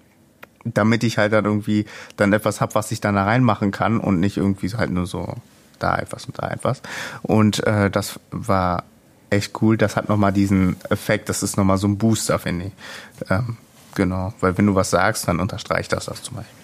damit 0.65 1.03
ich 1.03 1.17
halt 1.17 1.33
dann 1.33 1.45
irgendwie 1.45 1.85
dann 2.17 2.33
etwas 2.33 2.61
hab, 2.61 2.75
was 2.75 2.91
ich 2.91 3.01
dann 3.01 3.15
da 3.15 3.23
reinmachen 3.23 3.71
kann 3.71 3.99
und 3.99 4.19
nicht 4.19 4.37
irgendwie 4.37 4.69
halt 4.69 4.91
nur 4.91 5.05
so 5.05 5.35
da 5.79 5.97
etwas 5.97 6.25
und 6.25 6.41
da 6.41 6.49
etwas. 6.49 6.81
Und 7.21 7.65
äh, 7.65 7.89
das 7.89 8.19
war 8.31 8.83
echt 9.29 9.61
cool. 9.61 9.77
Das 9.77 9.95
hat 9.95 10.09
nochmal 10.09 10.33
diesen 10.33 10.75
Effekt, 10.89 11.29
das 11.29 11.43
ist 11.43 11.57
nochmal 11.57 11.77
so 11.77 11.87
ein 11.87 11.97
Booster, 11.97 12.39
finde 12.39 12.65
ich. 12.65 12.71
Ähm, 13.29 13.57
genau, 13.95 14.33
weil 14.39 14.57
wenn 14.57 14.65
du 14.65 14.75
was 14.75 14.89
sagst, 14.89 15.27
dann 15.27 15.39
unterstreicht 15.39 15.93
das 15.93 16.05
das 16.05 16.21
zum 16.23 16.37
Beispiel. 16.37 16.59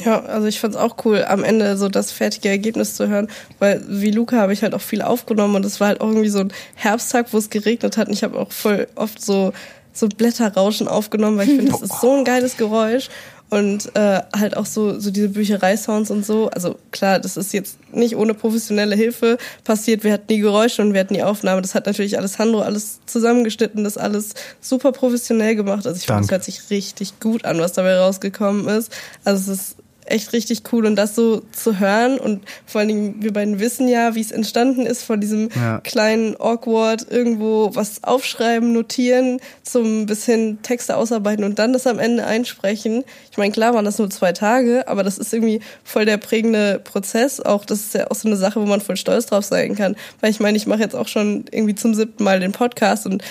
Ja, 0.00 0.22
also 0.24 0.48
ich 0.48 0.58
fand's 0.58 0.76
auch 0.76 0.96
cool, 1.04 1.24
am 1.24 1.44
Ende 1.44 1.76
so 1.76 1.88
das 1.88 2.10
fertige 2.10 2.48
Ergebnis 2.48 2.96
zu 2.96 3.08
hören, 3.08 3.28
weil 3.60 3.84
wie 3.88 4.10
Luca 4.10 4.36
habe 4.38 4.52
ich 4.52 4.62
halt 4.62 4.74
auch 4.74 4.80
viel 4.80 5.02
aufgenommen 5.02 5.54
und 5.54 5.64
es 5.64 5.78
war 5.78 5.88
halt 5.88 6.00
auch 6.00 6.08
irgendwie 6.08 6.30
so 6.30 6.40
ein 6.40 6.52
Herbsttag, 6.74 7.32
wo 7.32 7.38
es 7.38 7.48
geregnet 7.48 7.96
hat 7.96 8.08
und 8.08 8.14
ich 8.14 8.24
habe 8.24 8.36
auch 8.36 8.50
voll 8.50 8.88
oft 8.96 9.22
so 9.22 9.52
so 9.94 10.08
Blätterrauschen 10.08 10.88
aufgenommen, 10.88 11.38
weil 11.38 11.48
ich 11.48 11.56
finde, 11.56 11.72
das 11.72 11.82
ist 11.82 12.00
so 12.00 12.12
ein 12.12 12.24
geiles 12.24 12.56
Geräusch 12.58 13.08
und 13.48 13.94
äh, 13.94 14.22
halt 14.36 14.56
auch 14.56 14.66
so 14.66 14.98
so 14.98 15.10
diese 15.10 15.28
Bücherei-Sounds 15.28 16.10
und 16.10 16.26
so. 16.26 16.50
Also 16.50 16.76
klar, 16.90 17.20
das 17.20 17.36
ist 17.36 17.52
jetzt 17.52 17.78
nicht 17.92 18.16
ohne 18.16 18.34
professionelle 18.34 18.96
Hilfe 18.96 19.38
passiert. 19.62 20.02
Wir 20.02 20.12
hatten 20.12 20.26
die 20.28 20.38
Geräusche 20.38 20.82
und 20.82 20.92
wir 20.92 21.00
hatten 21.00 21.14
die 21.14 21.22
Aufnahme. 21.22 21.62
Das 21.62 21.74
hat 21.74 21.86
natürlich 21.86 22.18
Alessandro 22.18 22.60
alles 22.60 23.00
zusammengeschnitten, 23.06 23.84
das 23.84 23.96
alles 23.96 24.34
super 24.60 24.92
professionell 24.92 25.54
gemacht. 25.54 25.86
Also 25.86 25.98
ich 25.98 26.06
finde, 26.06 26.22
es 26.22 26.30
hört 26.30 26.44
sich 26.44 26.70
richtig 26.70 27.20
gut 27.20 27.44
an, 27.44 27.58
was 27.58 27.72
dabei 27.74 27.96
rausgekommen 27.96 28.66
ist. 28.68 28.90
Also 29.24 29.52
es 29.52 29.58
ist 29.60 29.76
echt 30.06 30.32
richtig 30.32 30.62
cool 30.72 30.86
und 30.86 30.96
das 30.96 31.14
so 31.14 31.42
zu 31.52 31.78
hören 31.78 32.18
und 32.18 32.42
vor 32.66 32.80
allen 32.80 32.88
Dingen 32.88 33.14
wir 33.22 33.32
beiden 33.32 33.58
wissen 33.58 33.88
ja, 33.88 34.14
wie 34.14 34.20
es 34.20 34.30
entstanden 34.32 34.86
ist 34.86 35.02
von 35.02 35.20
diesem 35.20 35.48
Ja. 35.54 35.80
kleinen 35.80 36.36
awkward 36.38 37.06
irgendwo 37.10 37.70
was 37.74 38.04
aufschreiben, 38.04 38.72
notieren, 38.72 39.40
zum 39.62 40.06
bis 40.06 40.24
hin 40.26 40.58
Texte 40.62 40.96
ausarbeiten 40.96 41.44
und 41.44 41.58
dann 41.58 41.72
das 41.72 41.86
am 41.86 41.98
Ende 41.98 42.26
einsprechen. 42.26 43.04
Ich 43.30 43.38
meine, 43.38 43.52
klar 43.52 43.74
waren 43.74 43.84
das 43.84 43.98
nur 43.98 44.10
zwei 44.10 44.32
Tage, 44.32 44.86
aber 44.88 45.02
das 45.02 45.18
ist 45.18 45.32
irgendwie 45.32 45.60
voll 45.84 46.04
der 46.04 46.18
prägende 46.18 46.80
Prozess. 46.82 47.40
Auch 47.40 47.64
das 47.64 47.80
ist 47.80 47.94
ja 47.94 48.10
auch 48.10 48.14
so 48.14 48.28
eine 48.28 48.36
Sache, 48.36 48.60
wo 48.60 48.66
man 48.66 48.80
voll 48.80 48.96
stolz 48.96 49.26
drauf 49.26 49.44
sein 49.44 49.74
kann, 49.74 49.96
weil 50.20 50.30
ich 50.30 50.40
meine, 50.40 50.56
ich 50.56 50.66
mache 50.66 50.80
jetzt 50.80 50.94
auch 50.94 51.08
schon 51.08 51.44
irgendwie 51.50 51.74
zum 51.74 51.94
siebten 51.94 52.24
Mal 52.24 52.40
den 52.40 52.52
Podcast 52.52 53.06
und 53.06 53.22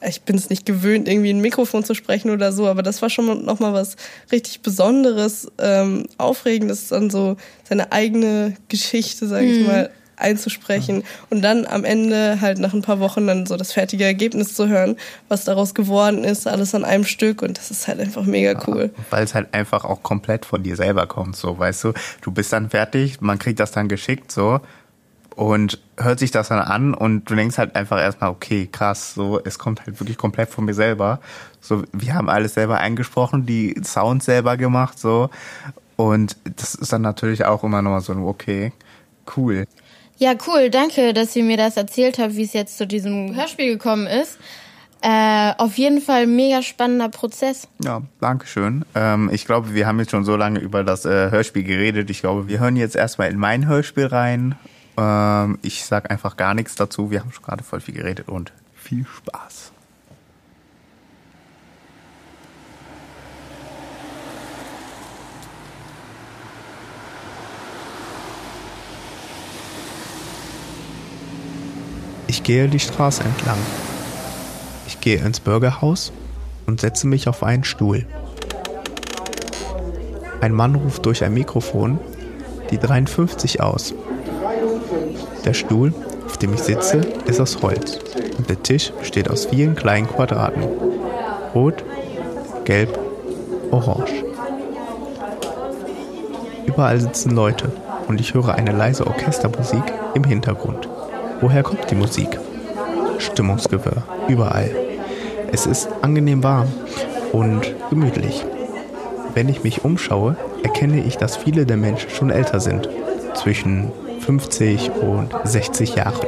ich 0.00 0.22
bin 0.22 0.36
es 0.36 0.50
nicht 0.50 0.66
gewöhnt, 0.66 1.08
irgendwie 1.08 1.30
in 1.30 1.38
ein 1.38 1.42
Mikrofon 1.42 1.84
zu 1.84 1.94
sprechen 1.94 2.30
oder 2.30 2.52
so, 2.52 2.66
aber 2.66 2.82
das 2.82 3.02
war 3.02 3.10
schon 3.10 3.44
noch 3.44 3.60
mal 3.60 3.72
was 3.72 3.96
richtig 4.30 4.60
Besonderes, 4.62 5.50
ähm, 5.58 6.06
Aufregendes, 6.18 6.88
dann 6.88 7.10
so 7.10 7.36
seine 7.64 7.92
eigene 7.92 8.54
Geschichte, 8.68 9.26
sage 9.26 9.46
ich 9.46 9.66
mal, 9.66 9.90
einzusprechen. 10.16 11.04
Und 11.30 11.42
dann 11.42 11.66
am 11.66 11.84
Ende 11.84 12.40
halt 12.40 12.58
nach 12.58 12.74
ein 12.74 12.82
paar 12.82 13.00
Wochen 13.00 13.26
dann 13.26 13.46
so 13.46 13.56
das 13.56 13.72
fertige 13.72 14.04
Ergebnis 14.04 14.54
zu 14.54 14.68
hören, 14.68 14.96
was 15.28 15.44
daraus 15.44 15.74
geworden 15.74 16.24
ist, 16.24 16.46
alles 16.46 16.74
an 16.74 16.84
einem 16.84 17.04
Stück. 17.04 17.42
Und 17.42 17.58
das 17.58 17.70
ist 17.70 17.86
halt 17.88 18.00
einfach 18.00 18.24
mega 18.24 18.60
cool. 18.66 18.90
Weil 19.10 19.24
es 19.24 19.34
halt 19.34 19.52
einfach 19.52 19.84
auch 19.84 20.02
komplett 20.02 20.44
von 20.44 20.62
dir 20.62 20.76
selber 20.76 21.06
kommt, 21.06 21.36
so, 21.36 21.58
weißt 21.58 21.84
du. 21.84 21.92
Du 22.22 22.30
bist 22.30 22.52
dann 22.52 22.70
fertig, 22.70 23.20
man 23.20 23.38
kriegt 23.38 23.60
das 23.60 23.72
dann 23.72 23.88
geschickt, 23.88 24.32
so, 24.32 24.60
und 25.36 25.78
hört 25.98 26.18
sich 26.18 26.30
das 26.30 26.48
dann 26.48 26.60
an 26.60 26.94
und 26.94 27.30
du 27.30 27.34
denkst 27.34 27.58
halt 27.58 27.76
einfach 27.76 28.00
erstmal, 28.00 28.30
okay, 28.30 28.68
krass, 28.72 29.14
so, 29.14 29.38
es 29.44 29.58
kommt 29.58 29.86
halt 29.86 30.00
wirklich 30.00 30.16
komplett 30.16 30.48
von 30.48 30.64
mir 30.64 30.74
selber. 30.74 31.20
So, 31.60 31.84
wir 31.92 32.14
haben 32.14 32.30
alles 32.30 32.54
selber 32.54 32.78
eingesprochen, 32.78 33.44
die 33.44 33.78
Sounds 33.84 34.24
selber 34.24 34.56
gemacht, 34.56 34.98
so. 34.98 35.28
Und 35.96 36.36
das 36.56 36.74
ist 36.74 36.92
dann 36.92 37.02
natürlich 37.02 37.44
auch 37.44 37.62
immer 37.64 37.82
nochmal 37.82 38.00
so, 38.00 38.14
okay, 38.14 38.72
cool. 39.36 39.66
Ja, 40.16 40.34
cool. 40.46 40.70
Danke, 40.70 41.12
dass 41.12 41.36
ihr 41.36 41.44
mir 41.44 41.58
das 41.58 41.76
erzählt 41.76 42.18
habt, 42.18 42.36
wie 42.36 42.44
es 42.44 42.54
jetzt 42.54 42.78
zu 42.78 42.86
diesem 42.86 43.34
Hörspiel 43.36 43.68
gekommen 43.68 44.06
ist. 44.06 44.38
Äh, 45.02 45.52
auf 45.58 45.76
jeden 45.76 46.00
Fall 46.00 46.26
mega 46.26 46.62
spannender 46.62 47.10
Prozess. 47.10 47.68
Ja, 47.84 48.00
danke 48.20 48.46
schön. 48.46 48.86
Ähm, 48.94 49.28
ich 49.30 49.44
glaube, 49.44 49.74
wir 49.74 49.86
haben 49.86 49.98
jetzt 49.98 50.10
schon 50.10 50.24
so 50.24 50.36
lange 50.36 50.58
über 50.60 50.82
das 50.82 51.04
äh, 51.04 51.30
Hörspiel 51.30 51.64
geredet. 51.64 52.08
Ich 52.08 52.20
glaube, 52.20 52.48
wir 52.48 52.58
hören 52.60 52.76
jetzt 52.76 52.96
erstmal 52.96 53.30
in 53.30 53.38
mein 53.38 53.66
Hörspiel 53.66 54.06
rein. 54.06 54.54
Ähm, 54.96 55.58
ich 55.62 55.84
sag 55.84 56.10
einfach 56.10 56.36
gar 56.36 56.54
nichts 56.54 56.74
dazu. 56.74 57.10
Wir 57.10 57.20
haben 57.20 57.32
schon 57.32 57.44
gerade 57.44 57.64
voll 57.64 57.80
viel 57.80 57.94
geredet 57.94 58.28
und 58.28 58.52
viel 58.74 59.04
Spaß. 59.06 59.72
Ich 72.28 72.42
gehe 72.42 72.68
die 72.68 72.80
Straße 72.80 73.22
entlang. 73.22 73.58
Ich 74.86 75.00
gehe 75.00 75.18
ins 75.18 75.40
Bürgerhaus 75.40 76.12
und 76.66 76.80
setze 76.80 77.06
mich 77.06 77.28
auf 77.28 77.42
einen 77.42 77.64
Stuhl. 77.64 78.06
Ein 80.40 80.52
Mann 80.52 80.74
ruft 80.74 81.06
durch 81.06 81.24
ein 81.24 81.34
Mikrofon 81.34 81.98
die 82.70 82.78
53 82.78 83.60
aus. 83.62 83.94
Der 85.44 85.54
Stuhl, 85.54 85.92
auf 86.24 86.36
dem 86.38 86.54
ich 86.54 86.60
sitze, 86.60 87.00
ist 87.26 87.40
aus 87.40 87.62
Holz 87.62 87.98
und 88.38 88.48
der 88.48 88.62
Tisch 88.62 88.92
besteht 88.98 89.30
aus 89.30 89.46
vielen 89.46 89.74
kleinen 89.74 90.08
Quadraten. 90.08 90.62
Rot, 91.54 91.84
gelb, 92.64 92.98
orange. 93.70 94.24
Überall 96.66 97.00
sitzen 97.00 97.30
Leute 97.30 97.70
und 98.08 98.20
ich 98.20 98.34
höre 98.34 98.54
eine 98.54 98.72
leise 98.72 99.06
Orchestermusik 99.06 99.84
im 100.14 100.24
Hintergrund. 100.24 100.88
Woher 101.40 101.62
kommt 101.62 101.90
die 101.90 101.94
Musik? 101.94 102.38
Stimmungsgewirr, 103.18 104.02
überall. 104.28 104.70
Es 105.52 105.66
ist 105.66 105.88
angenehm 106.02 106.42
warm 106.42 106.68
und 107.32 107.74
gemütlich. 107.88 108.44
Wenn 109.34 109.48
ich 109.48 109.62
mich 109.62 109.84
umschaue, 109.84 110.36
erkenne 110.62 111.02
ich, 111.02 111.16
dass 111.18 111.36
viele 111.36 111.66
der 111.66 111.76
Menschen 111.76 112.10
schon 112.10 112.30
älter 112.30 112.60
sind, 112.60 112.88
zwischen 113.34 113.92
50 114.26 114.90
und 114.90 115.30
60 115.44 115.94
Jahren. 115.94 116.26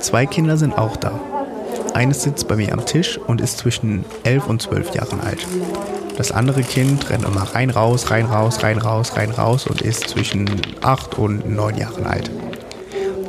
Zwei 0.00 0.26
Kinder 0.26 0.56
sind 0.56 0.76
auch 0.76 0.96
da. 0.96 1.20
Eines 1.94 2.24
sitzt 2.24 2.48
bei 2.48 2.56
mir 2.56 2.72
am 2.72 2.84
Tisch 2.84 3.16
und 3.16 3.40
ist 3.40 3.58
zwischen 3.58 4.04
11 4.24 4.48
und 4.48 4.60
12 4.60 4.94
Jahren 4.96 5.20
alt. 5.20 5.46
Das 6.16 6.32
andere 6.32 6.62
Kind 6.62 7.10
rennt 7.10 7.24
immer 7.24 7.42
rein, 7.54 7.70
raus, 7.70 8.10
rein, 8.10 8.26
raus, 8.26 8.62
rein, 8.64 8.78
raus, 8.78 9.12
rein, 9.16 9.30
raus 9.30 9.68
und 9.68 9.82
ist 9.82 10.08
zwischen 10.08 10.50
8 10.82 11.16
und 11.16 11.48
9 11.48 11.76
Jahren 11.76 12.06
alt. 12.06 12.30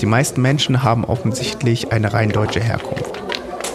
Die 0.01 0.05
meisten 0.07 0.41
Menschen 0.41 0.81
haben 0.81 1.05
offensichtlich 1.05 1.91
eine 1.91 2.13
rein 2.13 2.29
deutsche 2.29 2.61
Herkunft. 2.61 3.21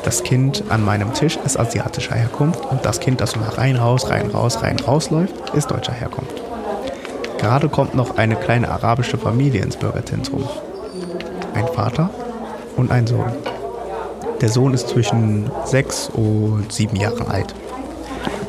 Das 0.04 0.24
Kind 0.24 0.64
an 0.68 0.84
meinem 0.84 1.14
Tisch 1.14 1.38
ist 1.44 1.58
asiatischer 1.58 2.16
Herkunft 2.16 2.60
und 2.70 2.84
das 2.84 2.98
Kind, 2.98 3.20
das 3.20 3.34
immer 3.34 3.56
rein, 3.56 3.76
raus, 3.76 4.10
rein, 4.10 4.30
raus, 4.30 4.62
rein, 4.62 4.80
raus 4.80 5.10
läuft, 5.10 5.54
ist 5.54 5.70
deutscher 5.70 5.92
Herkunft. 5.92 6.41
Gerade 7.42 7.68
kommt 7.68 7.96
noch 7.96 8.18
eine 8.18 8.36
kleine 8.36 8.70
arabische 8.70 9.18
Familie 9.18 9.62
ins 9.62 9.76
Bürgerzentrum. 9.76 10.48
Ein 11.54 11.66
Vater 11.66 12.08
und 12.76 12.92
ein 12.92 13.08
Sohn. 13.08 13.32
Der 14.40 14.48
Sohn 14.48 14.72
ist 14.72 14.88
zwischen 14.88 15.50
sechs 15.64 16.08
und 16.08 16.72
sieben 16.72 16.94
Jahren 16.94 17.26
alt. 17.26 17.52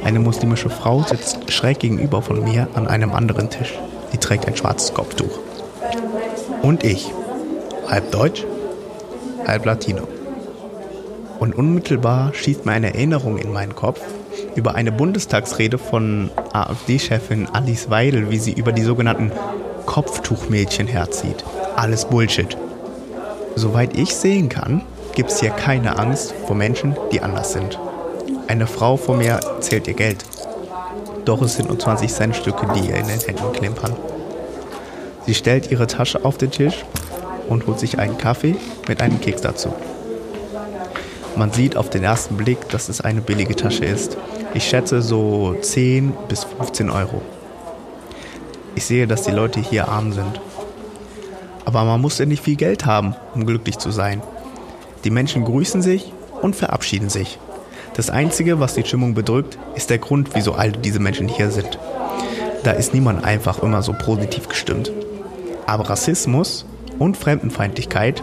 Eine 0.03 0.19
muslimische 0.19 0.69
Frau 0.69 1.01
sitzt 1.01 1.51
schräg 1.51 1.79
gegenüber 1.79 2.21
von 2.21 2.43
mir 2.43 2.67
an 2.75 2.87
einem 2.87 3.13
anderen 3.13 3.49
Tisch. 3.49 3.73
Sie 4.11 4.19
trägt 4.19 4.47
ein 4.47 4.55
schwarzes 4.55 4.93
Kopftuch. 4.93 5.39
Und 6.61 6.83
ich. 6.83 7.11
Halb 7.89 8.11
Deutsch, 8.11 8.45
halb 9.47 9.65
Latino. 9.65 10.07
Und 11.39 11.55
unmittelbar 11.55 12.31
schießt 12.35 12.67
mir 12.67 12.73
eine 12.73 12.93
Erinnerung 12.93 13.39
in 13.39 13.51
meinen 13.51 13.73
Kopf 13.73 13.99
über 14.53 14.75
eine 14.75 14.91
Bundestagsrede 14.91 15.79
von 15.79 16.29
AfD-Chefin 16.53 17.47
Alice 17.51 17.89
Weidel, 17.89 18.29
wie 18.29 18.39
sie 18.39 18.53
über 18.53 18.71
die 18.71 18.83
sogenannten 18.83 19.31
Kopftuchmädchen 19.85 20.87
herzieht. 20.87 21.43
Alles 21.75 22.05
Bullshit. 22.05 22.57
Soweit 23.55 23.97
ich 23.97 24.15
sehen 24.15 24.49
kann, 24.49 24.83
gibt 25.15 25.31
es 25.31 25.39
hier 25.39 25.51
keine 25.51 25.97
Angst 25.99 26.33
vor 26.47 26.55
Menschen, 26.55 26.95
die 27.11 27.21
anders 27.21 27.53
sind. 27.53 27.79
Eine 28.47 28.67
Frau 28.67 28.97
vor 28.97 29.15
mir 29.15 29.39
zählt 29.59 29.87
ihr 29.87 29.93
Geld. 29.93 30.23
Doch 31.25 31.41
es 31.41 31.55
sind 31.55 31.69
nur 31.69 31.79
20 31.79 32.11
Cent 32.11 32.35
Stücke, 32.35 32.67
die 32.75 32.89
ihr 32.89 32.95
in 32.95 33.07
den 33.07 33.19
Händen 33.19 33.51
klimpern. 33.53 33.95
Sie 35.25 35.33
stellt 35.33 35.71
ihre 35.71 35.87
Tasche 35.87 36.25
auf 36.25 36.37
den 36.37 36.51
Tisch 36.51 36.83
und 37.47 37.65
holt 37.67 37.79
sich 37.79 37.99
einen 37.99 38.17
Kaffee 38.17 38.55
mit 38.87 39.01
einem 39.01 39.21
Keks 39.21 39.41
dazu. 39.41 39.73
Man 41.35 41.51
sieht 41.51 41.77
auf 41.77 41.89
den 41.89 42.03
ersten 42.03 42.37
Blick, 42.37 42.69
dass 42.69 42.89
es 42.89 43.01
eine 43.01 43.21
billige 43.21 43.55
Tasche 43.55 43.85
ist. 43.85 44.17
Ich 44.55 44.67
schätze 44.67 45.01
so 45.01 45.55
10 45.59 46.13
bis 46.27 46.43
15 46.43 46.91
Euro. 46.91 47.21
Ich 48.75 48.85
sehe, 48.85 49.07
dass 49.07 49.23
die 49.23 49.31
Leute 49.31 49.59
hier 49.59 49.87
arm 49.87 50.13
sind. 50.13 50.39
Aber 51.65 51.83
man 51.85 52.01
muss 52.01 52.19
ja 52.19 52.25
nicht 52.25 52.43
viel 52.43 52.55
Geld 52.55 52.85
haben, 52.85 53.15
um 53.33 53.45
glücklich 53.45 53.79
zu 53.79 53.89
sein. 53.89 54.21
Die 55.03 55.09
Menschen 55.09 55.43
grüßen 55.43 55.81
sich 55.81 56.13
und 56.41 56.55
verabschieden 56.55 57.09
sich. 57.09 57.39
Das 57.95 58.09
Einzige, 58.09 58.59
was 58.59 58.75
die 58.75 58.83
Stimmung 58.83 59.15
bedrückt, 59.15 59.57
ist 59.75 59.89
der 59.89 59.97
Grund, 59.97 60.29
wieso 60.33 60.53
all 60.53 60.71
diese 60.71 60.99
Menschen 60.99 61.27
hier 61.27 61.49
sind. 61.49 61.79
Da 62.63 62.71
ist 62.71 62.93
niemand 62.93 63.23
einfach 63.23 63.61
immer 63.63 63.81
so 63.81 63.93
positiv 63.93 64.49
gestimmt. 64.49 64.91
Aber 65.65 65.89
Rassismus 65.89 66.65
und 66.99 67.17
Fremdenfeindlichkeit 67.17 68.21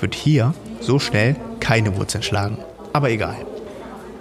wird 0.00 0.14
hier 0.14 0.54
so 0.80 0.98
schnell 0.98 1.36
keine 1.60 1.96
Wurzeln 1.96 2.22
schlagen. 2.22 2.58
Aber 2.92 3.10
egal. 3.10 3.36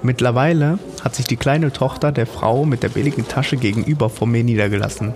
Mittlerweile 0.03 0.79
hat 1.03 1.15
sich 1.15 1.27
die 1.27 1.37
kleine 1.37 1.71
Tochter 1.71 2.11
der 2.11 2.25
Frau 2.25 2.65
mit 2.65 2.81
der 2.81 2.89
billigen 2.89 3.27
Tasche 3.27 3.57
gegenüber 3.57 4.09
vor 4.09 4.27
mir 4.27 4.43
niedergelassen. 4.43 5.13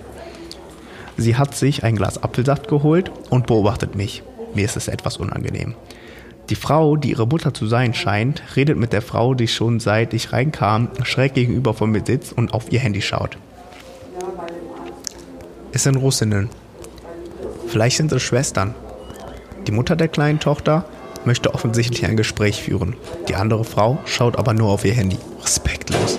Sie 1.16 1.36
hat 1.36 1.54
sich 1.54 1.82
ein 1.82 1.96
Glas 1.96 2.22
Apfelsaft 2.22 2.68
geholt 2.68 3.10
und 3.30 3.46
beobachtet 3.46 3.96
mich. 3.96 4.22
Mir 4.54 4.64
ist 4.64 4.76
es 4.76 4.88
etwas 4.88 5.16
unangenehm. 5.16 5.74
Die 6.50 6.54
Frau, 6.54 6.96
die 6.96 7.10
ihre 7.10 7.26
Mutter 7.26 7.52
zu 7.52 7.66
sein 7.66 7.94
scheint, 7.94 8.42
redet 8.54 8.78
mit 8.78 8.92
der 8.92 9.02
Frau, 9.02 9.34
die 9.34 9.48
schon 9.48 9.80
seit 9.80 10.14
ich 10.14 10.32
reinkam, 10.32 10.88
schräg 11.02 11.34
gegenüber 11.34 11.74
von 11.74 11.90
mir 11.90 12.02
sitzt 12.06 12.32
und 12.32 12.54
auf 12.54 12.70
ihr 12.70 12.78
Handy 12.78 13.02
schaut. 13.02 13.36
Es 15.72 15.82
sind 15.82 15.96
Russinnen. 15.96 16.48
Vielleicht 17.66 17.96
sind 17.96 18.12
es 18.12 18.22
Schwestern. 18.22 18.74
Die 19.66 19.72
Mutter 19.72 19.96
der 19.96 20.08
kleinen 20.08 20.38
Tochter 20.38 20.84
möchte 21.26 21.54
offensichtlich 21.54 22.06
ein 22.06 22.16
Gespräch 22.16 22.62
führen. 22.62 22.96
Die 23.28 23.34
andere 23.34 23.64
Frau 23.64 23.98
schaut 24.04 24.38
aber 24.38 24.54
nur 24.54 24.70
auf 24.70 24.84
ihr 24.84 24.94
Handy. 24.94 25.18
Respektlos. 25.42 26.18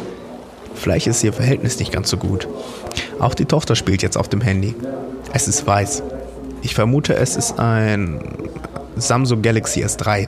Vielleicht 0.75 1.07
ist 1.07 1.23
ihr 1.23 1.33
Verhältnis 1.33 1.79
nicht 1.79 1.91
ganz 1.91 2.09
so 2.09 2.17
gut. 2.17 2.47
Auch 3.19 3.33
die 3.33 3.45
Tochter 3.45 3.75
spielt 3.75 4.01
jetzt 4.03 4.17
auf 4.17 4.29
dem 4.29 4.41
Handy. 4.41 4.75
Es 5.33 5.47
ist 5.47 5.65
weiß. 5.65 6.03
Ich 6.61 6.75
vermute, 6.75 7.15
es 7.15 7.35
ist 7.35 7.59
ein 7.59 8.19
Samsung 8.95 9.41
Galaxy 9.41 9.83
S3. 9.83 10.27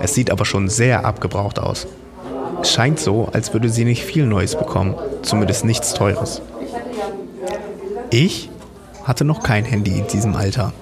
Es 0.00 0.14
sieht 0.14 0.30
aber 0.30 0.44
schon 0.44 0.68
sehr 0.68 1.04
abgebraucht 1.04 1.58
aus. 1.58 1.86
Es 2.62 2.72
scheint 2.72 2.98
so, 2.98 3.28
als 3.32 3.52
würde 3.52 3.68
sie 3.68 3.84
nicht 3.84 4.04
viel 4.04 4.26
Neues 4.26 4.56
bekommen, 4.56 4.94
zumindest 5.22 5.64
nichts 5.64 5.94
Teures. 5.94 6.42
Ich 8.10 8.50
hatte 9.04 9.24
noch 9.24 9.42
kein 9.42 9.64
Handy 9.64 9.98
in 9.98 10.06
diesem 10.06 10.34
Alter. 10.34 10.72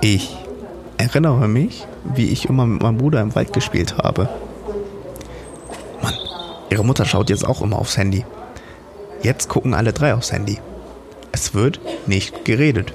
Ich 0.00 0.36
erinnere 0.96 1.48
mich, 1.48 1.86
wie 2.14 2.28
ich 2.30 2.48
immer 2.48 2.66
mit 2.66 2.82
meinem 2.82 2.98
Bruder 2.98 3.20
im 3.20 3.34
Wald 3.34 3.52
gespielt 3.52 3.98
habe. 3.98 4.28
Mann, 6.02 6.14
ihre 6.70 6.84
Mutter 6.84 7.04
schaut 7.04 7.30
jetzt 7.30 7.46
auch 7.46 7.62
immer 7.62 7.78
aufs 7.78 7.96
Handy. 7.96 8.24
Jetzt 9.22 9.48
gucken 9.48 9.74
alle 9.74 9.92
drei 9.92 10.14
aufs 10.14 10.32
Handy. 10.32 10.58
Es 11.32 11.54
wird 11.54 11.80
nicht 12.06 12.44
geredet. 12.44 12.92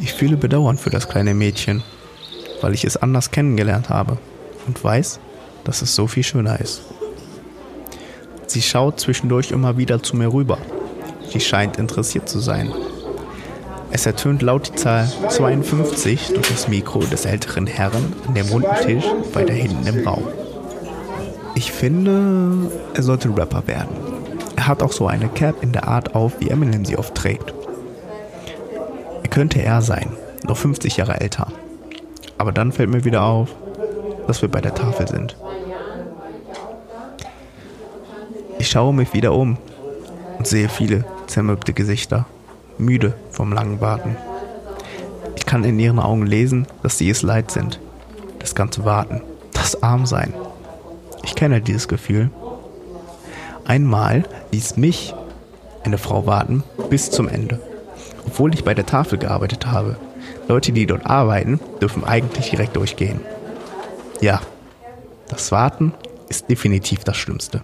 Ich 0.00 0.12
fühle 0.12 0.36
Bedauern 0.36 0.78
für 0.78 0.90
das 0.90 1.08
kleine 1.08 1.34
Mädchen, 1.34 1.82
weil 2.60 2.74
ich 2.74 2.84
es 2.84 2.96
anders 2.96 3.30
kennengelernt 3.30 3.88
habe 3.88 4.18
und 4.66 4.82
weiß, 4.82 5.20
dass 5.64 5.82
es 5.82 5.94
so 5.94 6.06
viel 6.06 6.24
schöner 6.24 6.60
ist. 6.60 6.82
Sie 8.46 8.62
schaut 8.62 9.00
zwischendurch 9.00 9.50
immer 9.50 9.78
wieder 9.78 10.02
zu 10.02 10.16
mir 10.16 10.32
rüber. 10.32 10.58
Sie 11.30 11.40
scheint 11.40 11.78
interessiert 11.78 12.28
zu 12.28 12.40
sein. 12.40 12.72
Es 13.94 14.06
ertönt 14.06 14.40
laut 14.40 14.68
die 14.68 14.74
Zahl 14.76 15.06
52 15.28 16.32
durch 16.32 16.48
das 16.48 16.66
Mikro 16.66 17.00
des 17.00 17.26
älteren 17.26 17.66
Herrn 17.66 18.14
an 18.26 18.34
dem 18.34 18.48
runden 18.48 18.74
Tisch 18.82 19.04
weiter 19.34 19.52
hinten 19.52 19.86
im 19.86 20.08
Raum. 20.08 20.24
Ich 21.54 21.70
finde, 21.72 22.70
er 22.94 23.02
sollte 23.02 23.28
Rapper 23.28 23.66
werden. 23.66 23.94
Er 24.56 24.66
hat 24.66 24.82
auch 24.82 24.92
so 24.92 25.06
eine 25.06 25.28
Cap 25.28 25.62
in 25.62 25.72
der 25.72 25.88
Art 25.88 26.14
auf, 26.14 26.40
wie 26.40 26.48
Eminem 26.48 26.86
sie 26.86 26.96
oft 26.96 27.14
trägt. 27.14 27.52
Er 29.22 29.28
könnte 29.28 29.60
er 29.60 29.82
sein, 29.82 30.08
nur 30.46 30.56
50 30.56 30.96
Jahre 30.96 31.20
älter. 31.20 31.48
Aber 32.38 32.50
dann 32.50 32.72
fällt 32.72 32.88
mir 32.88 33.04
wieder 33.04 33.22
auf, 33.22 33.50
dass 34.26 34.40
wir 34.40 34.48
bei 34.48 34.62
der 34.62 34.74
Tafel 34.74 35.06
sind. 35.06 35.36
Ich 38.58 38.70
schaue 38.70 38.94
mich 38.94 39.12
wieder 39.12 39.34
um 39.34 39.58
und 40.38 40.46
sehe 40.46 40.70
viele 40.70 41.04
zermürbte 41.26 41.74
Gesichter, 41.74 42.26
müde 42.82 43.14
vom 43.30 43.52
langen 43.52 43.80
Warten. 43.80 44.16
Ich 45.36 45.46
kann 45.46 45.64
in 45.64 45.78
ihren 45.78 45.98
Augen 45.98 46.26
lesen, 46.26 46.66
dass 46.82 46.98
sie 46.98 47.08
es 47.08 47.22
leid 47.22 47.50
sind. 47.50 47.80
Das 48.38 48.54
ganze 48.54 48.84
Warten, 48.84 49.22
das 49.52 49.82
Armsein. 49.82 50.34
Ich 51.22 51.34
kenne 51.34 51.60
dieses 51.60 51.88
Gefühl. 51.88 52.30
Einmal 53.64 54.24
ließ 54.50 54.76
mich 54.76 55.14
eine 55.84 55.98
Frau 55.98 56.26
warten 56.26 56.64
bis 56.90 57.10
zum 57.10 57.28
Ende, 57.28 57.60
obwohl 58.26 58.54
ich 58.54 58.64
bei 58.64 58.74
der 58.74 58.86
Tafel 58.86 59.18
gearbeitet 59.18 59.66
habe. 59.66 59.96
Leute, 60.48 60.72
die 60.72 60.86
dort 60.86 61.06
arbeiten, 61.06 61.60
dürfen 61.80 62.04
eigentlich 62.04 62.50
direkt 62.50 62.76
durchgehen. 62.76 63.20
Ja, 64.20 64.40
das 65.28 65.52
Warten 65.52 65.94
ist 66.28 66.50
definitiv 66.50 67.04
das 67.04 67.16
Schlimmste. 67.16 67.62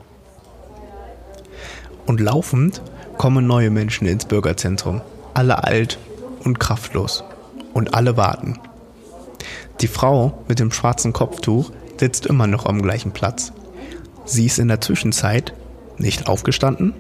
Und 2.07 2.21
laufend 2.21 2.81
kommen 3.19 3.47
neue 3.47 3.71
Menschen 3.71 4.07
ins 4.07 4.25
Bürgerzentrum. 4.25 5.03
Alle 5.35 5.65
alt 5.65 5.99
und 6.45 6.59
kraftlos. 6.59 7.25
Und 7.75 7.95
alle 7.95 8.17
warten. 8.17 8.59
Die 9.81 9.89
Frau 9.89 10.39
mit 10.49 10.59
dem 10.59 10.73
schwarzen 10.73 11.13
Kopftuch 11.13 11.71
sitzt 11.99 12.27
immer 12.27 12.47
noch 12.47 12.67
am 12.67 12.81
gleichen 12.81 13.13
Platz. 13.13 13.53
Sie 14.25 14.47
ist 14.47 14.59
in 14.59 14.69
der 14.69 14.81
Zwischenzeit 14.81 15.53
nicht 15.99 16.29
aufgestanden, 16.29 16.95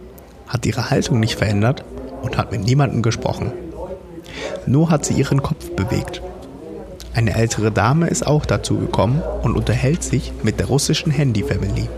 hat 0.47 0.67
ihre 0.67 0.91
Haltung 0.91 1.21
nicht 1.21 1.37
verändert 1.37 1.85
und 2.23 2.37
hat 2.37 2.53
mit 2.53 2.65
niemandem 2.65 3.03
gesprochen. 3.03 3.53
Nur 4.67 4.91
hat 4.91 5.05
sie 5.05 5.15
ihren 5.15 5.43
Kopf 5.43 5.71
bewegt. 5.71 6.23
Eine 7.15 7.35
ältere 7.35 7.73
Dame 7.73 8.09
ist 8.09 8.27
auch 8.27 8.47
dazu 8.47 8.77
gekommen 8.79 9.23
und 9.43 9.57
unterhält 9.57 10.03
sich 10.03 10.33
mit 10.43 10.61
der 10.61 10.67
russischen 10.67 11.11
Handy-Family. 11.11 11.89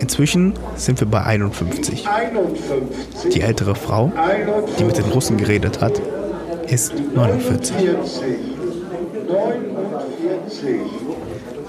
Inzwischen 0.00 0.54
sind 0.76 1.00
wir 1.00 1.08
bei 1.08 1.22
51. 1.24 2.06
Die 3.32 3.40
ältere 3.40 3.74
Frau, 3.74 4.12
die 4.78 4.84
mit 4.84 4.96
den 4.96 5.06
Russen 5.06 5.36
geredet 5.36 5.80
hat, 5.80 6.00
ist 6.68 6.92
49. 7.14 7.74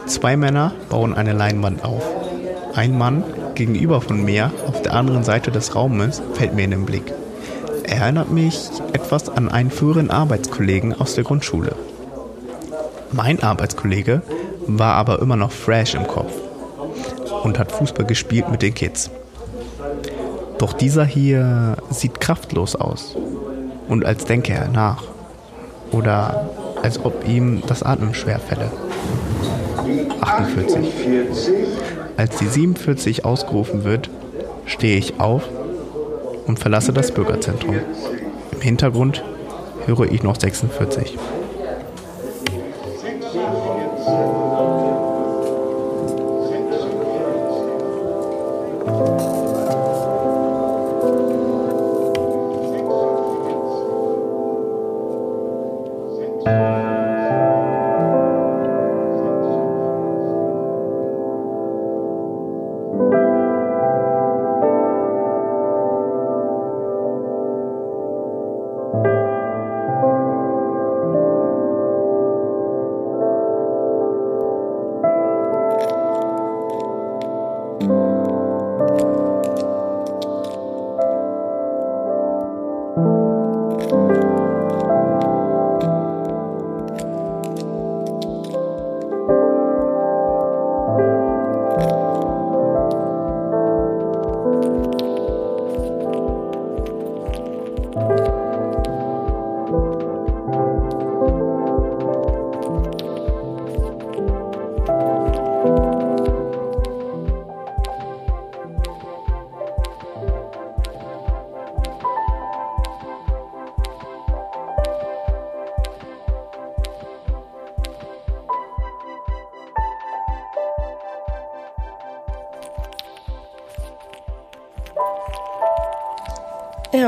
Zwei 0.05 0.37
Männer 0.37 0.73
bauen 0.89 1.13
eine 1.15 1.33
Leinwand 1.33 1.83
auf. 1.83 2.03
Ein 2.75 2.97
Mann 2.97 3.23
gegenüber 3.55 3.99
von 4.01 4.23
mir, 4.23 4.51
auf 4.67 4.81
der 4.81 4.93
anderen 4.93 5.23
Seite 5.23 5.51
des 5.51 5.75
Raumes, 5.75 6.21
fällt 6.33 6.53
mir 6.53 6.65
in 6.65 6.71
den 6.71 6.85
Blick. 6.85 7.11
Er 7.83 8.01
erinnert 8.01 8.31
mich 8.31 8.69
etwas 8.93 9.29
an 9.29 9.49
einen 9.49 9.71
früheren 9.71 10.11
Arbeitskollegen 10.11 10.93
aus 10.93 11.15
der 11.15 11.23
Grundschule. 11.23 11.75
Mein 13.11 13.41
Arbeitskollege 13.41 14.21
war 14.67 14.93
aber 14.95 15.19
immer 15.19 15.35
noch 15.35 15.51
fresh 15.51 15.95
im 15.95 16.05
Kopf 16.05 16.31
und 17.43 17.59
hat 17.59 17.71
Fußball 17.71 18.05
gespielt 18.05 18.49
mit 18.49 18.61
den 18.61 18.73
Kids. 18.73 19.09
Doch 20.57 20.73
dieser 20.73 21.05
hier 21.05 21.77
sieht 21.89 22.19
kraftlos 22.19 22.75
aus 22.75 23.15
und 23.87 24.05
als 24.05 24.25
denke 24.25 24.53
er 24.53 24.67
nach 24.67 25.03
oder 25.91 26.49
als 26.83 27.03
ob 27.03 27.27
ihm 27.27 27.63
das 27.67 27.83
Atmen 27.83 28.13
schwerfälle. 28.13 28.71
48. 30.21 30.77
Als 32.17 32.37
die 32.37 32.47
47 32.47 33.25
ausgerufen 33.25 33.83
wird, 33.83 34.09
stehe 34.65 34.97
ich 34.97 35.19
auf 35.19 35.43
und 36.45 36.59
verlasse 36.59 36.93
das 36.93 37.11
Bürgerzentrum. 37.11 37.77
Im 38.51 38.61
Hintergrund 38.61 39.23
höre 39.85 40.11
ich 40.11 40.23
noch 40.23 40.39
46. 40.39 41.17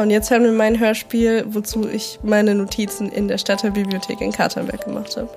Und 0.02 0.10
jetzt 0.10 0.32
hören 0.32 0.42
wir 0.42 0.52
mein 0.52 0.80
Hörspiel, 0.80 1.46
wozu 1.48 1.88
ich 1.88 2.18
meine 2.24 2.56
Notizen 2.56 3.10
in 3.10 3.28
der 3.28 3.38
Stadtteilbibliothek 3.38 4.20
in 4.20 4.32
Katernberg 4.32 4.84
gemacht 4.84 5.16
habe. 5.16 5.30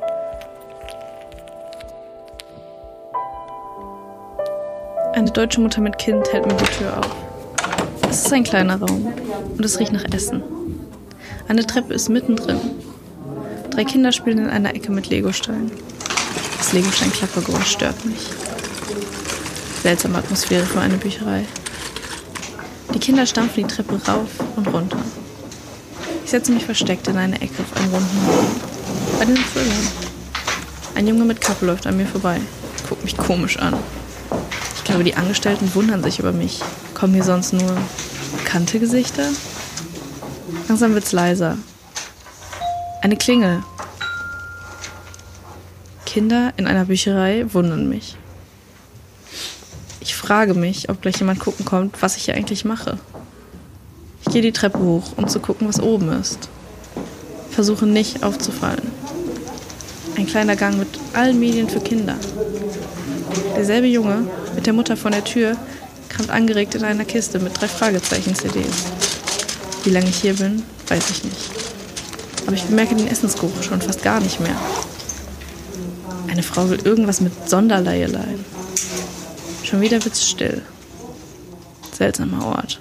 Eine 5.12 5.30
deutsche 5.30 5.60
Mutter 5.60 5.82
mit 5.82 5.98
Kind 5.98 6.32
hält 6.32 6.46
mir 6.46 6.54
die 6.54 6.64
Tür 6.64 6.96
auf. 6.96 7.14
Es 8.08 8.24
ist 8.24 8.32
ein 8.32 8.42
kleiner 8.42 8.80
Raum 8.80 9.12
und 9.50 9.62
es 9.62 9.78
riecht 9.78 9.92
nach 9.92 10.06
Essen. 10.14 10.42
Eine 11.46 11.66
Treppe 11.66 11.92
ist 11.92 12.08
mittendrin. 12.08 12.58
Drei 13.68 13.84
Kinder 13.84 14.12
spielen 14.12 14.38
in 14.38 14.48
einer 14.48 14.74
Ecke 14.74 14.90
mit 14.90 15.10
Legosteinen. 15.10 15.70
Das 16.56 16.72
Legostein-Klappergeräusch 16.72 17.70
stört 17.70 18.02
mich. 18.06 18.30
Seltsame 19.82 20.16
Atmosphäre 20.16 20.64
für 20.64 20.80
eine 20.80 20.96
Bücherei. 20.96 21.44
Kinder 23.04 23.26
stampfen 23.26 23.68
die 23.68 23.74
Treppe 23.74 24.00
rauf 24.08 24.30
und 24.56 24.66
runter. 24.68 24.96
Ich 26.24 26.30
setze 26.30 26.52
mich 26.52 26.64
versteckt 26.64 27.06
in 27.06 27.18
eine 27.18 27.38
Ecke 27.38 27.62
auf 27.62 27.76
einem 27.76 27.92
runden 27.92 28.26
Boden. 28.26 28.60
Bei 29.18 29.26
den 29.26 29.36
Füllern. 29.36 29.86
Ein 30.94 31.06
Junge 31.08 31.26
mit 31.26 31.38
Kappe 31.38 31.66
läuft 31.66 31.86
an 31.86 31.98
mir 31.98 32.06
vorbei, 32.06 32.40
guckt 32.88 33.04
mich 33.04 33.14
komisch 33.14 33.58
an. 33.58 33.74
Ich 34.76 34.84
glaube, 34.84 35.04
die 35.04 35.16
Angestellten 35.16 35.74
wundern 35.74 36.02
sich 36.02 36.18
über 36.18 36.32
mich. 36.32 36.62
Kommen 36.94 37.12
hier 37.12 37.24
sonst 37.24 37.52
nur 37.52 37.76
bekannte 38.38 38.80
Gesichter? 38.80 39.28
Langsam 40.66 40.94
wird's 40.94 41.12
leiser. 41.12 41.58
Eine 43.02 43.18
Klingel. 43.18 43.62
Kinder 46.06 46.54
in 46.56 46.66
einer 46.66 46.86
Bücherei 46.86 47.44
wundern 47.52 47.86
mich. 47.86 48.16
Ich 50.24 50.28
frage 50.28 50.54
mich, 50.54 50.88
ob 50.88 51.02
gleich 51.02 51.18
jemand 51.18 51.38
gucken 51.38 51.66
kommt, 51.66 52.00
was 52.00 52.16
ich 52.16 52.24
hier 52.24 52.34
eigentlich 52.34 52.64
mache. 52.64 52.96
Ich 54.22 54.32
gehe 54.32 54.40
die 54.40 54.52
Treppe 54.52 54.78
hoch, 54.78 55.12
um 55.18 55.28
zu 55.28 55.38
gucken, 55.38 55.68
was 55.68 55.78
oben 55.78 56.10
ist. 56.18 56.48
Versuche 57.50 57.84
nicht 57.84 58.22
aufzufallen. 58.22 58.90
Ein 60.16 60.26
kleiner 60.26 60.56
Gang 60.56 60.78
mit 60.78 60.88
allen 61.12 61.38
Medien 61.38 61.68
für 61.68 61.80
Kinder. 61.80 62.16
Derselbe 63.54 63.86
Junge 63.86 64.26
mit 64.54 64.64
der 64.64 64.72
Mutter 64.72 64.96
vor 64.96 65.10
der 65.10 65.24
Tür 65.24 65.58
kramt 66.08 66.30
angeregt 66.30 66.74
in 66.74 66.84
einer 66.84 67.04
Kiste 67.04 67.38
mit 67.38 67.60
drei 67.60 67.68
Fragezeichen-CDs. 67.68 68.84
Wie 69.84 69.90
lange 69.90 70.08
ich 70.08 70.22
hier 70.22 70.32
bin, 70.32 70.62
weiß 70.88 71.10
ich 71.10 71.24
nicht. 71.24 71.50
Aber 72.46 72.56
ich 72.56 72.64
bemerke 72.64 72.94
den 72.94 73.08
Essensgeruch 73.08 73.62
schon 73.62 73.82
fast 73.82 74.02
gar 74.02 74.20
nicht 74.20 74.40
mehr. 74.40 74.56
Eine 76.28 76.42
Frau 76.42 76.70
will 76.70 76.80
irgendwas 76.82 77.20
mit 77.20 77.46
Sonderleielein. 77.46 78.53
Schon 79.74 79.82
wieder 79.82 80.04
wird's 80.04 80.30
still. 80.30 80.62
Seltsamer 81.90 82.46
Ort. 82.46 82.78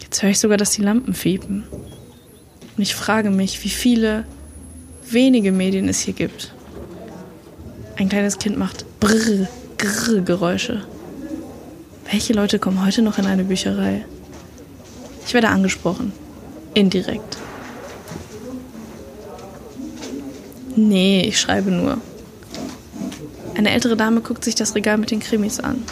Jetzt 0.00 0.22
höre 0.22 0.30
ich 0.30 0.38
sogar, 0.38 0.56
dass 0.56 0.70
die 0.70 0.80
Lampen 0.80 1.12
fiepen. 1.12 1.64
Und 1.70 2.82
ich 2.82 2.94
frage 2.94 3.28
mich, 3.28 3.62
wie 3.62 3.68
viele 3.68 4.24
wenige 5.10 5.52
Medien 5.52 5.86
es 5.90 6.00
hier 6.00 6.14
gibt. 6.14 6.54
Ein 7.98 8.08
kleines 8.08 8.38
Kind 8.38 8.56
macht 8.56 8.86
Brrr, 9.00 9.48
Grrr 9.76 10.22
Geräusche. 10.22 10.86
Welche 12.10 12.32
Leute 12.32 12.58
kommen 12.58 12.82
heute 12.82 13.02
noch 13.02 13.18
in 13.18 13.26
eine 13.26 13.44
Bücherei? 13.44 14.06
Ich 15.26 15.34
werde 15.34 15.50
angesprochen. 15.50 16.14
Indirekt. 16.72 17.36
Nee, 20.74 21.20
ich 21.20 21.38
schreibe 21.38 21.70
nur. 21.70 22.00
Eine 23.56 23.70
ältere 23.70 23.96
Dame 23.96 24.20
guckt 24.20 24.44
sich 24.44 24.54
das 24.54 24.74
Regal 24.74 24.98
mit 24.98 25.10
den 25.10 25.20
Krimis 25.20 25.60
an. 25.60 25.82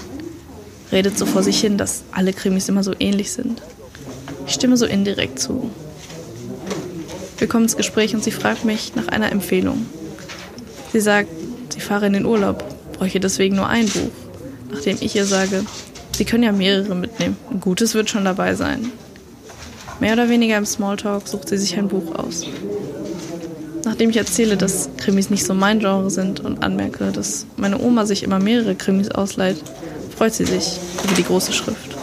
Redet 0.92 1.18
so 1.18 1.24
vor 1.24 1.42
sich 1.42 1.60
hin, 1.60 1.78
dass 1.78 2.04
alle 2.12 2.34
Krimis 2.34 2.68
immer 2.68 2.84
so 2.84 2.94
ähnlich 2.98 3.32
sind. 3.32 3.62
Ich 4.46 4.52
stimme 4.52 4.76
so 4.76 4.84
indirekt 4.84 5.38
zu. 5.38 5.70
Wir 7.38 7.48
kommen 7.48 7.64
ins 7.64 7.76
Gespräch 7.76 8.14
und 8.14 8.22
sie 8.22 8.30
fragt 8.30 8.64
mich 8.66 8.94
nach 8.94 9.08
einer 9.08 9.32
Empfehlung. 9.32 9.86
Sie 10.92 11.00
sagt, 11.00 11.30
sie 11.72 11.80
fahre 11.80 12.06
in 12.06 12.12
den 12.12 12.26
Urlaub, 12.26 12.62
bräuchte 12.98 13.18
deswegen 13.18 13.56
nur 13.56 13.68
ein 13.68 13.88
Buch. 13.88 14.12
Nachdem 14.70 14.98
ich 15.00 15.16
ihr 15.16 15.24
sage, 15.24 15.64
sie 16.16 16.24
können 16.26 16.42
ja 16.42 16.52
mehrere 16.52 16.94
mitnehmen. 16.94 17.36
Ein 17.50 17.60
gutes 17.60 17.94
wird 17.94 18.10
schon 18.10 18.26
dabei 18.26 18.54
sein. 18.54 18.92
Mehr 20.00 20.12
oder 20.12 20.28
weniger 20.28 20.58
im 20.58 20.66
Smalltalk 20.66 21.26
sucht 21.26 21.48
sie 21.48 21.58
sich 21.58 21.78
ein 21.78 21.88
Buch 21.88 22.14
aus. 22.14 22.44
Nachdem 23.84 24.10
ich 24.10 24.16
erzähle, 24.16 24.56
dass 24.56 24.88
Krimis 24.96 25.30
nicht 25.30 25.44
so 25.44 25.52
mein 25.52 25.78
Genre 25.78 26.10
sind 26.10 26.40
und 26.40 26.62
anmerke, 26.62 27.12
dass 27.12 27.46
meine 27.56 27.78
Oma 27.78 28.06
sich 28.06 28.22
immer 28.22 28.38
mehrere 28.38 28.74
Krimis 28.74 29.10
ausleiht, 29.10 29.62
freut 30.16 30.32
sie 30.32 30.46
sich 30.46 30.78
über 31.04 31.14
die 31.14 31.24
große 31.24 31.52
Schrift. 31.52 31.94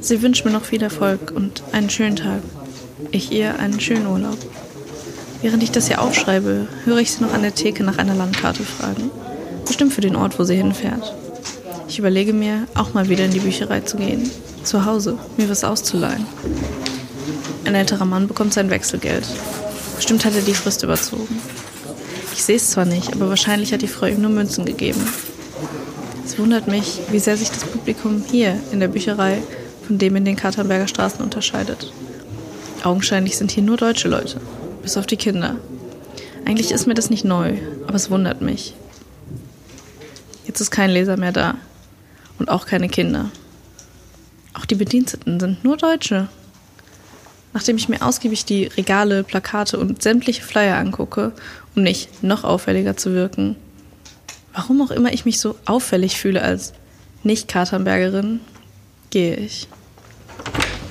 Sie 0.00 0.22
wünscht 0.22 0.44
mir 0.44 0.50
noch 0.50 0.64
viel 0.64 0.82
Erfolg 0.82 1.32
und 1.34 1.62
einen 1.72 1.90
schönen 1.90 2.16
Tag. 2.16 2.42
Ich 3.10 3.32
ihr 3.32 3.58
einen 3.58 3.80
schönen 3.80 4.06
Urlaub. 4.06 4.38
Während 5.42 5.62
ich 5.62 5.72
das 5.72 5.88
hier 5.88 6.00
aufschreibe, 6.00 6.68
höre 6.84 6.98
ich 6.98 7.12
sie 7.12 7.22
noch 7.22 7.32
an 7.32 7.42
der 7.42 7.54
Theke 7.54 7.82
nach 7.82 7.98
einer 7.98 8.14
Landkarte 8.14 8.62
fragen. 8.62 9.10
Bestimmt 9.66 9.92
für 9.92 10.00
den 10.00 10.16
Ort, 10.16 10.38
wo 10.38 10.44
sie 10.44 10.56
hinfährt. 10.56 11.14
Ich 11.88 11.98
überlege 11.98 12.32
mir, 12.32 12.66
auch 12.74 12.94
mal 12.94 13.08
wieder 13.08 13.24
in 13.24 13.32
die 13.32 13.40
Bücherei 13.40 13.80
zu 13.80 13.96
gehen. 13.96 14.30
Zu 14.62 14.84
Hause, 14.84 15.18
mir 15.36 15.48
was 15.48 15.64
auszuleihen. 15.64 16.26
Ein 17.64 17.74
älterer 17.74 18.04
Mann 18.04 18.28
bekommt 18.28 18.54
sein 18.54 18.70
Wechselgeld. 18.70 19.26
Bestimmt 19.96 20.24
hat 20.24 20.34
er 20.34 20.42
die 20.42 20.54
Frist 20.54 20.82
überzogen. 20.82 21.38
Ich 22.32 22.42
sehe 22.42 22.56
es 22.56 22.70
zwar 22.70 22.84
nicht, 22.84 23.12
aber 23.12 23.28
wahrscheinlich 23.28 23.72
hat 23.72 23.82
die 23.82 23.88
Frau 23.88 24.06
ihm 24.06 24.20
nur 24.20 24.30
Münzen 24.30 24.64
gegeben. 24.64 25.00
Es 26.24 26.38
wundert 26.38 26.66
mich, 26.66 27.00
wie 27.10 27.18
sehr 27.18 27.36
sich 27.36 27.50
das 27.50 27.64
Publikum 27.64 28.24
hier 28.28 28.58
in 28.72 28.80
der 28.80 28.88
Bücherei 28.88 29.42
von 29.86 29.98
dem 29.98 30.16
in 30.16 30.24
den 30.24 30.36
Katernberger 30.36 30.88
Straßen 30.88 31.22
unterscheidet. 31.22 31.92
Augenscheinlich 32.82 33.36
sind 33.36 33.50
hier 33.50 33.62
nur 33.62 33.76
deutsche 33.76 34.08
Leute, 34.08 34.40
bis 34.82 34.96
auf 34.96 35.06
die 35.06 35.16
Kinder. 35.16 35.56
Eigentlich 36.44 36.72
ist 36.72 36.86
mir 36.86 36.94
das 36.94 37.10
nicht 37.10 37.24
neu, 37.24 37.58
aber 37.86 37.94
es 37.94 38.10
wundert 38.10 38.40
mich. 38.40 38.74
Jetzt 40.46 40.60
ist 40.60 40.70
kein 40.70 40.90
Leser 40.90 41.16
mehr 41.16 41.32
da 41.32 41.54
und 42.38 42.48
auch 42.48 42.66
keine 42.66 42.88
Kinder. 42.88 43.30
Auch 44.54 44.64
die 44.64 44.74
Bediensteten 44.74 45.38
sind 45.38 45.64
nur 45.64 45.76
Deutsche. 45.76 46.28
Nachdem 47.54 47.76
ich 47.76 47.88
mir 47.88 48.02
ausgiebig 48.02 48.44
die 48.44 48.64
Regale, 48.64 49.24
Plakate 49.24 49.78
und 49.78 50.02
sämtliche 50.02 50.42
Flyer 50.42 50.76
angucke, 50.78 51.32
um 51.76 51.82
nicht 51.82 52.22
noch 52.22 52.44
auffälliger 52.44 52.96
zu 52.96 53.12
wirken, 53.12 53.56
warum 54.54 54.80
auch 54.82 54.90
immer 54.90 55.12
ich 55.12 55.24
mich 55.24 55.38
so 55.38 55.56
auffällig 55.66 56.18
fühle 56.18 56.42
als 56.42 56.72
Nicht-Katernbergerin, 57.22 58.40
gehe 59.10 59.36
ich. 59.36 59.68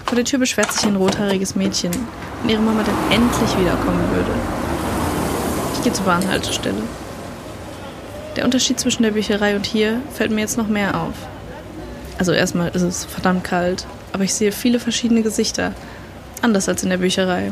Vor 0.06 0.16
der 0.16 0.26
Tür 0.26 0.40
beschwert 0.40 0.72
sich 0.72 0.86
ein 0.86 0.96
rothaariges 0.98 1.56
Mädchen, 1.56 1.92
wenn 2.42 2.50
ihre 2.50 2.62
Mama 2.62 2.84
denn 2.84 3.22
endlich 3.22 3.58
wiederkommen 3.58 4.10
würde. 4.12 4.32
Ich 5.76 5.84
gehe 5.84 5.94
zur 5.94 6.06
Bahnhaltestelle. 6.06 6.84
Der 8.36 8.46
Unterschied 8.46 8.80
zwischen 8.80 9.04
der 9.04 9.12
Bücherei 9.12 9.56
und 9.56 9.66
hier 9.66 10.02
fällt 10.14 10.32
mir 10.32 10.42
jetzt 10.42 10.58
noch 10.58 10.68
mehr 10.68 11.00
auf. 11.02 11.14
Also 12.18 12.34
erstmal 12.34 12.70
ist 12.70 12.82
es 12.84 13.04
verdammt 13.04 13.44
kalt, 13.44 13.88
aber 14.14 14.24
ich 14.24 14.34
sehe 14.34 14.52
viele 14.52 14.80
verschiedene 14.80 15.22
Gesichter, 15.22 15.74
anders 16.42 16.68
als 16.68 16.84
in 16.84 16.90
der 16.90 16.98
Bücherei. 16.98 17.52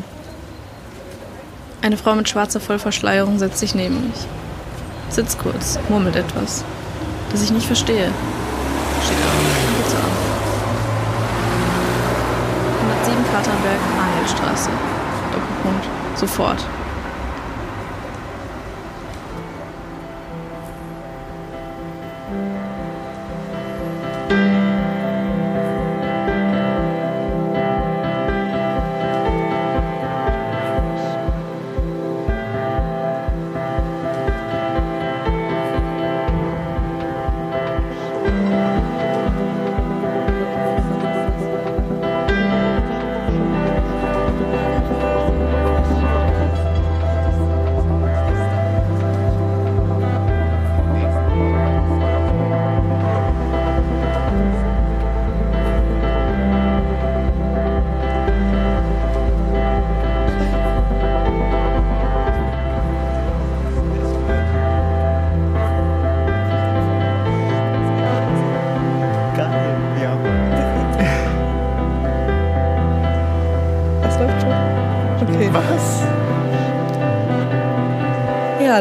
Eine 1.81 1.97
Frau 1.97 2.15
mit 2.15 2.27
schwarzer 2.27 2.59
Vollverschleierung 2.59 3.39
setzt 3.39 3.59
sich 3.59 3.75
neben 3.75 4.07
mich. 4.07 4.19
Sitzt 5.09 5.39
kurz, 5.39 5.79
murmelt 5.89 6.15
etwas, 6.15 6.63
das 7.31 7.43
ich 7.43 7.51
nicht 7.51 7.67
verstehe. 7.67 8.11
Steht 9.05 9.17
auf 9.17 9.77
geht 9.77 9.89
zur 9.89 9.99
Ampel. 9.99 10.29
107 12.81 13.23
Katernberg, 13.31 13.79
Ahelstraße. 13.97 14.69
Doppelpunkt. 15.31 15.85
Sofort. 16.15 16.65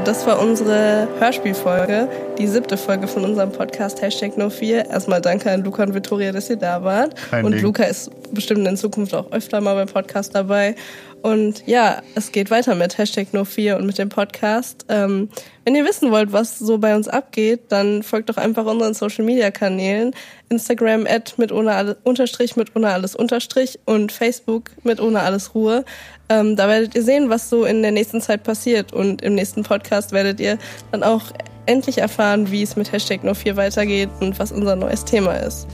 Das 0.09 0.26
war 0.26 0.40
unsere 0.40 1.06
Hörspielfolge, 1.18 2.09
die 2.38 2.46
siebte 2.46 2.78
Folge 2.78 3.06
von 3.06 3.26
unserem 3.26 3.52
Podcast 3.52 4.00
Hashtag 4.00 4.38
No4. 4.38 4.88
Erstmal 4.88 5.20
danke 5.20 5.50
an 5.50 5.62
Luca 5.62 5.82
und 5.82 5.92
Vittoria, 5.92 6.32
dass 6.32 6.48
ihr 6.48 6.56
da 6.56 6.82
wart. 6.82 7.14
Kein 7.28 7.44
und 7.44 7.52
Ding. 7.52 7.61
Luca 7.61 7.84
ist 7.84 8.11
bestimmt 8.32 8.66
in 8.66 8.78
Zukunft 8.78 9.14
auch 9.14 9.30
öfter 9.32 9.61
mal 9.61 9.74
beim 9.74 9.86
Podcast 9.86 10.34
dabei. 10.34 10.76
Und 11.22 11.64
ja, 11.66 12.00
es 12.14 12.32
geht 12.32 12.50
weiter 12.50 12.74
mit 12.74 12.96
Hashtag 12.96 13.28
No4 13.32 13.76
und 13.76 13.86
mit 13.86 13.98
dem 13.98 14.08
Podcast. 14.08 14.84
Ähm, 14.88 15.28
wenn 15.64 15.74
ihr 15.74 15.84
wissen 15.84 16.10
wollt, 16.10 16.32
was 16.32 16.58
so 16.58 16.78
bei 16.78 16.94
uns 16.94 17.08
abgeht, 17.08 17.60
dann 17.68 18.02
folgt 18.02 18.30
doch 18.30 18.36
einfach 18.36 18.64
unseren 18.64 18.94
Social 18.94 19.24
Media 19.24 19.50
Kanälen. 19.50 20.14
Instagram 20.48 21.06
at 21.06 21.34
mit 21.36 21.52
ohne 21.52 21.72
alles, 21.72 21.96
unterstrich 22.04 22.56
mit 22.56 22.74
ohne 22.76 22.90
alles 22.90 23.14
unterstrich 23.14 23.78
und 23.84 24.12
Facebook 24.12 24.70
mit 24.84 25.00
ohne 25.00 25.20
alles 25.20 25.54
Ruhe. 25.54 25.84
Ähm, 26.28 26.56
da 26.56 26.68
werdet 26.68 26.94
ihr 26.94 27.02
sehen, 27.02 27.28
was 27.30 27.50
so 27.50 27.64
in 27.64 27.82
der 27.82 27.92
nächsten 27.92 28.20
Zeit 28.20 28.44
passiert. 28.44 28.92
Und 28.92 29.22
im 29.22 29.34
nächsten 29.34 29.62
Podcast 29.64 30.12
werdet 30.12 30.40
ihr 30.40 30.58
dann 30.92 31.02
auch 31.02 31.24
endlich 31.66 31.98
erfahren, 31.98 32.50
wie 32.50 32.62
es 32.62 32.76
mit 32.76 32.92
Hashtag 32.92 33.24
No4 33.24 33.56
weitergeht 33.56 34.08
und 34.20 34.38
was 34.38 34.52
unser 34.52 34.76
neues 34.76 35.04
Thema 35.04 35.34
ist. 35.34 35.66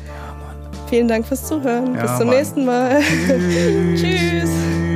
Vielen 0.88 1.08
Dank 1.08 1.26
fürs 1.26 1.46
Zuhören. 1.46 1.94
Ja, 1.94 2.02
Bis 2.02 2.18
zum 2.18 2.26
Mann. 2.26 2.36
nächsten 2.36 2.64
Mal. 2.64 3.00
Tschüss. 3.94 4.93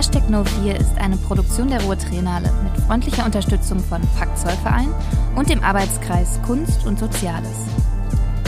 Hashtag 0.00 0.30
No4 0.30 0.80
ist 0.80 0.96
eine 0.96 1.18
Produktion 1.18 1.68
der 1.68 1.82
Ruhr 1.82 1.98
Triennale 1.98 2.50
mit 2.62 2.84
freundlicher 2.84 3.26
Unterstützung 3.26 3.80
von 3.80 4.00
Pakt 4.18 4.38
Zollverein 4.38 4.88
und 5.36 5.50
dem 5.50 5.62
Arbeitskreis 5.62 6.40
Kunst 6.46 6.86
und 6.86 6.98
Soziales. 6.98 7.66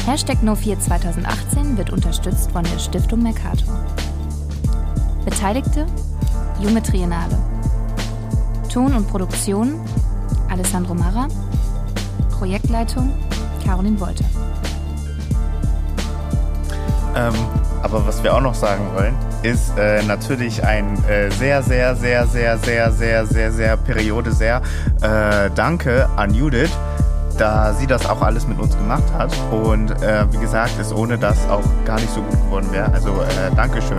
Hashtag 0.07 0.39
No4 0.43 0.79
2018 0.79 1.77
wird 1.77 1.91
unterstützt 1.91 2.51
von 2.53 2.65
der 2.65 2.79
Stiftung 2.79 3.23
Mercator. 3.23 3.85
Beteiligte 5.27 5.85
Junge 6.63 6.83
Triennale. 6.83 7.37
Ton 8.73 8.95
und 8.95 9.07
Produktion 9.09 9.79
Alessandro 10.49 10.95
Marra. 10.95 11.29
Projektleitung 12.31 13.13
Caroline 13.63 14.01
Wolter. 14.01 14.32
Ähm, 17.15 17.35
aber 17.83 18.07
was 18.07 18.23
wir 18.23 18.35
auch 18.35 18.41
noch 18.41 18.55
sagen 18.55 18.85
wollen, 18.95 19.15
ist 19.43 19.77
äh, 19.77 20.03
natürlich 20.05 20.65
ein 20.65 20.97
äh, 21.09 21.31
sehr, 21.31 21.63
sehr, 21.63 21.95
sehr, 21.97 22.27
sehr, 22.27 22.57
sehr, 22.59 22.91
sehr, 22.93 23.27
sehr, 23.27 23.53
sehr 23.53 23.77
Periode 23.77 24.33
sehr 24.33 24.63
äh, 25.03 25.51
Danke 25.55 26.09
an 26.17 26.33
Judith, 26.33 26.71
da 27.39 27.75
sie 27.75 27.87
das 27.87 28.07
auch 28.09 28.23
alles 28.23 28.47
mit 28.47 28.59
uns 28.59 28.77
gemacht 28.77 29.03
hat. 29.17 29.33
Und 29.51 29.91
äh, 30.03 30.25
wie 30.33 30.39
gesagt, 30.39 30.73
es 30.81 30.93
ohne 30.93 31.19
das 31.19 31.37
auch 31.49 31.63
gar 31.85 31.97
nicht 32.01 32.11
so 32.15 32.23
gut 32.23 32.33
geworden 32.45 32.69
wäre. 32.73 32.91
Also 32.93 33.11
äh, 33.11 33.55
Dankeschön. 33.57 33.99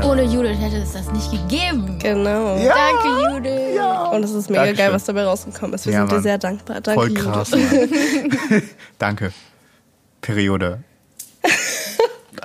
Äh, 0.00 0.04
Ohne 0.06 0.22
Judith 0.22 0.58
hätte 0.60 0.76
es 0.76 0.92
das 0.92 1.10
nicht 1.12 1.30
gegeben. 1.30 1.98
Genau. 1.98 2.56
Danke, 2.56 3.34
Judith. 3.34 3.80
Und 4.12 4.24
es 4.24 4.30
ist 4.32 4.48
mega 4.48 4.62
Dankeschön. 4.64 4.86
geil, 4.86 4.94
was 4.94 5.04
dabei 5.04 5.24
rausgekommen 5.24 5.74
ist. 5.74 5.86
Wir 5.86 5.92
Ja, 5.94 5.98
sind 6.00 6.10
dir 6.10 6.14
Mann. 6.14 6.22
sehr 6.22 6.38
dankbar. 6.38 6.80
Danke, 6.80 7.00
voll 7.00 7.14
krass. 7.14 7.50
Danke. 8.98 9.32
Periode. 10.20 10.78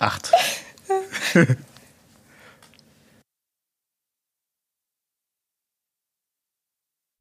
Acht. 0.03 0.31